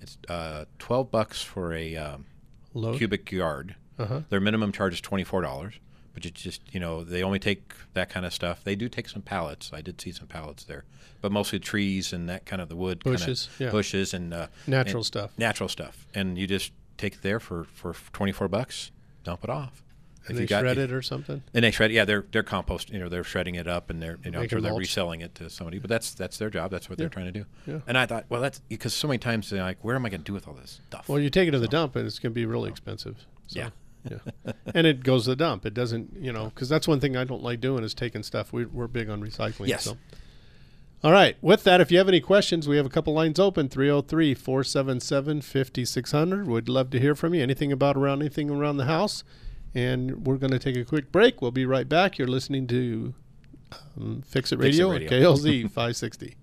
It's 0.00 0.16
uh, 0.28 0.64
twelve 0.78 1.10
bucks 1.10 1.42
for 1.42 1.74
a 1.74 1.94
um, 1.96 2.24
cubic 2.72 3.30
yard. 3.30 3.76
Uh-huh. 4.00 4.20
Their 4.28 4.40
minimum 4.40 4.72
charge 4.72 4.94
is 4.94 5.00
twenty 5.00 5.24
four 5.24 5.42
dollars, 5.42 5.74
but 6.14 6.24
you 6.24 6.30
just 6.30 6.62
you 6.72 6.80
know 6.80 7.04
they 7.04 7.22
only 7.22 7.38
take 7.38 7.72
that 7.94 8.08
kind 8.10 8.24
of 8.26 8.32
stuff. 8.34 8.62
They 8.64 8.74
do 8.76 8.88
take 8.88 9.08
some 9.08 9.22
pallets. 9.22 9.70
I 9.72 9.80
did 9.80 10.00
see 10.00 10.12
some 10.12 10.26
pallets 10.26 10.64
there, 10.64 10.84
but 11.20 11.30
mostly 11.32 11.58
trees 11.58 12.12
and 12.12 12.28
that 12.28 12.46
kind 12.46 12.60
of 12.62 12.68
the 12.68 12.76
wood 12.76 13.02
Bushes, 13.04 13.48
yeah. 13.58 13.70
bushes 13.70 14.14
and 14.14 14.32
uh, 14.34 14.46
Natural 14.66 14.98
and 14.98 15.06
stuff. 15.06 15.30
Natural 15.38 15.68
stuff, 15.68 16.06
and 16.14 16.38
you 16.38 16.46
just 16.46 16.72
take 16.98 17.14
it 17.14 17.22
there 17.22 17.40
for 17.40 17.64
for 17.64 17.94
twenty 18.12 18.32
four 18.32 18.48
bucks. 18.48 18.90
Dump 19.24 19.44
it 19.44 19.50
off. 19.50 19.82
And 20.26 20.32
If 20.32 20.36
they 20.36 20.42
you 20.42 20.48
got- 20.48 20.60
shred 20.60 20.76
it 20.78 20.92
or 20.92 21.00
something? 21.00 21.42
And 21.54 21.64
they 21.64 21.70
shred, 21.70 21.90
yeah, 21.92 22.04
they're 22.04 22.26
they're 22.30 22.42
compost. 22.42 22.90
You 22.90 22.98
know, 22.98 23.08
they're 23.08 23.24
shredding 23.24 23.54
it 23.54 23.66
up 23.66 23.88
and 23.88 24.02
they're 24.02 24.18
you 24.22 24.30
know 24.30 24.46
sure 24.46 24.60
they're 24.60 24.74
reselling 24.74 25.22
it 25.22 25.34
to 25.36 25.48
somebody. 25.48 25.78
But 25.78 25.88
that's 25.88 26.12
that's 26.12 26.36
their 26.36 26.50
job. 26.50 26.70
That's 26.70 26.90
what 26.90 26.98
Yeah. 26.98 27.04
they're 27.04 27.08
trying 27.10 27.32
to 27.32 27.32
do. 27.32 27.44
Yeah. 27.66 27.78
And 27.86 27.96
I 27.96 28.04
thought, 28.04 28.26
well, 28.28 28.40
that's 28.42 28.60
because 28.68 28.92
so 28.92 29.08
many 29.08 29.16
times 29.18 29.48
they're 29.48 29.62
like, 29.62 29.78
where 29.82 29.96
am 29.96 30.04
I 30.04 30.10
going 30.10 30.20
to 30.20 30.24
do 30.24 30.34
with 30.34 30.46
all 30.46 30.52
this 30.54 30.80
stuff? 30.88 31.08
Well, 31.08 31.18
you 31.18 31.30
take 31.30 31.48
it 31.48 31.52
to 31.52 31.58
the 31.58 31.68
dump, 31.68 31.96
and 31.96 32.06
it's 32.06 32.18
going 32.18 32.32
to 32.32 32.34
be 32.34 32.44
really 32.44 32.68
expensive. 32.68 33.26
So, 33.46 33.60
Yeah. 33.60 33.70
Yeah. 34.08 34.52
and 34.74 34.86
it 34.86 35.02
goes 35.02 35.24
to 35.24 35.30
the 35.30 35.36
dump. 35.36 35.66
It 35.66 35.74
doesn't, 35.74 36.16
you 36.20 36.32
know, 36.32 36.46
because 36.46 36.68
that's 36.68 36.88
one 36.88 37.00
thing 37.00 37.16
I 37.16 37.24
don't 37.24 37.42
like 37.42 37.60
doing 37.60 37.84
is 37.84 37.94
taking 37.94 38.22
stuff. 38.22 38.52
We, 38.52 38.64
we're 38.64 38.86
big 38.86 39.10
on 39.10 39.22
recycling. 39.22 39.68
Yes. 39.68 39.84
So. 39.84 39.96
All 41.02 41.12
right. 41.12 41.36
With 41.40 41.64
that, 41.64 41.80
if 41.80 41.90
you 41.90 41.98
have 41.98 42.08
any 42.08 42.20
questions, 42.20 42.68
we 42.68 42.76
have 42.76 42.86
a 42.86 42.90
couple 42.90 43.14
lines 43.14 43.38
open 43.38 43.68
303 43.68 44.34
477 44.34 45.40
5600. 45.40 46.46
Would 46.46 46.68
love 46.68 46.90
to 46.90 47.00
hear 47.00 47.14
from 47.14 47.34
you. 47.34 47.42
Anything 47.42 47.72
about 47.72 47.96
around 47.96 48.20
anything 48.20 48.50
around 48.50 48.76
the 48.76 48.84
house. 48.84 49.24
And 49.74 50.26
we're 50.26 50.36
going 50.36 50.50
to 50.50 50.58
take 50.58 50.76
a 50.76 50.84
quick 50.84 51.10
break. 51.10 51.40
We'll 51.40 51.52
be 51.52 51.64
right 51.64 51.88
back. 51.88 52.18
You're 52.18 52.28
listening 52.28 52.66
to 52.68 53.14
um, 53.96 54.22
Fix 54.26 54.52
It 54.52 54.56
Fix 54.56 54.78
It 54.78 54.82
Radio, 54.84 54.90
Radio. 54.90 55.06
at 55.06 55.12
KLZ 55.12 55.62
560. 55.64 56.36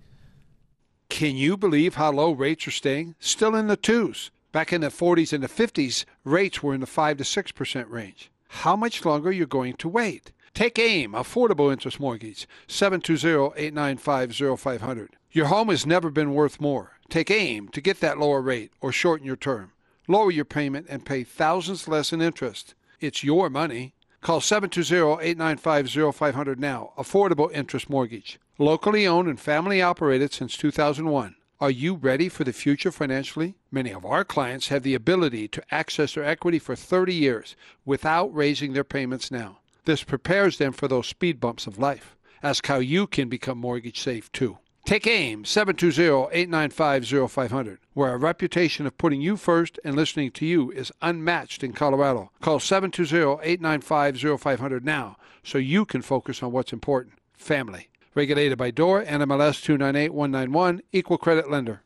Can 1.09 1.35
you 1.35 1.57
believe 1.57 1.95
how 1.95 2.11
low 2.11 2.31
rates 2.31 2.67
are 2.67 2.71
staying? 2.71 3.15
Still 3.19 3.55
in 3.55 3.67
the 3.67 3.77
twos. 3.77 4.31
Back 4.57 4.73
in 4.73 4.81
the 4.81 4.87
40s 4.87 5.33
and 5.33 5.43
the 5.43 5.47
50s, 5.47 6.03
rates 6.23 6.63
were 6.63 6.73
in 6.73 6.79
the 6.79 6.87
5 6.87 7.17
to 7.17 7.23
6% 7.23 7.91
range. 7.91 8.31
How 8.47 8.75
much 8.75 9.05
longer 9.05 9.29
are 9.29 9.31
you 9.31 9.45
going 9.45 9.75
to 9.75 9.87
wait? 9.87 10.31
Take 10.55 10.79
AIM, 10.79 11.11
Affordable 11.11 11.71
Interest 11.71 11.99
Mortgage, 11.99 12.47
720-895-0500. 12.67 15.09
Your 15.31 15.45
home 15.45 15.69
has 15.69 15.85
never 15.85 16.09
been 16.09 16.33
worth 16.33 16.59
more. 16.59 16.93
Take 17.07 17.29
AIM 17.29 17.67
to 17.67 17.81
get 17.81 17.99
that 17.99 18.17
lower 18.17 18.41
rate 18.41 18.71
or 18.81 18.91
shorten 18.91 19.27
your 19.27 19.35
term. 19.35 19.73
Lower 20.07 20.31
your 20.31 20.43
payment 20.43 20.87
and 20.89 21.05
pay 21.05 21.23
thousands 21.23 21.87
less 21.87 22.11
in 22.11 22.19
interest. 22.19 22.73
It's 22.99 23.23
your 23.23 23.51
money. 23.51 23.93
Call 24.21 24.39
720-895-0500 24.39 26.57
now. 26.57 26.93
Affordable 26.97 27.51
Interest 27.51 27.91
Mortgage. 27.91 28.39
Locally 28.57 29.05
owned 29.05 29.29
and 29.29 29.39
family 29.39 29.83
operated 29.83 30.33
since 30.33 30.57
2001. 30.57 31.35
Are 31.59 31.71
you 31.71 31.95
ready 31.95 32.29
for 32.29 32.43
the 32.43 32.53
future 32.53 32.91
financially? 32.91 33.55
Many 33.71 33.91
of 33.91 34.05
our 34.05 34.23
clients 34.23 34.67
have 34.67 34.83
the 34.83 34.93
ability 34.93 35.47
to 35.47 35.63
access 35.71 36.13
their 36.13 36.23
equity 36.23 36.59
for 36.59 36.75
30 36.75 37.15
years 37.15 37.55
without 37.83 38.31
raising 38.31 38.73
their 38.73 38.83
payments 38.83 39.31
now. 39.31 39.57
This 39.85 40.03
prepares 40.03 40.59
them 40.59 40.71
for 40.71 40.87
those 40.87 41.07
speed 41.07 41.39
bumps 41.39 41.65
of 41.65 41.79
life. 41.79 42.15
Ask 42.43 42.67
how 42.67 42.77
you 42.77 43.07
can 43.07 43.27
become 43.27 43.57
mortgage 43.57 43.99
safe 43.99 44.31
too. 44.31 44.59
Take 44.85 45.07
AIM 45.07 45.45
720-895-0500, 45.45 47.79
where 47.95 48.11
our 48.11 48.19
reputation 48.19 48.85
of 48.85 48.95
putting 48.99 49.21
you 49.21 49.35
first 49.35 49.79
and 49.83 49.95
listening 49.95 50.29
to 50.33 50.45
you 50.45 50.69
is 50.71 50.91
unmatched 51.01 51.63
in 51.63 51.73
Colorado. 51.73 52.29
Call 52.39 52.59
720-895-0500 52.59 54.83
now 54.83 55.17
so 55.43 55.57
you 55.57 55.85
can 55.85 56.03
focus 56.03 56.43
on 56.43 56.51
what's 56.51 56.71
important, 56.71 57.15
family. 57.33 57.89
Regulated 58.17 58.57
by 58.57 58.71
DOR, 58.71 59.03
NMLS 59.03 59.61
298191, 59.61 60.81
Equal 60.91 61.19
Credit 61.19 61.51
Lender. 61.51 61.83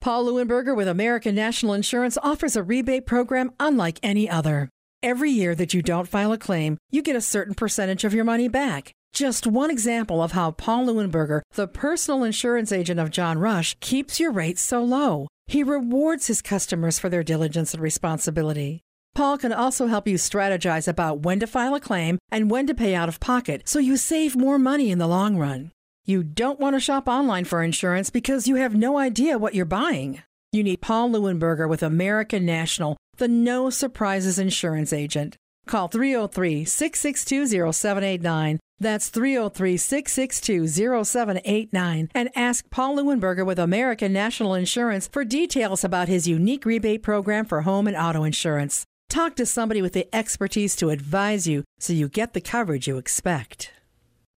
Paul 0.00 0.24
Leuenberger 0.26 0.76
with 0.76 0.88
American 0.88 1.32
National 1.32 1.74
Insurance 1.74 2.18
offers 2.24 2.56
a 2.56 2.64
rebate 2.64 3.06
program 3.06 3.52
unlike 3.60 4.00
any 4.02 4.28
other. 4.28 4.68
Every 5.04 5.30
year 5.30 5.54
that 5.54 5.72
you 5.72 5.80
don't 5.80 6.08
file 6.08 6.32
a 6.32 6.38
claim, 6.38 6.76
you 6.90 7.02
get 7.02 7.14
a 7.14 7.20
certain 7.20 7.54
percentage 7.54 8.02
of 8.02 8.14
your 8.14 8.24
money 8.24 8.48
back. 8.48 8.90
Just 9.12 9.46
one 9.46 9.70
example 9.70 10.20
of 10.20 10.32
how 10.32 10.50
Paul 10.50 10.86
Leuenberger, 10.86 11.42
the 11.54 11.68
personal 11.68 12.24
insurance 12.24 12.72
agent 12.72 12.98
of 12.98 13.12
John 13.12 13.38
Rush, 13.38 13.76
keeps 13.78 14.18
your 14.18 14.32
rates 14.32 14.60
so 14.60 14.82
low. 14.82 15.28
He 15.46 15.62
rewards 15.62 16.26
his 16.26 16.42
customers 16.42 16.98
for 16.98 17.08
their 17.08 17.22
diligence 17.22 17.74
and 17.74 17.80
responsibility. 17.80 18.82
Paul 19.16 19.38
can 19.38 19.50
also 19.50 19.86
help 19.86 20.06
you 20.06 20.16
strategize 20.16 20.86
about 20.86 21.20
when 21.20 21.40
to 21.40 21.46
file 21.46 21.74
a 21.74 21.80
claim 21.80 22.18
and 22.30 22.50
when 22.50 22.66
to 22.66 22.74
pay 22.74 22.94
out 22.94 23.08
of 23.08 23.18
pocket 23.18 23.66
so 23.66 23.78
you 23.78 23.96
save 23.96 24.36
more 24.36 24.58
money 24.58 24.90
in 24.90 24.98
the 24.98 25.06
long 25.06 25.38
run. 25.38 25.72
You 26.04 26.22
don't 26.22 26.60
want 26.60 26.76
to 26.76 26.80
shop 26.80 27.08
online 27.08 27.46
for 27.46 27.62
insurance 27.62 28.10
because 28.10 28.46
you 28.46 28.56
have 28.56 28.74
no 28.74 28.98
idea 28.98 29.38
what 29.38 29.54
you're 29.54 29.64
buying. 29.64 30.22
You 30.52 30.62
need 30.62 30.82
Paul 30.82 31.08
Leuenberger 31.08 31.66
with 31.66 31.82
American 31.82 32.44
National, 32.44 32.98
the 33.16 33.26
no 33.26 33.70
surprises 33.70 34.38
insurance 34.38 34.92
agent. 34.92 35.38
Call 35.66 35.88
303 35.88 36.66
662 36.66 37.72
0789. 37.72 38.60
That's 38.78 39.08
303 39.08 39.78
662 39.78 40.68
0789. 40.68 42.10
And 42.14 42.28
ask 42.36 42.68
Paul 42.68 42.98
Leuenberger 42.98 43.46
with 43.46 43.58
American 43.58 44.12
National 44.12 44.52
Insurance 44.52 45.08
for 45.08 45.24
details 45.24 45.84
about 45.84 46.08
his 46.08 46.28
unique 46.28 46.66
rebate 46.66 47.02
program 47.02 47.46
for 47.46 47.62
home 47.62 47.86
and 47.86 47.96
auto 47.96 48.22
insurance. 48.22 48.84
Talk 49.08 49.36
to 49.36 49.46
somebody 49.46 49.80
with 49.80 49.92
the 49.92 50.14
expertise 50.14 50.76
to 50.76 50.90
advise 50.90 51.46
you 51.46 51.64
so 51.78 51.92
you 51.92 52.08
get 52.08 52.34
the 52.34 52.40
coverage 52.40 52.86
you 52.86 52.98
expect. 52.98 53.70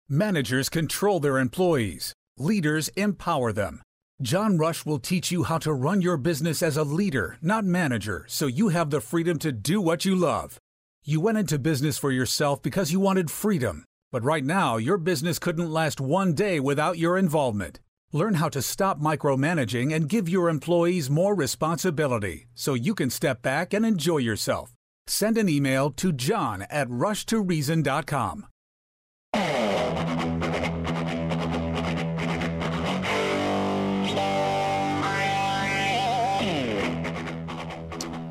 Managers 0.08 0.68
control 0.68 1.20
their 1.20 1.38
employees, 1.38 2.12
leaders 2.38 2.88
empower 2.90 3.52
them. 3.52 3.82
John 4.20 4.58
Rush 4.58 4.84
will 4.84 4.98
teach 4.98 5.30
you 5.30 5.44
how 5.44 5.58
to 5.58 5.72
run 5.72 6.00
your 6.02 6.16
business 6.16 6.62
as 6.62 6.76
a 6.76 6.84
leader, 6.84 7.38
not 7.40 7.64
manager, 7.64 8.24
so 8.28 8.46
you 8.46 8.68
have 8.68 8.90
the 8.90 9.00
freedom 9.00 9.38
to 9.40 9.52
do 9.52 9.80
what 9.80 10.04
you 10.04 10.14
love. 10.14 10.58
You 11.04 11.20
went 11.20 11.38
into 11.38 11.58
business 11.58 11.98
for 11.98 12.10
yourself 12.10 12.62
because 12.62 12.92
you 12.92 13.00
wanted 13.00 13.30
freedom. 13.30 13.84
But 14.10 14.24
right 14.24 14.44
now, 14.44 14.76
your 14.76 14.98
business 14.98 15.38
couldn't 15.38 15.70
last 15.70 16.00
one 16.00 16.34
day 16.34 16.58
without 16.60 16.98
your 16.98 17.16
involvement. 17.18 17.78
Learn 18.12 18.34
how 18.34 18.48
to 18.48 18.62
stop 18.62 18.98
micromanaging 19.00 19.94
and 19.94 20.08
give 20.08 20.28
your 20.28 20.48
employees 20.48 21.10
more 21.10 21.34
responsibility 21.34 22.46
so 22.54 22.72
you 22.74 22.94
can 22.94 23.10
step 23.10 23.42
back 23.42 23.74
and 23.74 23.84
enjoy 23.84 24.18
yourself. 24.18 24.72
Send 25.06 25.36
an 25.36 25.48
email 25.48 25.90
to 25.90 26.12
john 26.12 26.62
at 26.70 26.88
rushtoreason.com. 26.88 28.46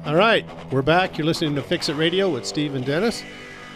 All 0.07 0.15
right, 0.15 0.45
we're 0.71 0.81
back. 0.81 1.17
You're 1.17 1.27
listening 1.27 1.53
to 1.55 1.61
Fix 1.61 1.89
It 1.89 1.95
Radio 1.95 2.29
with 2.29 2.45
Steve 2.45 2.75
and 2.75 2.85
Dennis, 2.85 3.23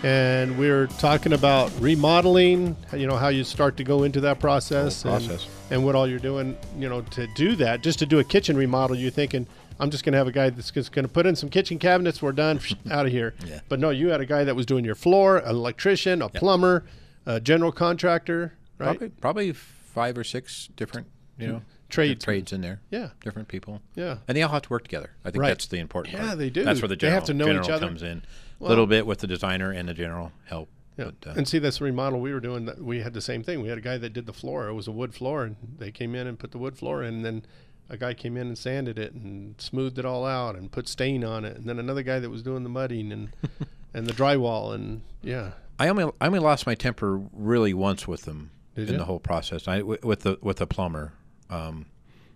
and 0.03 0.57
we're 0.57 0.87
talking 0.87 1.33
about 1.33 1.71
remodeling. 1.79 2.75
You 2.95 3.07
know 3.07 3.17
how 3.17 3.27
you 3.29 3.43
start 3.43 3.77
to 3.77 3.83
go 3.83 4.03
into 4.03 4.21
that 4.21 4.39
process, 4.39 5.03
Whole 5.03 5.13
and- 5.15 5.25
process. 5.27 5.47
And, 5.69 5.85
what 5.85 5.95
all 5.95 6.05
you're 6.05 6.19
doing. 6.19 6.57
You 6.77 6.89
know 6.89 7.01
to 7.01 7.27
do 7.35 7.55
that, 7.57 7.81
just 7.81 7.99
to 7.99 8.05
do 8.05 8.19
a 8.19 8.23
kitchen 8.23 8.57
remodel, 8.57 8.95
you're 8.95 9.11
thinking. 9.11 9.47
I'm 9.79 9.89
just 9.89 10.03
going 10.03 10.11
to 10.13 10.17
have 10.19 10.27
a 10.27 10.31
guy 10.31 10.51
that's 10.51 10.69
just 10.69 10.91
going 10.91 11.05
to 11.07 11.11
put 11.11 11.25
in 11.25 11.35
some 11.35 11.49
kitchen 11.49 11.79
cabinets. 11.79 12.21
We're 12.21 12.33
done, 12.33 12.59
out 12.91 13.07
of 13.07 13.11
here. 13.11 13.33
Yeah. 13.47 13.61
But 13.67 13.79
no, 13.79 13.89
you 13.89 14.09
had 14.09 14.21
a 14.21 14.27
guy 14.27 14.43
that 14.43 14.55
was 14.55 14.67
doing 14.67 14.85
your 14.85 14.93
floor, 14.93 15.37
an 15.37 15.49
electrician, 15.55 16.21
a 16.21 16.29
plumber, 16.29 16.83
a 17.25 17.39
general 17.39 17.71
contractor, 17.71 18.53
right? 18.77 18.89
Probably, 18.89 19.09
probably 19.09 19.53
five 19.53 20.19
or 20.19 20.23
six 20.23 20.69
different, 20.75 21.07
you 21.39 21.47
know, 21.47 21.61
Trades. 21.89 22.23
trades 22.23 22.53
in 22.53 22.61
there. 22.61 22.79
Yeah. 22.91 23.09
different 23.23 23.47
people. 23.47 23.81
Yeah. 23.95 24.17
and 24.27 24.37
they 24.37 24.43
all 24.43 24.51
have 24.51 24.61
to 24.63 24.69
work 24.69 24.83
together. 24.83 25.09
I 25.25 25.31
think 25.31 25.41
Right. 25.41 25.47
that's 25.47 25.65
the 25.65 25.77
important 25.79 26.13
part. 26.13 26.21
Yeah, 26.23 26.27
part. 26.29 26.37
they 26.39 26.49
do. 26.51 26.63
That's 26.63 26.79
where 26.81 26.87
the 26.87 26.95
They 26.95 26.99
general, 26.99 27.15
have 27.21 27.25
to 27.27 27.33
know 27.33 27.59
each 27.59 27.69
other. 27.69 27.87
comes 27.87 28.03
in. 28.03 28.21
A 28.61 28.63
Well- 28.63 28.69
little 28.69 28.87
bit 28.87 29.05
with 29.07 29.19
the 29.19 29.27
designer 29.27 29.71
and 29.71 29.89
the 29.89 29.93
general 29.93 30.31
help. 30.45 30.69
Yeah. 30.97 31.05
But, 31.21 31.29
uh, 31.31 31.33
and 31.37 31.47
see, 31.47 31.57
that's 31.57 31.79
the 31.79 31.85
remodel 31.85 32.19
we 32.21 32.31
were 32.33 32.39
doing. 32.39 32.69
We 32.79 32.99
had 32.99 33.13
the 33.13 33.21
same 33.21 33.43
thing. 33.43 33.61
We 33.61 33.69
had 33.69 33.77
a 33.77 33.81
guy 33.81 33.97
that 33.97 34.13
did 34.13 34.25
the 34.27 34.33
floor. 34.33 34.67
It 34.67 34.73
was 34.73 34.87
a 34.87 34.91
wood 34.91 35.13
floor, 35.15 35.43
and 35.43 35.55
they 35.79 35.89
came 35.91 36.13
in 36.15 36.27
and 36.27 36.37
put 36.37 36.51
the 36.51 36.57
wood 36.59 36.77
floor 36.77 37.01
in. 37.01 37.15
And 37.15 37.25
then 37.25 37.45
a 37.89 37.97
guy 37.97 38.13
came 38.13 38.37
in 38.37 38.47
and 38.47 38.57
sanded 38.57 38.99
it 38.99 39.13
and 39.13 39.59
smoothed 39.59 39.97
it 39.97 40.05
all 40.05 40.25
out 40.25 40.55
and 40.55 40.71
put 40.71 40.87
stain 40.87 41.23
on 41.23 41.43
it. 41.43 41.57
And 41.57 41.65
then 41.67 41.79
another 41.79 42.03
guy 42.03 42.19
that 42.19 42.29
was 42.29 42.43
doing 42.43 42.63
the 42.63 42.69
mudding 42.69 43.11
and 43.11 43.29
and 43.93 44.05
the 44.05 44.13
drywall. 44.13 44.75
And 44.75 45.01
yeah, 45.23 45.51
I 45.79 45.87
only 45.87 46.03
I 46.21 46.27
only 46.27 46.39
lost 46.39 46.67
my 46.67 46.75
temper 46.75 47.19
really 47.33 47.73
once 47.73 48.07
with 48.07 48.23
them 48.23 48.51
Did 48.75 48.87
in 48.89 48.93
you? 48.93 48.99
the 48.99 49.05
whole 49.05 49.19
process. 49.19 49.67
I 49.67 49.79
w- 49.79 49.99
with 50.03 50.19
the 50.19 50.37
with 50.41 50.57
the 50.57 50.67
plumber. 50.67 51.13
Um, 51.49 51.85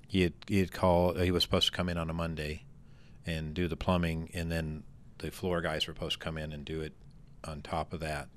he 0.08 0.22
had 0.22 0.34
he 0.48 0.60
had 0.60 0.72
called. 0.72 1.20
He 1.20 1.30
was 1.32 1.44
supposed 1.44 1.68
to 1.68 1.72
come 1.74 1.90
in 1.90 1.98
on 1.98 2.10
a 2.10 2.14
Monday, 2.14 2.64
and 3.28 3.54
do 3.54 3.68
the 3.68 3.78
plumbing, 3.78 4.32
and 4.34 4.50
then 4.52 4.84
the 5.26 5.32
floor 5.32 5.62
guys 5.62 5.88
were 5.88 5.94
supposed 5.94 6.20
to 6.20 6.24
come 6.24 6.38
in 6.38 6.52
and 6.52 6.64
do 6.64 6.82
it 6.82 6.94
on 7.44 7.62
top 7.62 7.94
of 7.94 8.00
that. 8.02 8.28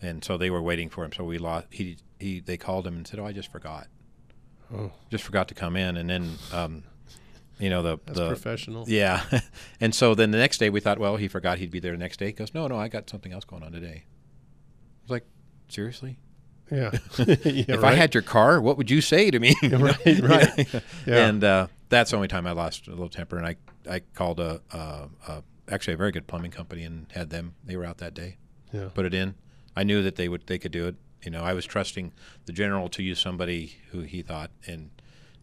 And 0.00 0.24
so 0.24 0.36
they 0.36 0.50
were 0.50 0.62
waiting 0.62 0.88
for 0.88 1.04
him. 1.04 1.12
So 1.12 1.24
we 1.24 1.38
lost. 1.38 1.66
He 1.70 1.98
he 2.18 2.40
they 2.40 2.56
called 2.56 2.86
him 2.86 2.96
and 2.96 3.06
said, 3.06 3.20
"Oh, 3.20 3.26
I 3.26 3.32
just 3.32 3.52
forgot. 3.52 3.86
Oh. 4.74 4.90
Just 5.10 5.24
forgot 5.24 5.48
to 5.48 5.54
come 5.54 5.76
in." 5.76 5.96
And 5.96 6.10
then. 6.10 6.38
Um, 6.52 6.84
you 7.58 7.70
know 7.70 7.82
the 7.82 7.98
That's 8.06 8.18
the 8.18 8.26
professional. 8.28 8.88
yeah, 8.88 9.22
and 9.80 9.94
so 9.94 10.16
then 10.16 10.32
the 10.32 10.38
next 10.38 10.58
day 10.58 10.68
we 10.68 10.80
thought, 10.80 10.98
well, 10.98 11.16
he 11.16 11.28
forgot 11.28 11.58
he'd 11.58 11.70
be 11.70 11.78
there 11.78 11.92
the 11.92 11.98
next 11.98 12.16
day. 12.16 12.26
He 12.26 12.32
goes, 12.32 12.52
no, 12.54 12.66
no, 12.66 12.76
I 12.76 12.88
got 12.88 13.08
something 13.08 13.32
else 13.32 13.44
going 13.44 13.62
on 13.62 13.70
today. 13.70 14.04
I 14.04 15.02
was 15.04 15.10
like, 15.10 15.26
seriously? 15.68 16.18
yeah. 16.72 16.90
yeah 17.18 17.64
if 17.68 17.84
I 17.84 17.94
had 17.94 18.14
your 18.14 18.22
car, 18.22 18.60
what 18.60 18.78
would 18.78 18.90
you 18.90 19.00
say 19.00 19.30
to 19.30 19.38
me? 19.38 19.54
right, 19.62 20.20
right. 20.20 20.82
Yeah. 21.06 21.26
And 21.26 21.44
uh, 21.44 21.66
that's 21.88 22.10
the 22.10 22.16
only 22.16 22.28
time 22.28 22.46
I 22.46 22.52
lost 22.52 22.88
a 22.88 22.90
little 22.90 23.08
temper. 23.08 23.36
And 23.36 23.46
I, 23.46 23.56
I 23.88 24.00
called 24.14 24.40
a, 24.40 24.60
a, 24.72 25.08
a 25.28 25.42
actually 25.70 25.94
a 25.94 25.96
very 25.96 26.12
good 26.12 26.26
plumbing 26.26 26.50
company 26.50 26.82
and 26.84 27.06
had 27.12 27.30
them. 27.30 27.54
They 27.64 27.76
were 27.76 27.84
out 27.84 27.98
that 27.98 28.14
day. 28.14 28.36
Yeah. 28.72 28.88
Put 28.94 29.06
it 29.06 29.14
in. 29.14 29.34
I 29.76 29.84
knew 29.84 30.02
that 30.02 30.16
they 30.16 30.28
would 30.28 30.46
they 30.46 30.58
could 30.58 30.72
do 30.72 30.86
it. 30.86 30.96
You 31.24 31.30
know, 31.30 31.42
I 31.42 31.52
was 31.54 31.64
trusting 31.66 32.12
the 32.46 32.52
general 32.52 32.88
to 32.90 33.02
use 33.02 33.18
somebody 33.20 33.76
who 33.90 34.00
he 34.00 34.22
thought, 34.22 34.50
and 34.66 34.90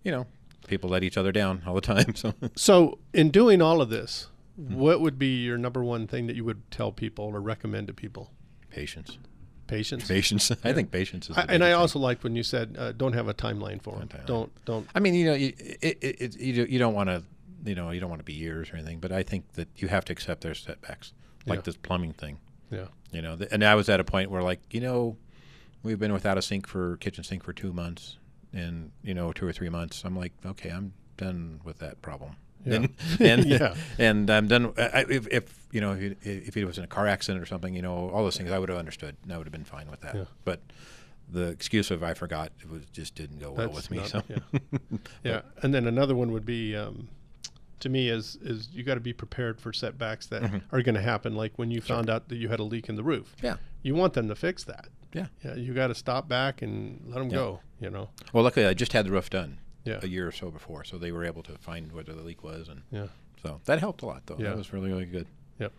you 0.04 0.12
know, 0.12 0.28
people 0.68 0.90
let 0.90 1.04
each 1.04 1.18
other 1.18 1.32
down 1.32 1.64
all 1.66 1.74
the 1.74 1.82
time. 1.82 2.14
So 2.16 2.34
So, 2.56 3.00
in 3.14 3.30
doing 3.30 3.62
all 3.62 3.82
of 3.82 3.90
this, 3.90 4.28
Hmm. 4.58 4.76
what 4.76 5.00
would 5.00 5.18
be 5.18 5.44
your 5.46 5.58
number 5.58 5.82
one 5.84 6.06
thing 6.06 6.28
that 6.28 6.36
you 6.36 6.44
would 6.44 6.70
tell 6.70 6.92
people 6.92 7.26
or 7.26 7.40
recommend 7.40 7.88
to 7.88 7.94
people? 7.94 8.32
patience, 8.70 9.18
Patience. 9.68 10.06
patience. 10.08 10.52
I 10.66 10.74
think 10.74 10.92
patience 10.92 11.30
is. 11.30 11.38
I, 11.38 11.44
and 11.48 11.64
I 11.64 11.68
thing. 11.68 11.76
also 11.76 11.98
liked 12.00 12.24
when 12.26 12.36
you 12.36 12.44
said, 12.44 12.76
uh, 12.78 12.92
"Don't 12.92 13.14
have 13.14 13.28
a 13.30 13.34
timeline 13.34 13.82
for 13.82 13.98
them. 14.00 14.10
Don't, 14.26 14.52
don't." 14.66 14.86
I 14.94 15.00
mean, 15.00 15.14
you 15.14 15.26
know, 15.28 15.34
you, 15.34 15.54
it, 15.58 15.98
it, 16.02 16.22
it, 16.22 16.38
you, 16.40 16.54
do- 16.66 16.72
you 16.72 16.78
don't 16.80 16.94
want 16.94 17.08
to, 17.10 17.24
you 17.66 17.76
know, 17.76 17.92
you 17.92 18.00
don't 18.00 18.10
want 18.10 18.20
to 18.20 18.26
be 18.26 18.34
years 18.34 18.70
or 18.72 18.76
anything, 18.78 19.00
but 19.00 19.12
I 19.12 19.24
think 19.24 19.54
that 19.54 19.68
you 19.78 19.88
have 19.90 20.06
to 20.06 20.14
accept 20.14 20.42
their 20.42 20.54
setbacks, 20.56 21.14
like 21.46 21.58
Yeah. 21.58 21.62
this 21.64 21.78
plumbing 21.78 22.14
thing. 22.14 22.38
Yeah. 22.72 22.88
You 23.12 23.22
know, 23.22 23.36
th- 23.36 23.50
and 23.52 23.64
I 23.64 23.76
was 23.76 23.90
at 23.90 24.00
a 24.00 24.04
point 24.04 24.30
where, 24.32 24.42
like, 24.44 24.60
you 24.74 24.80
know, 24.82 25.18
we've 25.84 26.00
been 26.00 26.14
without 26.14 26.38
a 26.38 26.42
sink 26.42 26.68
for 26.68 26.98
kitchen 26.98 27.24
sink 27.24 27.44
for 27.44 27.54
two 27.54 27.74
months, 27.74 28.18
and 28.54 28.92
you 29.04 29.14
know, 29.14 29.32
two 29.34 29.46
or 29.48 29.52
three 29.54 29.70
months. 29.70 30.04
I'm 30.06 30.16
like, 30.16 30.34
okay, 30.46 30.70
I'm 30.70 30.94
done 31.18 31.60
with 31.64 31.80
that 31.80 32.02
problem. 32.02 32.36
Yeah. 32.66 32.76
And 32.76 32.90
and, 33.20 33.46
Yeah. 33.50 33.76
and 33.98 34.30
I'm 34.30 34.48
done. 34.48 34.74
I, 34.78 35.06
if, 35.10 35.28
if 35.28 35.68
you 35.72 35.82
know, 35.82 35.94
if 35.94 36.02
it, 36.02 36.18
if 36.56 36.56
was 36.66 36.78
in 36.78 36.84
a 36.84 36.88
car 36.88 37.08
accident 37.08 37.42
or 37.42 37.46
something, 37.48 37.74
you 37.76 37.82
know, 37.82 38.10
all 38.10 38.24
those 38.24 38.38
things, 38.38 38.52
I 38.52 38.60
would 38.60 38.70
have 38.70 38.78
understood, 38.78 39.16
and 39.24 39.34
I 39.34 39.38
would 39.38 39.48
have 39.48 39.52
been 39.54 39.64
fine 39.66 39.90
with 39.90 40.02
that. 40.02 40.16
Yeah. 40.16 40.26
But 40.46 40.62
the 41.32 41.48
excuse 41.50 41.92
of 41.92 42.02
I 42.04 42.14
forgot 42.16 42.52
it 42.60 42.70
was 42.70 42.86
just 42.92 43.14
didn't 43.16 43.40
go 43.40 43.52
well 43.52 43.68
That's 43.70 43.90
with 43.90 43.92
me. 43.92 43.98
not- 43.98 44.08
so 44.10 44.24
yeah. 44.30 44.60
Yeah, 45.24 45.42
and 45.62 45.74
then 45.74 45.86
another 45.88 46.16
one 46.16 46.32
would 46.32 46.46
be, 46.46 46.76
um, 46.76 47.08
to 47.82 47.90
me, 47.90 48.10
is 48.10 48.38
is 48.42 48.70
you 48.72 48.84
got 48.84 48.96
to 48.96 49.00
be 49.00 49.14
prepared 49.14 49.60
for 49.62 49.72
setbacks 49.74 50.28
that 50.28 50.42
Mhm. 50.44 50.62
are 50.72 50.82
going 50.82 50.96
to 50.96 51.02
happen. 51.02 51.36
Like 51.36 51.58
when 51.58 51.72
you 51.72 51.82
found 51.82 52.10
out 52.10 52.30
that 52.30 52.36
you 52.36 52.50
had 52.50 52.60
a 52.60 52.64
leak 52.64 52.90
in 52.90 52.96
the 52.96 53.04
roof. 53.04 53.36
Yeah. 53.42 53.58
You 53.84 53.96
want 53.96 54.14
them 54.14 54.28
to 54.28 54.36
fix 54.36 54.64
that. 54.66 54.90
Yeah. 55.14 55.28
Yeah. 55.44 55.56
You 55.56 55.74
got 55.74 55.88
to 55.88 55.96
stop 55.96 56.28
back 56.28 56.62
and 56.62 57.02
let 57.08 57.20
them 57.20 57.30
Yeah. 57.30 57.36
go. 57.38 57.60
You 57.80 57.90
know. 57.90 58.10
Well, 58.34 58.44
luckily, 58.44 58.66
I 58.66 58.74
just 58.74 58.94
had 58.94 59.06
the 59.06 59.12
roof 59.12 59.30
done 59.30 59.58
Yeah. 59.86 60.00
a 60.04 60.08
year 60.08 60.28
or 60.28 60.32
so 60.32 60.52
before, 60.52 60.84
so 60.84 60.98
they 60.98 61.12
were 61.12 61.24
able 61.24 61.44
to 61.44 61.58
find 61.58 61.92
where 61.92 62.04
the 62.04 62.14
leak 62.16 62.44
was, 62.44 62.68
and 62.68 62.82
Yeah. 62.92 63.08
so 63.42 63.62
that 63.66 63.80
helped 63.80 64.02
a 64.02 64.06
lot. 64.06 64.26
Though 64.28 64.38
Yeah. 64.38 64.50
that 64.50 64.58
was 64.58 64.74
really 64.74 64.90
really 64.90 65.06
good. 65.06 65.28
Yep. 65.60 65.72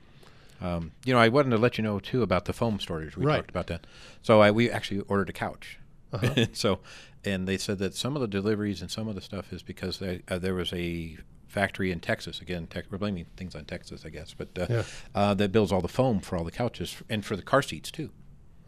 Um, 0.61 0.93
you 1.05 1.13
know, 1.15 1.21
I 1.21 1.29
wanted 1.29 1.51
to 1.51 1.59
let 1.59 1.79
you 1.79 1.85
know 1.85 1.99
too 2.01 2.23
about 2.23 2.45
the 2.47 2.53
foam 2.53 2.81
storage. 2.81 3.17
We 3.17 3.25
Right. 3.27 3.37
talked 3.37 3.51
about 3.51 3.67
that. 3.69 3.87
So 4.23 4.41
I 4.41 4.51
we 4.51 4.71
actually 4.71 5.01
ordered 5.01 5.29
a 5.29 5.33
couch. 5.33 5.79
Uh-huh. 6.13 6.47
so, 6.53 6.81
and 7.25 7.47
they 7.47 7.57
said 7.59 7.79
that 7.79 7.95
some 7.95 8.17
of 8.17 8.21
the 8.23 8.27
deliveries 8.29 8.81
and 8.83 8.91
some 8.91 9.07
of 9.09 9.15
the 9.15 9.21
stuff 9.21 9.53
is 9.53 9.63
because 9.63 9.99
they, 10.01 10.23
uh, 10.29 10.39
there 10.39 10.55
was 10.55 10.73
a 10.73 11.19
factory 11.51 11.91
in 11.91 12.01
Texas. 12.01 12.41
Again, 12.41 12.67
tech, 12.67 12.85
we're 12.91 12.99
blaming 12.99 13.27
things 13.37 13.55
on 13.55 13.65
Texas, 13.65 14.05
I 14.07 14.09
guess, 14.11 14.35
but 14.35 14.49
uh, 14.59 14.67
Yeah. 14.71 14.83
uh, 15.15 15.35
that 15.35 15.53
builds 15.53 15.73
all 15.73 15.81
the 15.81 15.89
foam 15.89 16.21
for 16.21 16.37
all 16.37 16.45
the 16.45 16.51
couches 16.51 16.97
and 17.09 17.25
for 17.25 17.37
the 17.37 17.43
car 17.43 17.61
seats 17.63 17.91
too 17.91 18.11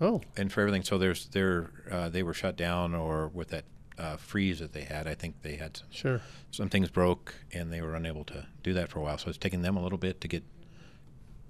Oh. 0.00 0.20
and 0.36 0.52
for 0.52 0.60
everything. 0.62 0.82
So 0.82 0.98
there's 0.98 1.26
there 1.28 1.70
uh, 1.90 2.08
they 2.08 2.22
were 2.22 2.34
shut 2.34 2.56
down 2.56 2.94
or 2.94 3.28
with 3.28 3.48
that 3.48 3.64
uh, 3.98 4.16
freeze 4.16 4.58
that 4.58 4.72
they 4.72 4.82
had. 4.82 5.06
I 5.06 5.14
think 5.14 5.42
they 5.42 5.56
had 5.56 5.76
some, 5.76 5.86
Sure. 5.90 6.20
some 6.50 6.68
things 6.68 6.90
broke 6.90 7.34
and 7.52 7.72
they 7.72 7.80
were 7.80 7.94
unable 7.94 8.24
to 8.24 8.46
do 8.62 8.72
that 8.72 8.90
for 8.90 8.98
a 8.98 9.02
while. 9.02 9.18
So 9.18 9.28
it's 9.28 9.38
taking 9.38 9.62
them 9.62 9.76
a 9.76 9.82
little 9.82 9.98
bit 9.98 10.20
to 10.22 10.28
get 10.28 10.42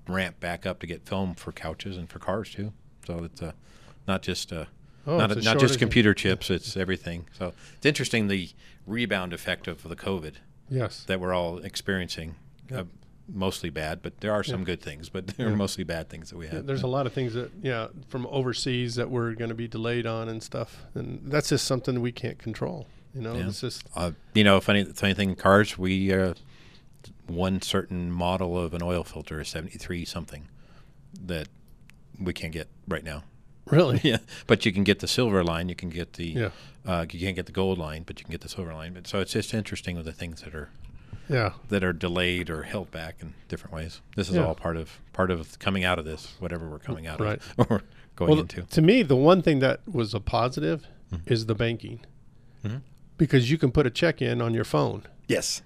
ramped 0.09 0.41
back 0.41 0.67
up 0.67 0.81
to 0.81 0.87
get 0.87 1.07
film 1.09 1.35
for 1.35 1.53
couches 1.53 1.97
and 1.97 2.09
for 2.11 2.19
cars 2.19 2.51
too. 2.53 2.73
So 3.07 3.25
it's 3.25 3.41
uh, 3.43 3.53
not 4.07 4.23
just 4.23 4.53
uh, 4.53 4.67
Oh, 5.07 5.19
not 5.19 5.33
it's 5.33 5.41
a 5.41 5.45
not 5.45 5.59
just 5.59 5.79
computer 5.81 6.15
chips. 6.15 6.49
It's 6.51 6.77
everything. 6.77 7.27
So 7.33 7.55
it's 7.77 7.87
interesting 7.87 8.29
the 8.29 8.51
rebound 8.87 9.33
effect 9.33 9.67
of 9.67 9.83
the 9.83 9.97
COVID 9.97 10.35
Yes. 10.73 11.05
that 11.05 11.21
we're 11.21 11.33
all 11.35 11.59
experiencing. 11.59 12.35
Yeah. 12.71 12.81
Uh, 12.81 12.85
mostly 13.29 13.71
bad, 13.71 14.03
but 14.03 14.21
there 14.21 14.33
are 14.33 14.43
some 14.43 14.61
Yeah. 14.61 14.67
good 14.67 14.81
things. 14.83 15.09
But 15.09 15.27
they're 15.29 15.51
Yeah. 15.51 15.55
mostly 15.55 15.85
bad 15.85 16.09
things 16.09 16.31
that 16.31 16.37
we 16.37 16.47
Yeah, 16.47 16.55
have. 16.55 16.67
there's 16.67 16.83
a 16.83 16.87
lot 16.89 17.07
of 17.07 17.13
things 17.13 17.35
that 17.35 17.51
yeah 17.63 17.89
from 18.09 18.27
overseas 18.27 18.95
that 18.97 19.11
we're 19.11 19.35
going 19.35 19.49
to 19.51 19.55
be 19.55 19.69
delayed 19.69 20.07
on 20.07 20.29
and 20.29 20.43
stuff, 20.43 20.83
and 20.95 21.21
that's 21.31 21.49
just 21.51 21.65
something 21.67 22.01
we 22.01 22.13
can't 22.13 22.39
control. 22.39 22.87
You 23.15 23.21
know, 23.23 23.35
Yeah. 23.35 23.49
it's 23.49 23.61
just 23.61 23.85
Uh, 23.95 24.13
you 24.35 24.43
know, 24.45 24.61
funny 24.61 24.85
funny 24.85 25.15
thing, 25.15 25.31
in 25.31 25.37
cars 25.37 25.77
we 25.79 26.13
uh, 26.13 26.35
one 27.27 27.63
certain 27.63 28.11
model 28.11 28.59
of 28.59 28.75
an 28.75 28.83
oil 28.83 29.05
filter 29.05 29.41
is 29.41 29.49
seventy 29.49 29.79
three 29.79 30.05
something 30.05 30.49
that 31.25 31.49
we 32.19 32.33
can't 32.33 32.53
get 32.53 32.69
right 32.89 33.05
now. 33.05 33.23
Really? 33.67 34.01
yeah, 34.03 34.19
but 34.47 34.67
you 34.67 34.73
can 34.73 34.85
get 34.85 34.99
the 34.99 35.09
silver 35.09 35.43
line. 35.45 35.69
You 35.69 35.75
can 35.75 35.89
get 35.91 36.15
the 36.15 36.27
Yeah. 36.27 36.49
uh, 36.85 37.07
you 37.11 37.21
can't 37.21 37.37
get 37.37 37.47
the 37.47 37.53
gold 37.53 37.79
line, 37.79 38.03
but 38.05 38.19
you 38.19 38.25
can 38.25 38.33
get 38.33 38.41
the 38.41 38.49
silver 38.49 38.75
line. 38.75 38.93
But 38.95 39.07
so 39.07 39.21
it's 39.21 39.33
just 39.33 39.55
interesting 39.55 39.97
with 39.97 40.05
the 40.07 40.13
things 40.13 40.43
that 40.43 40.55
are 40.55 40.69
Yeah. 41.29 41.53
that 41.69 41.85
are 41.85 41.93
delayed 41.93 42.51
or 42.51 42.65
held 42.65 42.91
back 42.91 43.17
in 43.21 43.35
different 43.49 43.73
ways. 43.75 44.01
This 44.17 44.29
is 44.29 44.35
Yeah. 44.37 44.45
all 44.47 44.55
part 44.55 44.77
of 44.77 44.99
part 45.13 45.31
of 45.31 45.59
coming 45.59 45.85
out 45.85 45.99
of 45.99 46.05
this, 46.05 46.35
whatever 46.41 46.69
we're 46.69 46.79
coming 46.81 47.07
out 47.07 47.21
Right. 47.21 47.41
of 47.59 47.67
or 47.71 47.83
going 48.17 48.31
well, 48.33 48.41
into. 48.41 48.63
To 48.63 48.83
me, 48.83 49.03
the 49.03 49.17
one 49.17 49.43
thing 49.43 49.61
that 49.61 49.81
was 49.91 50.13
a 50.15 50.21
positive 50.21 50.87
Mm-hmm. 51.13 51.33
is 51.33 51.47
the 51.47 51.55
banking, 51.55 52.01
Mhm. 52.65 52.81
because 53.19 53.51
you 53.51 53.59
can 53.59 53.71
put 53.71 53.87
a 53.87 53.91
check 53.91 54.21
in 54.23 54.41
on 54.43 54.55
your 54.55 54.65
phone. 54.65 55.03
Yes. 55.29 55.63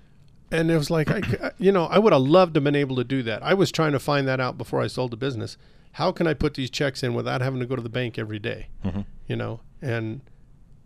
And 0.50 0.70
it 0.70 0.76
was 0.76 0.90
like, 0.90 1.08
I, 1.10 1.52
you 1.58 1.72
know, 1.72 1.84
I 1.86 1.98
would 1.98 2.12
have 2.12 2.22
loved 2.22 2.54
to 2.54 2.58
have 2.58 2.64
been 2.64 2.74
able 2.76 2.96
to 2.96 3.04
do 3.04 3.22
that. 3.24 3.42
I 3.42 3.54
was 3.54 3.70
trying 3.72 3.92
to 3.92 3.98
find 3.98 4.28
that 4.28 4.38
out 4.40 4.58
before 4.58 4.80
I 4.82 4.86
sold 4.88 5.10
the 5.12 5.16
business. 5.16 5.56
How 5.96 6.12
can 6.12 6.26
I 6.26 6.34
put 6.34 6.52
these 6.54 6.68
checks 6.68 7.02
in 7.02 7.14
without 7.14 7.40
having 7.40 7.58
to 7.60 7.64
go 7.66 7.74
to 7.74 7.80
the 7.80 7.88
bank 7.88 8.18
every 8.18 8.38
day? 8.38 8.68
Mhm. 8.84 9.06
You 9.28 9.36
know, 9.36 9.60
and 9.80 10.20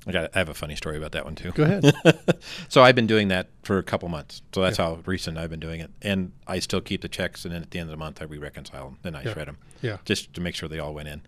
I 0.06 0.12
got. 0.12 0.30
I 0.36 0.38
have 0.38 0.48
a 0.48 0.54
funny 0.54 0.76
story 0.76 0.96
about 0.96 1.10
that 1.12 1.24
one 1.24 1.34
too. 1.34 1.50
Go 1.50 1.64
ahead. 1.64 1.92
so 2.68 2.82
I've 2.82 2.94
been 2.94 3.08
doing 3.08 3.26
that 3.28 3.48
for 3.64 3.78
a 3.78 3.82
couple 3.82 4.08
months. 4.08 4.40
So 4.54 4.62
that's 4.62 4.76
how 4.78 5.00
recent 5.06 5.36
I've 5.36 5.50
been 5.50 5.58
doing 5.58 5.80
it, 5.80 5.90
and 6.00 6.30
I 6.46 6.60
still 6.60 6.80
keep 6.80 7.00
the 7.02 7.08
checks, 7.08 7.44
and 7.44 7.52
then 7.52 7.60
at 7.62 7.72
the 7.72 7.80
end 7.80 7.88
of 7.88 7.90
the 7.90 7.96
month 7.96 8.22
I 8.22 8.24
re-reconcile 8.26 8.84
them. 8.84 8.98
Then 9.02 9.16
I 9.16 9.24
Yeah. 9.24 9.32
shred 9.32 9.48
them. 9.48 9.58
Yeah. 9.82 9.96
Just 10.04 10.32
to 10.34 10.40
make 10.40 10.54
sure 10.54 10.68
they 10.68 10.78
all 10.78 10.94
went 10.94 11.08
in. 11.08 11.22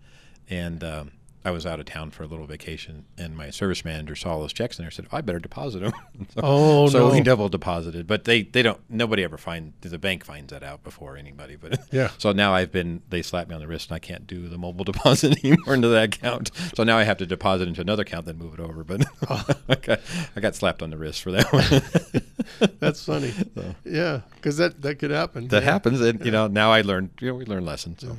And 0.49 0.81
um, 0.83 1.11
I 1.45 1.51
was 1.51 1.65
out 1.65 1.79
of 1.79 1.85
town 1.85 2.11
for 2.11 2.23
a 2.23 2.25
little 2.27 2.45
vacation, 2.47 3.05
and 3.17 3.35
my 3.35 3.49
service 3.49 3.83
manager 3.83 4.15
saw 4.15 4.39
those 4.39 4.53
checks 4.53 4.79
in 4.79 4.83
there. 4.83 4.87
and 4.87 4.93
Said, 4.95 5.07
oh, 5.11 5.17
"I 5.17 5.21
better 5.21 5.39
deposit 5.39 5.79
them." 5.79 5.91
so, 6.33 6.39
Oh, 6.41 6.87
so 6.89 7.11
we 7.11 7.17
no. 7.17 7.23
double 7.23 7.49
deposited, 7.49 8.07
but 8.07 8.23
they 8.23 8.43
they 8.43 8.61
don't. 8.63 8.79
Nobody 8.89 9.23
ever 9.23 9.37
find 9.37 9.73
the 9.81 9.97
bank 9.99 10.23
finds 10.23 10.51
that 10.53 10.63
out 10.63 10.83
before 10.83 11.17
anybody. 11.17 11.55
But 11.57 11.81
Yeah. 11.91 12.11
So 12.17 12.31
now 12.31 12.53
I've 12.53 12.71
been. 12.71 13.01
They 13.09 13.21
slapped 13.21 13.49
me 13.49 13.55
on 13.55 13.61
the 13.61 13.67
wrist, 13.67 13.89
and 13.89 13.95
I 13.95 13.99
can't 13.99 14.25
do 14.25 14.47
the 14.47 14.57
mobile 14.57 14.83
deposit 14.93 15.43
anymore 15.43 15.73
into 15.75 15.89
that 15.89 16.15
account. 16.15 16.51
So 16.75 16.83
now 16.83 16.97
I 16.97 17.03
have 17.03 17.17
to 17.17 17.25
deposit 17.25 17.67
into 17.67 17.81
another 17.81 18.03
account, 18.03 18.25
then 18.25 18.37
move 18.37 18.53
it 18.53 18.59
over. 18.61 18.83
But 18.85 19.05
oh. 19.29 19.45
I, 19.67 19.75
got, 19.75 19.99
I 20.35 20.39
got 20.39 20.55
slapped 20.55 20.81
on 20.81 20.91
the 20.91 20.97
wrist 20.97 21.21
for 21.21 21.31
that 21.31 21.51
one. 21.51 22.69
that's 22.79 23.03
funny. 23.05 23.31
So. 23.55 23.75
Yeah, 23.83 24.21
because 24.35 24.57
that 24.57 24.81
that 24.81 24.99
could 24.99 25.11
happen. 25.11 25.47
That 25.49 25.63
Yeah. 25.63 25.71
happens, 25.71 25.99
and 26.01 26.23
you 26.25 26.31
know 26.31 26.47
now 26.47 26.71
I 26.71 26.81
learned. 26.81 27.09
You 27.19 27.29
know, 27.29 27.35
we 27.35 27.45
learn 27.45 27.65
lessons. 27.65 28.01
So. 28.01 28.17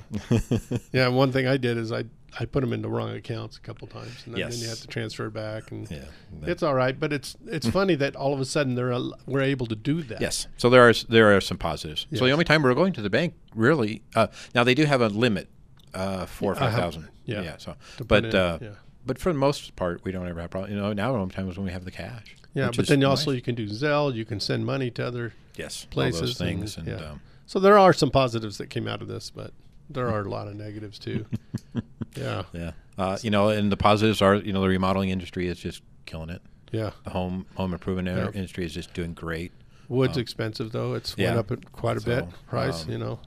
Yeah, 0.92 1.08
one 1.08 1.32
thing 1.32 1.46
I 1.46 1.56
did 1.56 1.76
is 1.78 1.90
I 1.92 2.04
I 2.40 2.44
put 2.46 2.60
them 2.62 2.72
in 2.72 2.82
the 2.82 2.88
wrong 2.88 3.10
accounts 3.14 3.56
a 3.56 3.60
couple 3.60 3.86
times, 3.86 4.22
and 4.24 4.34
then, 4.34 4.40
Yes. 4.40 4.54
then 4.54 4.62
you 4.62 4.68
have 4.68 4.80
to 4.80 4.86
transfer 4.88 5.26
it 5.26 5.32
back, 5.34 5.70
and 5.70 5.88
Yeah, 5.90 6.04
it's 6.42 6.62
all 6.62 6.74
right. 6.74 6.98
But 6.98 7.12
it's 7.12 7.36
it's 7.46 7.68
funny 7.68 7.94
that 7.96 8.16
all 8.16 8.32
of 8.34 8.40
a 8.40 8.44
sudden 8.44 8.74
they're 8.74 8.92
al- 8.92 9.14
we're 9.26 9.42
able 9.42 9.66
to 9.66 9.76
do 9.76 10.02
that. 10.02 10.20
Yes. 10.20 10.46
So 10.56 10.68
there 10.70 10.88
are 10.88 10.92
there 11.08 11.36
are 11.36 11.40
some 11.40 11.58
positives. 11.58 12.06
So 12.14 12.24
the 12.24 12.32
only 12.32 12.44
time 12.44 12.62
we're 12.62 12.74
going 12.74 12.92
to 12.94 13.02
the 13.02 13.10
bank 13.10 13.34
really 13.54 14.02
uh, 14.16 14.26
now 14.54 14.64
they 14.64 14.74
do 14.74 14.84
have 14.84 15.00
a 15.00 15.08
limit 15.08 15.48
uh, 15.94 16.26
four 16.26 16.52
or 16.52 16.56
five 16.56 16.72
have- 16.72 17.08
yeah, 17.24 17.42
Yeah. 17.42 17.56
So, 17.58 17.74
to 17.98 18.04
but 18.04 18.34
uh, 18.34 18.58
yeah. 18.60 18.68
but 19.06 19.18
for 19.18 19.32
the 19.32 19.38
most 19.38 19.76
part, 19.76 20.02
we 20.04 20.10
don't 20.12 20.26
ever 20.28 20.40
have 20.40 20.50
problems. 20.50 20.74
You 20.74 20.80
know, 20.80 20.92
now 20.92 21.12
the 21.12 21.18
only 21.18 21.34
time 21.34 21.48
is 21.48 21.56
when 21.56 21.66
we 21.66 21.72
have 21.72 21.84
the 21.84 21.90
cash. 21.90 22.36
Yeah, 22.52 22.70
but 22.74 22.86
then 22.86 23.00
nice. 23.00 23.08
also 23.10 23.30
you 23.32 23.42
can 23.42 23.54
do 23.54 23.66
Zelle. 23.68 24.14
You 24.14 24.24
can 24.24 24.40
send 24.40 24.64
money 24.66 24.90
to 24.92 25.06
other 25.06 25.32
Yes, 25.56 25.86
all 25.96 26.02
those 26.02 26.12
places, 26.20 26.38
things 26.38 26.76
and, 26.76 26.86
yeah. 26.88 26.96
um, 26.96 27.20
so 27.46 27.58
there 27.60 27.78
are 27.78 27.92
some 27.92 28.10
positives 28.10 28.58
that 28.58 28.70
came 28.70 28.88
out 28.88 29.02
of 29.02 29.08
this, 29.08 29.30
but 29.30 29.52
there 29.90 30.08
are 30.08 30.20
a 30.22 30.28
lot 30.28 30.48
of 30.48 30.54
negatives 30.56 30.98
too. 30.98 31.26
yeah, 32.16 32.42
yeah. 32.52 32.72
Uh, 32.96 33.18
you 33.22 33.30
know, 33.30 33.48
and 33.48 33.70
the 33.72 33.76
positives 33.76 34.22
are 34.22 34.36
you 34.36 34.52
know 34.52 34.60
the 34.60 34.68
remodeling 34.68 35.10
industry 35.10 35.48
is 35.48 35.58
just 35.58 35.82
killing 36.06 36.30
it. 36.30 36.42
Yeah. 36.72 36.90
The 37.04 37.10
home 37.10 37.46
home 37.56 37.72
improvement 37.72 38.08
Yeah. 38.08 38.30
industry 38.34 38.64
is 38.64 38.72
just 38.74 38.94
doing 38.94 39.14
great. 39.14 39.52
wood's 39.88 40.16
Um, 40.16 40.22
expensive 40.22 40.72
though. 40.72 40.94
It's 40.94 41.14
yeah. 41.18 41.34
went 41.36 41.50
up 41.52 41.72
quite 41.72 41.96
a 41.96 42.00
So, 42.00 42.06
bit 42.06 42.24
price. 42.48 42.84
um, 42.84 42.90
you 42.90 42.98
know. 42.98 43.20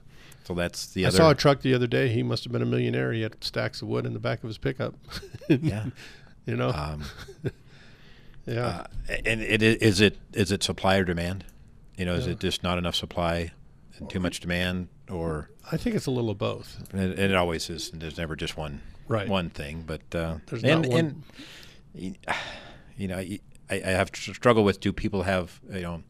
So 0.44 0.54
that's 0.54 0.86
the 0.86 1.04
I 1.04 1.08
other. 1.08 1.16
saw 1.18 1.30
a 1.30 1.34
truck 1.34 1.60
the 1.60 1.74
other 1.74 1.86
day. 1.86 2.08
He 2.08 2.22
must 2.22 2.44
have 2.44 2.52
been 2.52 2.62
a 2.62 2.66
millionaire. 2.66 3.12
He 3.12 3.20
had 3.22 3.42
stacks 3.44 3.82
of 3.82 3.88
wood 3.88 4.06
in 4.06 4.14
the 4.14 4.18
back 4.18 4.42
of 4.42 4.48
his 4.48 4.58
pickup. 4.58 4.94
Yeah. 5.48 5.86
you 6.46 6.56
know. 6.56 6.70
Um, 6.70 7.04
yeah. 8.46 8.66
Uh, 9.08 9.12
and 9.26 9.40
it, 9.42 9.62
is 9.62 10.00
it 10.00 10.16
is 10.32 10.50
it 10.52 10.62
supply 10.62 10.96
or 10.96 11.04
demand? 11.04 11.44
You 11.96 12.04
know, 12.06 12.14
is 12.14 12.26
Yeah. 12.26 12.32
it 12.32 12.40
just 12.40 12.62
not 12.62 12.78
enough 12.78 12.94
supply 12.94 13.52
and 14.00 14.08
too 14.10 14.20
much 14.20 14.40
demand, 14.40 14.88
or 15.10 15.50
I 15.70 15.76
think 15.76 15.96
it's 15.96 16.06
a 16.06 16.10
little 16.10 16.30
of 16.30 16.38
both. 16.38 16.86
and, 16.92 17.00
and 17.12 17.18
it 17.32 17.34
always 17.34 17.68
is. 17.70 17.90
And 17.92 18.00
there's 18.02 18.18
never 18.18 18.36
just 18.36 18.56
one 18.56 18.80
Right. 19.08 19.28
one 19.28 19.48
thing. 19.50 19.84
But 19.86 20.02
uh, 20.14 20.38
There's 20.46 20.62
and 20.64 20.82
not 20.82 20.90
one- 20.90 21.22
and 21.94 22.16
you 22.96 23.08
know, 23.08 23.16
I, 23.18 23.40
I 23.70 23.76
have 23.90 24.10
to 24.12 24.34
struggle 24.34 24.64
with: 24.64 24.80
do 24.80 24.92
people 24.92 25.22
have 25.22 25.60
you 25.70 25.80
know, 25.82 26.02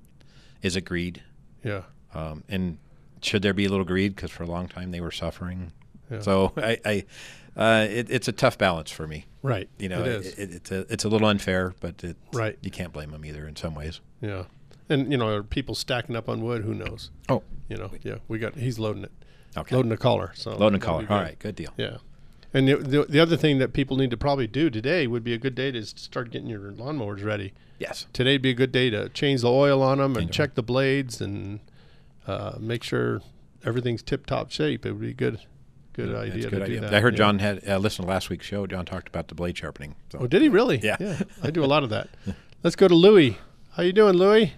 is 0.63 0.77
it 0.77 0.83
greed? 0.83 1.23
Yeah. 1.65 1.83
Um, 2.15 2.45
and 2.49 2.79
should 3.23 3.43
there 3.43 3.55
be 3.55 3.65
a 3.67 3.69
little 3.69 3.85
greed? 3.85 4.15
Because 4.17 4.31
for 4.31 4.43
a 4.43 4.47
long 4.47 4.69
time 4.69 4.91
they 4.91 5.01
were 5.01 5.11
suffering. 5.11 5.73
Yeah. 6.11 6.21
So 6.21 6.53
I, 6.57 6.79
I 6.85 7.05
uh, 7.57 7.87
it, 7.89 8.11
it's 8.11 8.29
a 8.29 8.33
tough 8.33 8.57
balance 8.59 8.91
for 8.91 9.07
me. 9.07 9.27
Right. 9.43 9.69
You 9.79 9.89
know, 9.89 10.01
It 10.01 10.07
is. 10.09 10.27
It, 10.39 10.51
it's 10.53 10.71
a 10.73 10.81
it's 10.93 11.05
a 11.05 11.09
little 11.09 11.29
unfair, 11.29 11.75
but 11.81 12.03
it, 12.03 12.17
Right. 12.33 12.59
You 12.63 12.71
can't 12.71 12.93
blame 12.93 13.11
them 13.11 13.25
either 13.25 13.47
in 13.47 13.57
some 13.57 13.75
ways. 13.75 14.01
Yeah. 14.21 14.45
And 14.89 15.11
you 15.13 15.19
know, 15.19 15.29
are 15.29 15.43
people 15.43 15.75
stacking 15.75 16.17
up 16.17 16.29
on 16.29 16.43
wood? 16.43 16.65
Who 16.65 16.75
knows? 16.75 17.11
Oh. 17.29 17.43
you 17.69 17.77
know, 17.77 17.91
yeah, 18.03 18.17
we 18.29 18.39
got. 18.39 18.55
He's 18.57 18.79
loading 18.79 19.05
it. 19.05 19.13
Okay. 19.57 19.75
Loading 19.77 19.93
a 19.93 19.97
collar. 19.97 20.33
So 20.35 20.57
Loading 20.57 20.77
a 20.77 20.85
collar. 20.85 21.07
All 21.09 21.27
good. 21.39 21.55
deal. 21.57 21.73
Yeah. 21.77 21.99
And 22.55 22.67
the, 22.67 22.77
the 22.77 23.05
the 23.05 23.21
other 23.21 23.37
thing 23.37 23.59
that 23.59 23.73
people 23.75 23.97
need 23.99 24.11
to 24.11 24.17
probably 24.17 24.47
do 24.47 24.71
today 24.71 25.07
would 25.07 25.23
be 25.25 25.35
a 25.35 25.39
good 25.39 25.55
day 25.55 25.71
to 25.71 25.85
start 25.85 26.31
getting 26.31 26.49
your 26.49 26.73
lawnmowers 26.73 27.23
ready. 27.25 27.53
Yes. 27.79 28.07
Today'd 28.13 28.41
be 28.43 28.51
a 28.51 28.55
good 28.55 28.73
day 28.73 28.89
to 28.91 29.09
change 29.11 29.43
the 29.43 29.51
oil 29.51 29.83
on 29.83 29.99
them 29.99 30.17
and 30.17 30.33
check 30.33 30.55
the 30.55 30.63
blades 30.63 31.21
and 31.21 31.61
uh, 32.27 32.57
make 32.59 32.83
sure 32.83 33.21
everything's 33.65 34.03
tip 34.03 34.25
top 34.27 34.51
shape. 34.51 34.85
It 34.87 34.93
would 34.93 35.01
be 35.01 35.11
a 35.11 35.15
good, 35.15 35.39
good 35.93 36.09
That's 36.09 36.31
idea 36.33 36.47
a 36.47 36.51
good 36.51 36.63
idea. 36.63 36.81
that. 36.81 36.95
I 36.95 37.01
heard 37.01 37.15
yeah. 37.15 37.19
John 37.19 37.39
had 37.39 37.69
uh, 37.69 37.79
listened 37.79 38.07
to 38.07 38.11
last 38.11 38.31
week's 38.31 38.47
show. 38.47 38.67
John 38.67 38.85
talked 38.87 39.09
about 39.09 39.29
the 39.29 39.35
blade 39.35 39.57
sharpening. 39.59 39.95
So. 40.11 40.21
Oh, 40.23 40.27
did 40.27 40.41
he 40.43 40.49
really? 40.49 40.79
Yeah. 40.83 40.97
Yeah. 40.99 41.21
I 41.43 41.51
do 41.51 41.63
a 41.63 41.67
lot 41.75 41.85
of 41.85 41.91
that. 41.91 42.09
Let's 42.63 42.77
go 42.77 42.89
to 42.89 42.95
Louie. 42.95 43.39
How 43.73 43.83
you 43.85 43.93
doing, 43.93 44.17
Louie? 44.17 44.55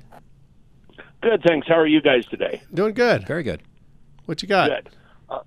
Good, 1.22 1.42
thanks. 1.46 1.68
How 1.68 1.74
are 1.78 1.86
you 1.86 2.00
guys 2.00 2.24
today? 2.26 2.62
Doing 2.72 2.94
good. 2.94 3.26
Very 3.26 3.42
good. 3.42 3.62
What 4.26 4.42
you 4.42 4.48
got? 4.48 4.70
Good. 4.70 4.90
Uh, 5.28 5.40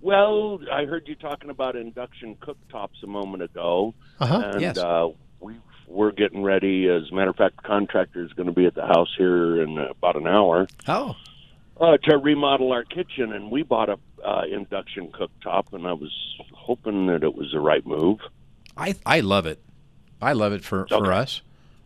well, 0.00 0.60
I 0.72 0.84
heard 0.84 1.06
you 1.08 1.14
talking 1.14 1.50
about 1.50 1.76
induction 1.76 2.36
cooktops 2.36 3.02
a 3.02 3.06
moment 3.06 3.42
ago, 3.42 3.94
Uh-huh. 4.18 4.42
and 4.54 4.60
Yes. 4.60 4.78
uh, 4.78 5.08
we 5.40 5.56
we're 5.86 6.12
getting 6.12 6.42
ready. 6.44 6.88
As 6.88 7.10
a 7.10 7.14
matter 7.14 7.30
of 7.30 7.36
fact, 7.36 7.56
the 7.56 7.62
contractor 7.62 8.24
is 8.24 8.32
going 8.34 8.46
to 8.46 8.52
be 8.52 8.64
at 8.64 8.74
the 8.76 8.86
house 8.86 9.12
here 9.18 9.60
in 9.62 9.76
about 9.76 10.14
an 10.16 10.26
hour. 10.26 10.68
Oh. 10.86 11.16
Uh, 11.80 11.96
to 11.96 12.16
remodel 12.16 12.72
our 12.72 12.84
kitchen, 12.84 13.32
and 13.32 13.50
we 13.50 13.62
bought 13.64 13.88
a 13.88 13.98
uh, 14.24 14.42
induction 14.50 15.08
cooktop, 15.08 15.72
and 15.72 15.86
I 15.88 15.92
was 15.94 16.12
hoping 16.52 17.06
that 17.06 17.24
it 17.24 17.34
was 17.34 17.50
the 17.52 17.58
right 17.60 17.84
move. 17.84 18.20
I 18.76 18.94
I 19.04 19.20
love 19.20 19.46
it. 19.46 19.60
I 20.22 20.32
love 20.34 20.52
it 20.52 20.62
for, 20.62 20.86
for 20.86 21.12
us. 21.12 21.40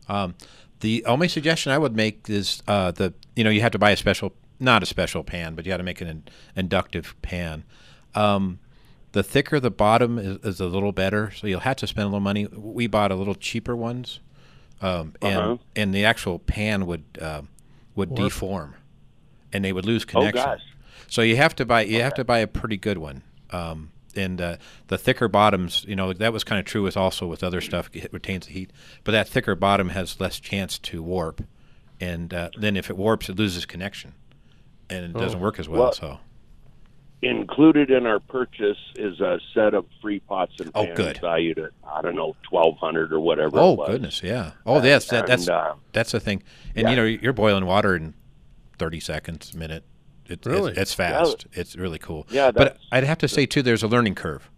Um, 0.08 0.34
the 0.80 1.04
only 1.06 1.28
suggestion 1.28 1.72
I 1.72 1.78
would 1.78 1.94
make 1.96 2.28
is 2.28 2.62
uh, 2.68 2.90
the 2.90 3.14
you 3.36 3.44
know 3.44 3.50
you 3.50 3.60
have 3.62 3.72
to 3.72 3.78
buy 3.78 3.90
a 3.92 3.96
special 3.96 4.32
not 4.60 4.82
a 4.82 4.86
special 4.86 5.24
pan, 5.24 5.54
but 5.54 5.64
you 5.66 5.70
got 5.72 5.78
to 5.78 5.82
make 5.82 6.00
an 6.00 6.08
in, 6.08 6.22
inductive 6.56 7.14
pan. 7.22 7.64
Um, 8.14 8.60
the 9.12 9.22
thicker 9.22 9.58
the 9.60 9.70
bottom 9.70 10.18
is, 10.18 10.38
is 10.44 10.60
a 10.60 10.66
little 10.66 10.92
better, 10.92 11.30
so 11.32 11.46
you'll 11.46 11.60
have 11.60 11.76
to 11.76 11.86
spend 11.86 12.04
a 12.04 12.08
little 12.08 12.20
money. 12.20 12.46
We 12.46 12.86
bought 12.86 13.10
a 13.12 13.14
little 13.16 13.34
cheaper 13.34 13.74
ones, 13.76 14.20
um, 14.80 15.14
and 15.22 15.38
Uh-huh. 15.38 15.56
and 15.76 15.94
the 15.94 16.04
actual 16.04 16.38
pan 16.38 16.86
would 16.86 17.04
uh, 17.20 17.42
would 17.94 18.10
Warp. 18.10 18.20
deform, 18.32 18.74
and 19.52 19.64
they 19.64 19.72
would 19.72 19.86
lose 19.86 20.04
Oh, 20.04 20.06
connection. 20.06 20.44
gosh. 20.44 20.62
So 21.08 21.22
you 21.22 21.36
have 21.36 21.54
to 21.56 21.64
buy 21.64 21.82
you 21.82 22.00
have 22.02 22.14
to 22.14 22.24
buy 22.24 22.38
a 22.38 22.46
pretty 22.46 22.76
good 22.76 22.98
one. 22.98 23.22
Um, 23.50 23.90
and 24.16 24.40
uh, 24.40 24.56
the 24.88 24.98
thicker 24.98 25.28
bottoms, 25.28 25.84
you 25.88 25.96
know, 25.96 26.12
that 26.12 26.32
was 26.32 26.44
kind 26.44 26.58
of 26.58 26.64
true 26.64 26.82
with 26.82 26.96
also 26.96 27.26
with 27.26 27.42
other 27.44 27.60
stuff. 27.60 27.88
It 27.92 28.12
retains 28.12 28.46
the 28.46 28.52
heat, 28.52 28.70
but 29.04 29.12
that 29.12 29.28
thicker 29.28 29.54
bottom 29.54 29.90
has 29.90 30.20
less 30.20 30.38
chance 30.40 30.78
to 30.80 31.02
warp, 31.02 31.42
and 32.00 32.32
uh, 32.34 32.50
then 32.58 32.76
if 32.76 32.90
it 32.90 32.96
warps, 32.96 33.28
it 33.28 33.36
loses 33.36 33.64
connection, 33.66 34.12
and 34.90 35.04
it 35.06 35.12
doesn't 35.14 35.38
Oh. 35.40 35.42
work 35.42 35.58
as 35.58 35.68
well. 35.68 35.82
Well, 35.82 35.92
so 35.92 36.18
Included 37.22 37.90
in 37.90 38.04
our 38.04 38.20
purchase 38.20 38.76
is 38.96 39.18
a 39.18 39.40
set 39.54 39.72
of 39.72 39.86
free 40.02 40.20
pots 40.20 40.52
and 40.60 40.70
Oh, 40.74 40.84
pans 40.84 40.96
good. 40.96 41.18
valued 41.22 41.58
at 41.58 41.70
I 41.90 42.02
don't 42.02 42.16
know 42.16 42.36
twelve 42.42 42.76
hundred 42.76 43.14
or 43.14 43.20
whatever. 43.20 43.58
oh 43.58 43.72
it 43.72 43.78
was. 43.78 43.88
goodness, 43.88 44.22
yeah. 44.22 44.50
Oh, 44.66 44.82
yes, 44.82 45.08
that, 45.08 45.26
that's 45.26 45.46
And, 45.48 45.56
uh, 45.56 45.74
that's 45.94 46.12
the 46.12 46.20
thing. 46.20 46.42
And 46.76 46.82
yeah. 46.84 46.90
you 46.90 46.96
know, 46.96 47.04
you're 47.04 47.32
boiling 47.32 47.64
water 47.64 47.96
in 47.96 48.12
thirty 48.78 49.00
seconds, 49.00 49.54
a 49.54 49.56
minute. 49.56 49.84
It, 50.28 50.44
Really? 50.46 50.72
it's, 50.72 50.80
it's 50.80 50.98
Yeah. 50.98 51.18
fast. 51.18 51.46
It's 51.52 51.76
really 51.76 51.98
cool. 51.98 52.26
Yeah, 52.30 52.50
but 52.50 52.78
I'd 52.90 53.04
have 53.04 53.18
to 53.18 53.28
say 53.28 53.46
too, 53.46 53.62
there's 53.62 53.82
a 53.82 53.88
learning 53.88 54.14
curve. 54.14 54.50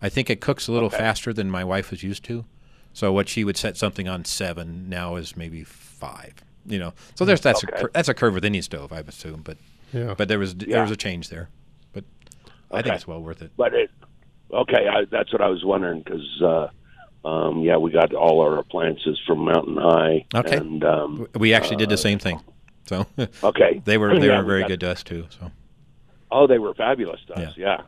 I 0.00 0.08
think 0.08 0.30
it 0.30 0.40
cooks 0.40 0.66
a 0.68 0.72
little 0.72 0.88
Okay. 0.88 0.96
faster 0.98 1.32
than 1.32 1.50
my 1.50 1.64
wife 1.64 1.90
was 1.90 2.02
used 2.02 2.24
to. 2.24 2.44
So 2.92 3.12
what 3.12 3.28
she 3.28 3.44
would 3.44 3.56
set 3.56 3.76
something 3.76 4.08
on 4.08 4.24
seven 4.24 4.88
now 4.88 5.16
is 5.16 5.36
maybe 5.36 5.64
five. 5.64 6.34
You 6.66 6.78
know, 6.78 6.92
so 7.14 7.24
there's 7.24 7.40
that's 7.40 7.64
Okay. 7.64 7.74
a 7.76 7.80
cur- 7.82 7.90
that's 7.92 8.08
a 8.08 8.14
curve 8.14 8.34
with 8.34 8.44
any 8.44 8.60
stove, 8.62 8.92
I 8.92 9.00
assume. 9.00 9.42
But 9.42 9.56
Yeah. 9.92 10.14
but 10.16 10.28
there 10.28 10.38
was 10.38 10.54
Yeah. 10.58 10.66
there 10.74 10.82
was 10.82 10.90
a 10.90 10.96
change 10.96 11.28
there. 11.28 11.48
But 11.92 12.04
I 12.70 12.82
think 12.82 12.94
it's 12.94 13.06
well 13.06 13.20
worth 13.20 13.42
it. 13.42 13.50
But 13.56 13.74
it, 13.74 13.90
okay, 14.52 14.86
I, 14.88 15.04
that's 15.10 15.32
what 15.32 15.42
I 15.42 15.48
was 15.48 15.64
wondering 15.64 16.00
because 16.02 16.42
uh, 16.42 16.68
um, 17.28 17.60
yeah, 17.62 17.76
we 17.76 17.90
got 17.90 18.12
all 18.14 18.40
our 18.40 18.58
appliances 18.58 19.18
from 19.26 19.38
Mountain 19.44 19.76
High. 19.76 20.24
Okay. 20.34 20.56
And 20.56 20.84
um, 20.84 21.26
We 21.36 21.52
actually 21.54 21.76
did 21.76 21.88
the 21.88 21.94
uh, 21.94 21.96
same 21.98 22.18
thing. 22.18 22.40
So 22.92 23.06
Okay. 23.48 23.80
they 23.84 23.96
were 23.98 24.18
they 24.18 24.26
Yeah, 24.26 24.38
were 24.38 24.44
we 24.44 24.48
very 24.48 24.60
got- 24.62 24.68
good 24.68 24.80
to 24.80 24.90
us 24.90 25.02
too. 25.02 25.26
So 25.40 25.50
Oh, 26.30 26.46
they 26.46 26.58
were 26.58 26.72
fabulous 26.74 27.20
to 27.26 27.34
us. 27.34 27.56
Yeah. 27.56 27.82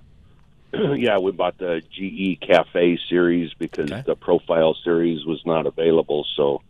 Yeah, 0.73 1.19
we 1.23 1.31
bought 1.33 1.57
the 1.59 1.81
GE 1.91 2.41
Cafe 2.47 2.99
series 3.09 3.55
because 3.55 3.89
the 4.05 4.17
Profile 4.17 4.75
series 4.85 5.25
was 5.25 5.41
not 5.47 5.67
available. 5.67 6.27
So, 6.37 6.61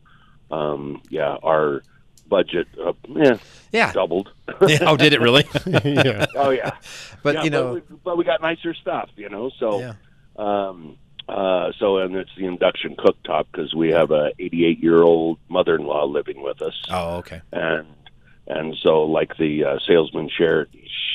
um, 0.52 1.02
yeah, 1.10 1.36
our 1.42 1.82
budget, 2.28 2.68
uh, 2.84 2.92
yeah, 3.08 3.38
Yeah. 3.72 3.92
doubled. 3.92 4.30
Yeah, 4.68 4.78
oh, 4.82 4.96
did 4.96 5.14
it 5.14 5.20
really? 5.20 5.44
Yeah. 5.84 6.26
Oh, 6.36 6.50
yeah. 6.50 6.76
But, 7.24 7.34
Yeah, 7.36 7.42
you 7.44 7.50
know- 7.50 7.74
we, 7.74 7.80
but 8.04 8.16
we 8.18 8.24
got 8.24 8.40
nicer 8.40 8.72
stuff, 8.74 9.08
you 9.16 9.28
know. 9.28 9.50
So, 9.58 9.80
Yeah. 9.80 9.94
um, 10.36 10.96
uh, 11.28 11.72
so 11.80 11.98
and 11.98 12.14
it's 12.14 12.30
the 12.36 12.44
induction 12.46 12.94
cooktop 12.96 13.46
because 13.50 13.74
we 13.74 13.90
have 13.90 14.10
a 14.12 14.30
88 14.38 14.78
year 14.80 15.02
old 15.02 15.38
mother 15.48 15.74
in 15.74 15.86
law 15.86 16.04
living 16.04 16.40
with 16.42 16.60
us. 16.62 16.74
Oh, 16.90 17.16
okay. 17.16 17.40
and 17.50 17.86
and 18.46 18.74
so 18.82 19.02
like 19.04 19.36
the 19.38 19.64
uh, 19.64 19.78
salesman 19.86 20.28
shared, 20.28 20.68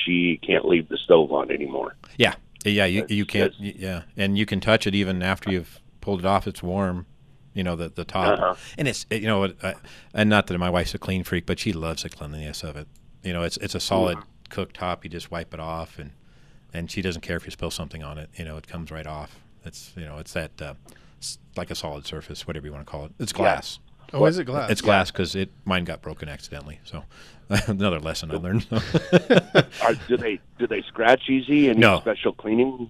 she 0.06 0.40
can't 0.46 0.66
leave 0.66 0.90
the 0.90 0.98
stove 0.98 1.32
on 1.32 1.52
anymore. 1.52 1.96
yeah, 2.18 2.34
yeah, 2.66 2.86
you 2.86 3.06
you 3.10 3.26
can't 3.26 3.54
yeah, 3.60 4.04
and 4.18 4.38
you 4.38 4.46
can 4.46 4.60
touch 4.60 4.86
it 4.88 4.96
even 4.96 5.22
after 5.24 5.52
you've 5.52 5.80
pulled 6.02 6.20
it 6.20 6.26
off. 6.26 6.48
It's 6.48 6.62
warm. 6.64 7.06
You 7.54 7.64
know 7.64 7.76
the 7.76 7.90
the 7.90 8.06
top, 8.06 8.40
Uh-huh. 8.40 8.56
and 8.78 8.88
it's 8.88 9.06
you 9.10 9.22
know, 9.28 9.46
uh, 9.46 9.74
and 10.14 10.30
not 10.30 10.48
that 10.48 10.58
my 10.60 10.70
wife's 10.70 10.94
a 10.94 11.00
clean 11.00 11.24
freak, 11.24 11.46
but 11.46 11.60
she 11.60 11.74
loves 11.74 12.04
the 12.04 12.10
cleanliness 12.10 12.64
of 12.64 12.76
it. 12.78 12.88
You 13.24 13.34
know, 13.34 13.44
it's 13.44 13.58
it's 13.58 13.76
a 13.76 13.80
solid 13.80 14.18
cooktop. 14.50 15.04
You 15.04 15.10
just 15.10 15.32
wipe 15.32 15.54
it 15.54 15.60
off, 15.60 15.98
and 16.00 16.12
and 16.74 16.90
she 16.92 17.02
doesn't 17.02 17.22
care 17.22 17.38
if 17.38 17.46
you 17.46 17.52
spill 17.52 17.72
something 17.72 18.04
on 18.04 18.18
it. 18.18 18.30
You 18.36 18.46
know, 18.46 18.56
it 18.58 18.68
comes 18.68 18.92
right 18.92 19.08
off. 19.08 19.40
It's 19.66 19.92
you 19.98 20.06
know, 20.06 20.20
it's 20.20 20.34
that 20.34 20.62
uh, 20.62 20.74
like 21.58 21.72
a 21.72 21.76
solid 21.76 22.06
surface, 22.06 22.46
whatever 22.48 22.66
you 22.68 22.72
want 22.72 22.86
to 22.86 22.90
call 22.92 23.06
it. 23.06 23.12
It's 23.20 23.32
Yeah. 23.34 23.38
glass. 23.38 23.80
Oh, 24.14 24.26
is 24.26 24.38
it 24.40 24.46
glass? 24.46 24.70
It's 24.72 24.82
glass 24.82 25.12
because 25.12 25.36
it 25.36 25.50
mine 25.66 25.84
got 25.84 26.02
broken 26.02 26.30
accidentally. 26.30 26.80
So 26.84 27.04
another 27.68 28.00
lesson 28.00 28.32
I 28.32 28.36
learned. 28.36 28.68
Are, 29.84 29.94
do 30.08 30.18
they 30.18 30.40
do 30.58 30.68
they 30.68 30.82
scratch 30.84 31.30
easy? 31.30 31.70
Any 31.70 31.80
No. 31.80 32.00
special 32.00 32.34
cleaning? 32.34 32.90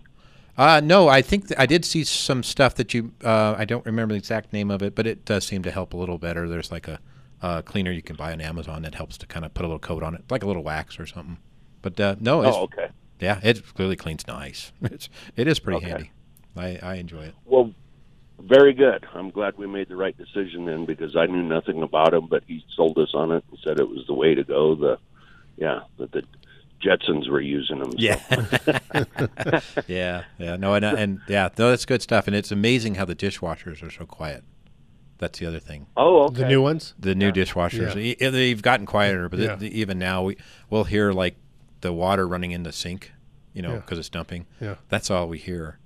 Uh, 0.57 0.81
no, 0.83 1.07
I 1.07 1.21
think 1.21 1.47
th- 1.47 1.59
I 1.59 1.65
did 1.65 1.85
see 1.85 2.03
some 2.03 2.43
stuff 2.43 2.75
that 2.75 2.93
you. 2.93 3.13
Uh, 3.23 3.55
I 3.57 3.63
don't 3.65 3.85
remember 3.85 4.13
the 4.13 4.17
exact 4.17 4.51
name 4.51 4.69
of 4.69 4.81
it, 4.81 4.93
but 4.95 5.07
it 5.07 5.23
does 5.23 5.45
seem 5.45 5.63
to 5.63 5.71
help 5.71 5.93
a 5.93 5.97
little 5.97 6.17
better. 6.17 6.49
There's 6.49 6.71
like 6.71 6.87
a, 6.87 6.99
uh 7.41 7.61
cleaner 7.61 7.91
you 7.91 8.01
can 8.01 8.17
buy 8.17 8.33
on 8.33 8.41
Amazon 8.41 8.81
that 8.81 8.95
helps 8.95 9.17
to 9.19 9.25
kind 9.25 9.45
of 9.45 9.53
put 9.53 9.63
a 9.63 9.67
little 9.67 9.79
coat 9.79 10.03
on 10.03 10.15
it, 10.15 10.23
like 10.29 10.43
a 10.43 10.47
little 10.47 10.63
wax 10.63 10.99
or 10.99 11.05
something. 11.05 11.37
But 11.81 11.97
uh, 11.99 12.15
no, 12.19 12.41
it's, 12.41 12.57
Oh, 12.57 12.63
okay. 12.63 12.89
Yeah, 13.21 13.39
it 13.43 13.63
clearly 13.73 13.95
cleans 13.95 14.27
nice. 14.27 14.71
It's 14.81 15.07
it 15.37 15.47
is 15.47 15.59
pretty 15.59 15.77
Okay. 15.77 15.89
handy. 15.89 16.11
I, 16.57 16.79
I 16.83 16.95
enjoy 16.95 17.23
it. 17.23 17.35
Well, 17.45 17.71
very 18.41 18.73
good. 18.73 19.05
I'm 19.13 19.29
glad 19.29 19.57
we 19.57 19.67
made 19.67 19.89
the 19.89 19.95
right 19.95 20.17
decision 20.17 20.65
then 20.65 20.85
because 20.85 21.15
I 21.15 21.25
knew 21.25 21.43
nothing 21.43 21.81
about 21.83 22.13
him, 22.13 22.27
but 22.27 22.43
he 22.47 22.63
sold 22.75 22.97
us 22.97 23.11
on 23.13 23.31
it 23.31 23.43
and 23.49 23.59
said 23.63 23.79
it 23.79 23.89
was 23.89 24.05
the 24.07 24.13
way 24.13 24.35
to 24.35 24.43
go. 24.43 24.75
The 24.75 24.97
yeah, 25.57 25.81
that 25.97 26.11
the 26.11 26.23
Jetsons 26.81 27.29
were 27.29 27.41
using 27.41 27.79
them. 27.79 27.91
so. 27.91 27.97
Yeah, 27.97 29.59
yeah, 29.87 30.23
yeah. 30.37 30.55
No, 30.55 30.73
and, 30.75 30.85
uh, 30.85 30.95
and 30.97 31.19
yeah, 31.27 31.49
no, 31.57 31.69
that's 31.69 31.85
good 31.85 32.01
stuff. 32.01 32.27
And 32.27 32.35
it's 32.35 32.51
amazing 32.51 32.95
how 32.95 33.05
the 33.05 33.15
dishwashers 33.15 33.83
are 33.83 33.91
so 33.91 34.05
quiet. 34.05 34.43
That's 35.17 35.37
the 35.39 35.45
other 35.45 35.59
thing. 35.59 35.87
Oh, 35.97 36.23
okay. 36.27 36.43
The 36.43 36.47
new 36.47 36.61
ones? 36.61 36.93
The 36.97 37.13
new 37.13 37.31
dishwashers. 37.33 38.15
Yeah. 38.21 38.29
They've 38.29 38.61
gotten 38.61 38.85
quieter, 38.85 39.27
but 39.27 39.39
Yeah. 39.39 39.55
th- 39.57 39.71
even 39.73 39.99
now 39.99 40.23
we 40.23 40.37
we'll 40.69 40.85
hear 40.85 41.11
like 41.11 41.35
the 41.81 41.91
water 41.91 42.25
running 42.25 42.51
in 42.51 42.63
the 42.63 42.71
sink, 42.71 43.11
you 43.53 43.61
know, 43.61 43.71
Yeah. 43.73 43.79
because 43.79 43.99
it's 43.99 44.07
dumping. 44.09 44.45
Yeah. 44.61 44.75
That's 44.87 45.11
all 45.11 45.27
we 45.27 45.37
hear. 45.37 45.77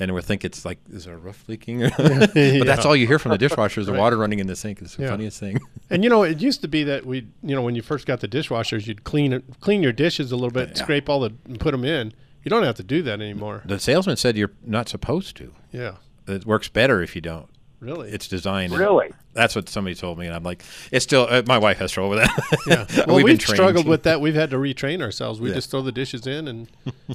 And 0.00 0.12
we 0.12 0.20
think 0.22 0.44
it's 0.44 0.64
like, 0.64 0.78
is 0.92 1.06
our 1.06 1.16
roof 1.16 1.44
leaking? 1.46 1.78
but 1.96 2.34
Yeah. 2.34 2.64
that's 2.64 2.84
all 2.84 2.96
you 2.96 3.06
hear 3.06 3.18
from 3.20 3.30
the 3.30 3.38
dishwasher 3.38 3.80
is 3.80 3.86
the 3.86 3.92
Right. 3.92 4.00
water 4.00 4.16
running 4.16 4.40
in 4.40 4.48
the 4.48 4.56
sink. 4.56 4.82
It's 4.82 4.96
the 4.96 5.04
Yeah. 5.04 5.10
funniest 5.10 5.38
thing. 5.38 5.58
And 5.90 6.02
you 6.02 6.10
know, 6.10 6.22
it 6.24 6.40
used 6.40 6.62
to 6.62 6.68
be 6.68 6.82
that 6.84 7.06
we, 7.06 7.26
you 7.42 7.54
know, 7.54 7.62
when 7.62 7.76
you 7.76 7.82
first 7.82 8.06
got 8.06 8.20
the 8.20 8.26
dishwashers, 8.28 8.86
you'd 8.88 9.04
clean 9.04 9.40
clean 9.60 9.82
your 9.82 9.92
dishes 9.92 10.32
a 10.32 10.36
little 10.36 10.50
bit, 10.50 10.76
scrape 10.76 11.08
all 11.08 11.20
the, 11.20 11.30
and 11.44 11.60
put 11.60 11.70
them 11.72 11.84
in. 11.84 12.12
You 12.42 12.48
don't 12.50 12.64
have 12.64 12.74
to 12.76 12.82
do 12.82 13.02
that 13.02 13.20
anymore. 13.20 13.62
The 13.64 13.78
salesman 13.78 14.16
said 14.16 14.36
you're 14.36 14.50
not 14.66 14.88
supposed 14.88 15.36
to. 15.36 15.52
Yeah. 15.72 15.96
It 16.26 16.44
works 16.46 16.68
better 16.68 17.02
if 17.02 17.14
you 17.14 17.20
don't. 17.20 17.48
Really? 17.80 18.10
It's 18.10 18.28
designed. 18.28 18.72
Really? 18.72 19.10
That's 19.34 19.54
what 19.54 19.68
somebody 19.68 19.94
told 19.94 20.18
me, 20.18 20.26
and 20.26 20.34
I'm 20.34 20.42
like, 20.44 20.62
it's 20.90 21.02
still. 21.02 21.26
Uh, 21.28 21.42
my 21.46 21.58
wife 21.58 21.78
has 21.78 21.92
trouble 21.92 22.10
with 22.10 22.20
that. 22.20 22.58
Yeah. 22.66 23.04
Well, 23.06 23.16
We've 23.16 23.24
we've, 23.24 23.38
been 23.38 23.46
struggled 23.46 23.86
with 23.86 24.04
that. 24.04 24.20
We've 24.20 24.34
had 24.34 24.50
to 24.50 24.56
retrain 24.56 25.02
ourselves. 25.02 25.40
We 25.40 25.48
Yeah. 25.50 25.56
just 25.56 25.70
throw 25.70 25.82
the 25.82 25.92
dishes 25.92 26.26
in 26.26 26.48
and 26.48 26.68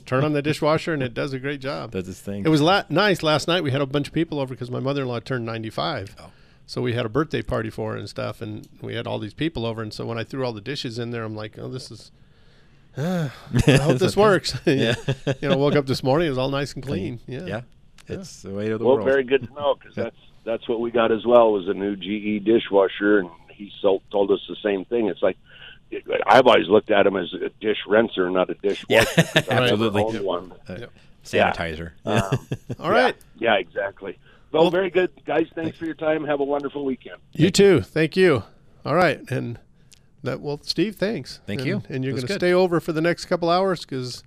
turn 0.06 0.24
on 0.24 0.34
the 0.34 0.42
dishwasher, 0.42 0.94
and 0.94 1.02
it 1.02 1.14
does 1.16 1.34
a 1.34 1.40
great 1.40 1.60
job. 1.62 1.92
Does 1.92 2.08
its 2.08 2.20
thing. 2.20 2.46
It 2.46 2.50
was 2.50 2.62
la- 2.62 2.84
nice 2.90 3.24
last 3.24 3.48
night. 3.48 3.64
We 3.64 3.72
had 3.72 3.82
a 3.82 3.86
bunch 3.88 4.08
of 4.10 4.14
people 4.14 4.40
over 4.40 4.54
because 4.54 4.70
my 4.70 4.80
mother-in-law 4.80 5.22
turned 5.22 5.46
95. 5.46 6.16
Oh. 6.20 6.30
So 6.68 6.82
we 6.84 6.94
had 6.94 7.06
a 7.06 7.10
birthday 7.10 7.42
party 7.42 7.72
for 7.72 7.94
her 7.94 7.98
and 7.98 8.08
stuff, 8.08 8.42
and 8.44 8.68
we 8.82 8.94
had 8.94 9.08
all 9.08 9.18
these 9.18 9.34
people 9.34 9.66
over. 9.66 9.82
And 9.82 9.92
so 9.92 10.06
when 10.06 10.20
I 10.20 10.24
threw 10.24 10.46
all 10.46 10.54
the 10.54 10.62
dishes 10.62 11.00
in 11.00 11.10
there, 11.10 11.24
I'm 11.24 11.36
like, 11.36 11.58
"Oh, 11.58 11.68
this 11.68 11.90
is." 11.90 12.12
ah, 12.98 13.34
I 13.68 13.72
hope 13.78 13.98
this 14.00 14.16
works. 14.18 14.56
Yeah. 14.66 14.94
you 15.42 15.50
know, 15.50 15.58
woke 15.58 15.76
up 15.76 15.88
this 15.88 16.04
morning, 16.04 16.28
it 16.28 16.30
was 16.30 16.38
all 16.38 16.50
nice 16.52 16.74
and 16.74 16.86
clean. 16.86 17.22
Yeah. 17.26 17.46
Yeah. 17.46 17.62
It's 18.08 18.42
the 18.44 18.52
way 18.52 18.70
of 18.72 18.80
the 18.80 18.86
well, 18.86 18.96
world. 18.96 19.08
very 19.08 19.24
good 19.24 19.48
to 19.48 19.54
know 19.54 19.76
because 19.80 19.96
that's 19.96 20.16
that's 20.46 20.68
what 20.68 20.80
we 20.80 20.92
got 20.92 21.12
as 21.12 21.26
well 21.26 21.52
was 21.52 21.68
a 21.68 21.74
new 21.74 21.96
GE 21.96 22.44
dishwasher, 22.46 23.20
and 23.20 23.30
he 23.52 23.72
sold, 23.82 24.02
told 24.12 24.32
us 24.32 24.40
the 24.48 24.56
same 24.64 24.86
thing. 24.86 25.08
It's 25.08 25.22
like 25.22 25.38
I've 26.28 26.46
always 26.48 26.68
looked 26.68 26.92
at 26.92 27.08
him 27.08 27.16
as 27.18 27.34
a 27.34 27.50
dish 27.62 27.80
rinser, 27.88 28.30
not 28.32 28.50
a 28.50 28.54
dishwasher. 28.56 28.86
Yeah, 28.90 29.04
'cause 29.06 29.36
I've 29.36 29.48
never 29.50 29.64
absolutely. 29.64 30.04
owned 30.04 30.22
one. 30.22 30.54
Uh, 30.68 30.78
Yeah. 30.80 30.86
Sanitizer. 31.24 31.92
Um, 32.06 32.48
All 32.80 32.90
right. 32.92 33.16
Yeah, 33.38 33.56
exactly. 33.56 34.18
Well, 34.52 34.72
very 34.72 34.90
good, 34.90 35.12
guys. 35.26 35.48
Thanks 35.54 35.78
for 35.78 35.86
your 35.86 35.94
time. 35.96 36.24
Have 36.26 36.40
a 36.40 36.44
wonderful 36.44 36.84
weekend. 36.86 37.18
You 37.34 37.52
too. 37.52 37.82
Thank 37.82 38.16
you. 38.18 38.44
All 38.86 38.96
right, 38.96 39.20
and 39.30 39.60
that 40.24 40.42
well, 40.42 40.60
Steve, 40.64 40.96
thanks. 40.96 41.40
Thank 41.46 41.62
And- 41.62 41.68
you. 41.68 41.84
And 41.90 42.04
you're 42.04 42.14
going 42.14 42.26
to 42.28 42.34
stay 42.34 42.54
over 42.54 42.80
for 42.80 42.92
the 42.94 43.02
next 43.02 43.26
couple 43.26 43.50
hours 43.50 43.82
because 43.82 44.24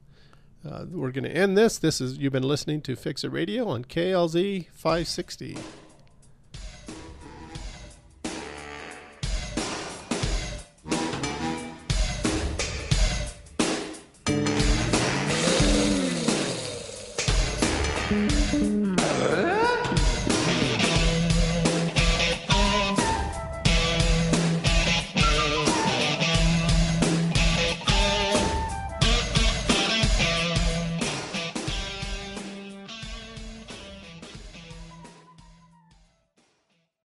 uh, 0.68 0.84
we're 0.90 1.10
going 1.10 1.24
to 1.24 1.30
end 1.34 1.56
this. 1.58 1.78
This 1.78 2.00
is 2.00 2.18
you've 2.18 2.32
been 2.32 2.42
listening 2.44 2.82
to 2.82 2.94
Fix 2.94 3.24
It 3.24 3.32
Radio 3.32 3.66
on 3.68 3.84
KLZ 3.84 4.66
560. 4.72 5.58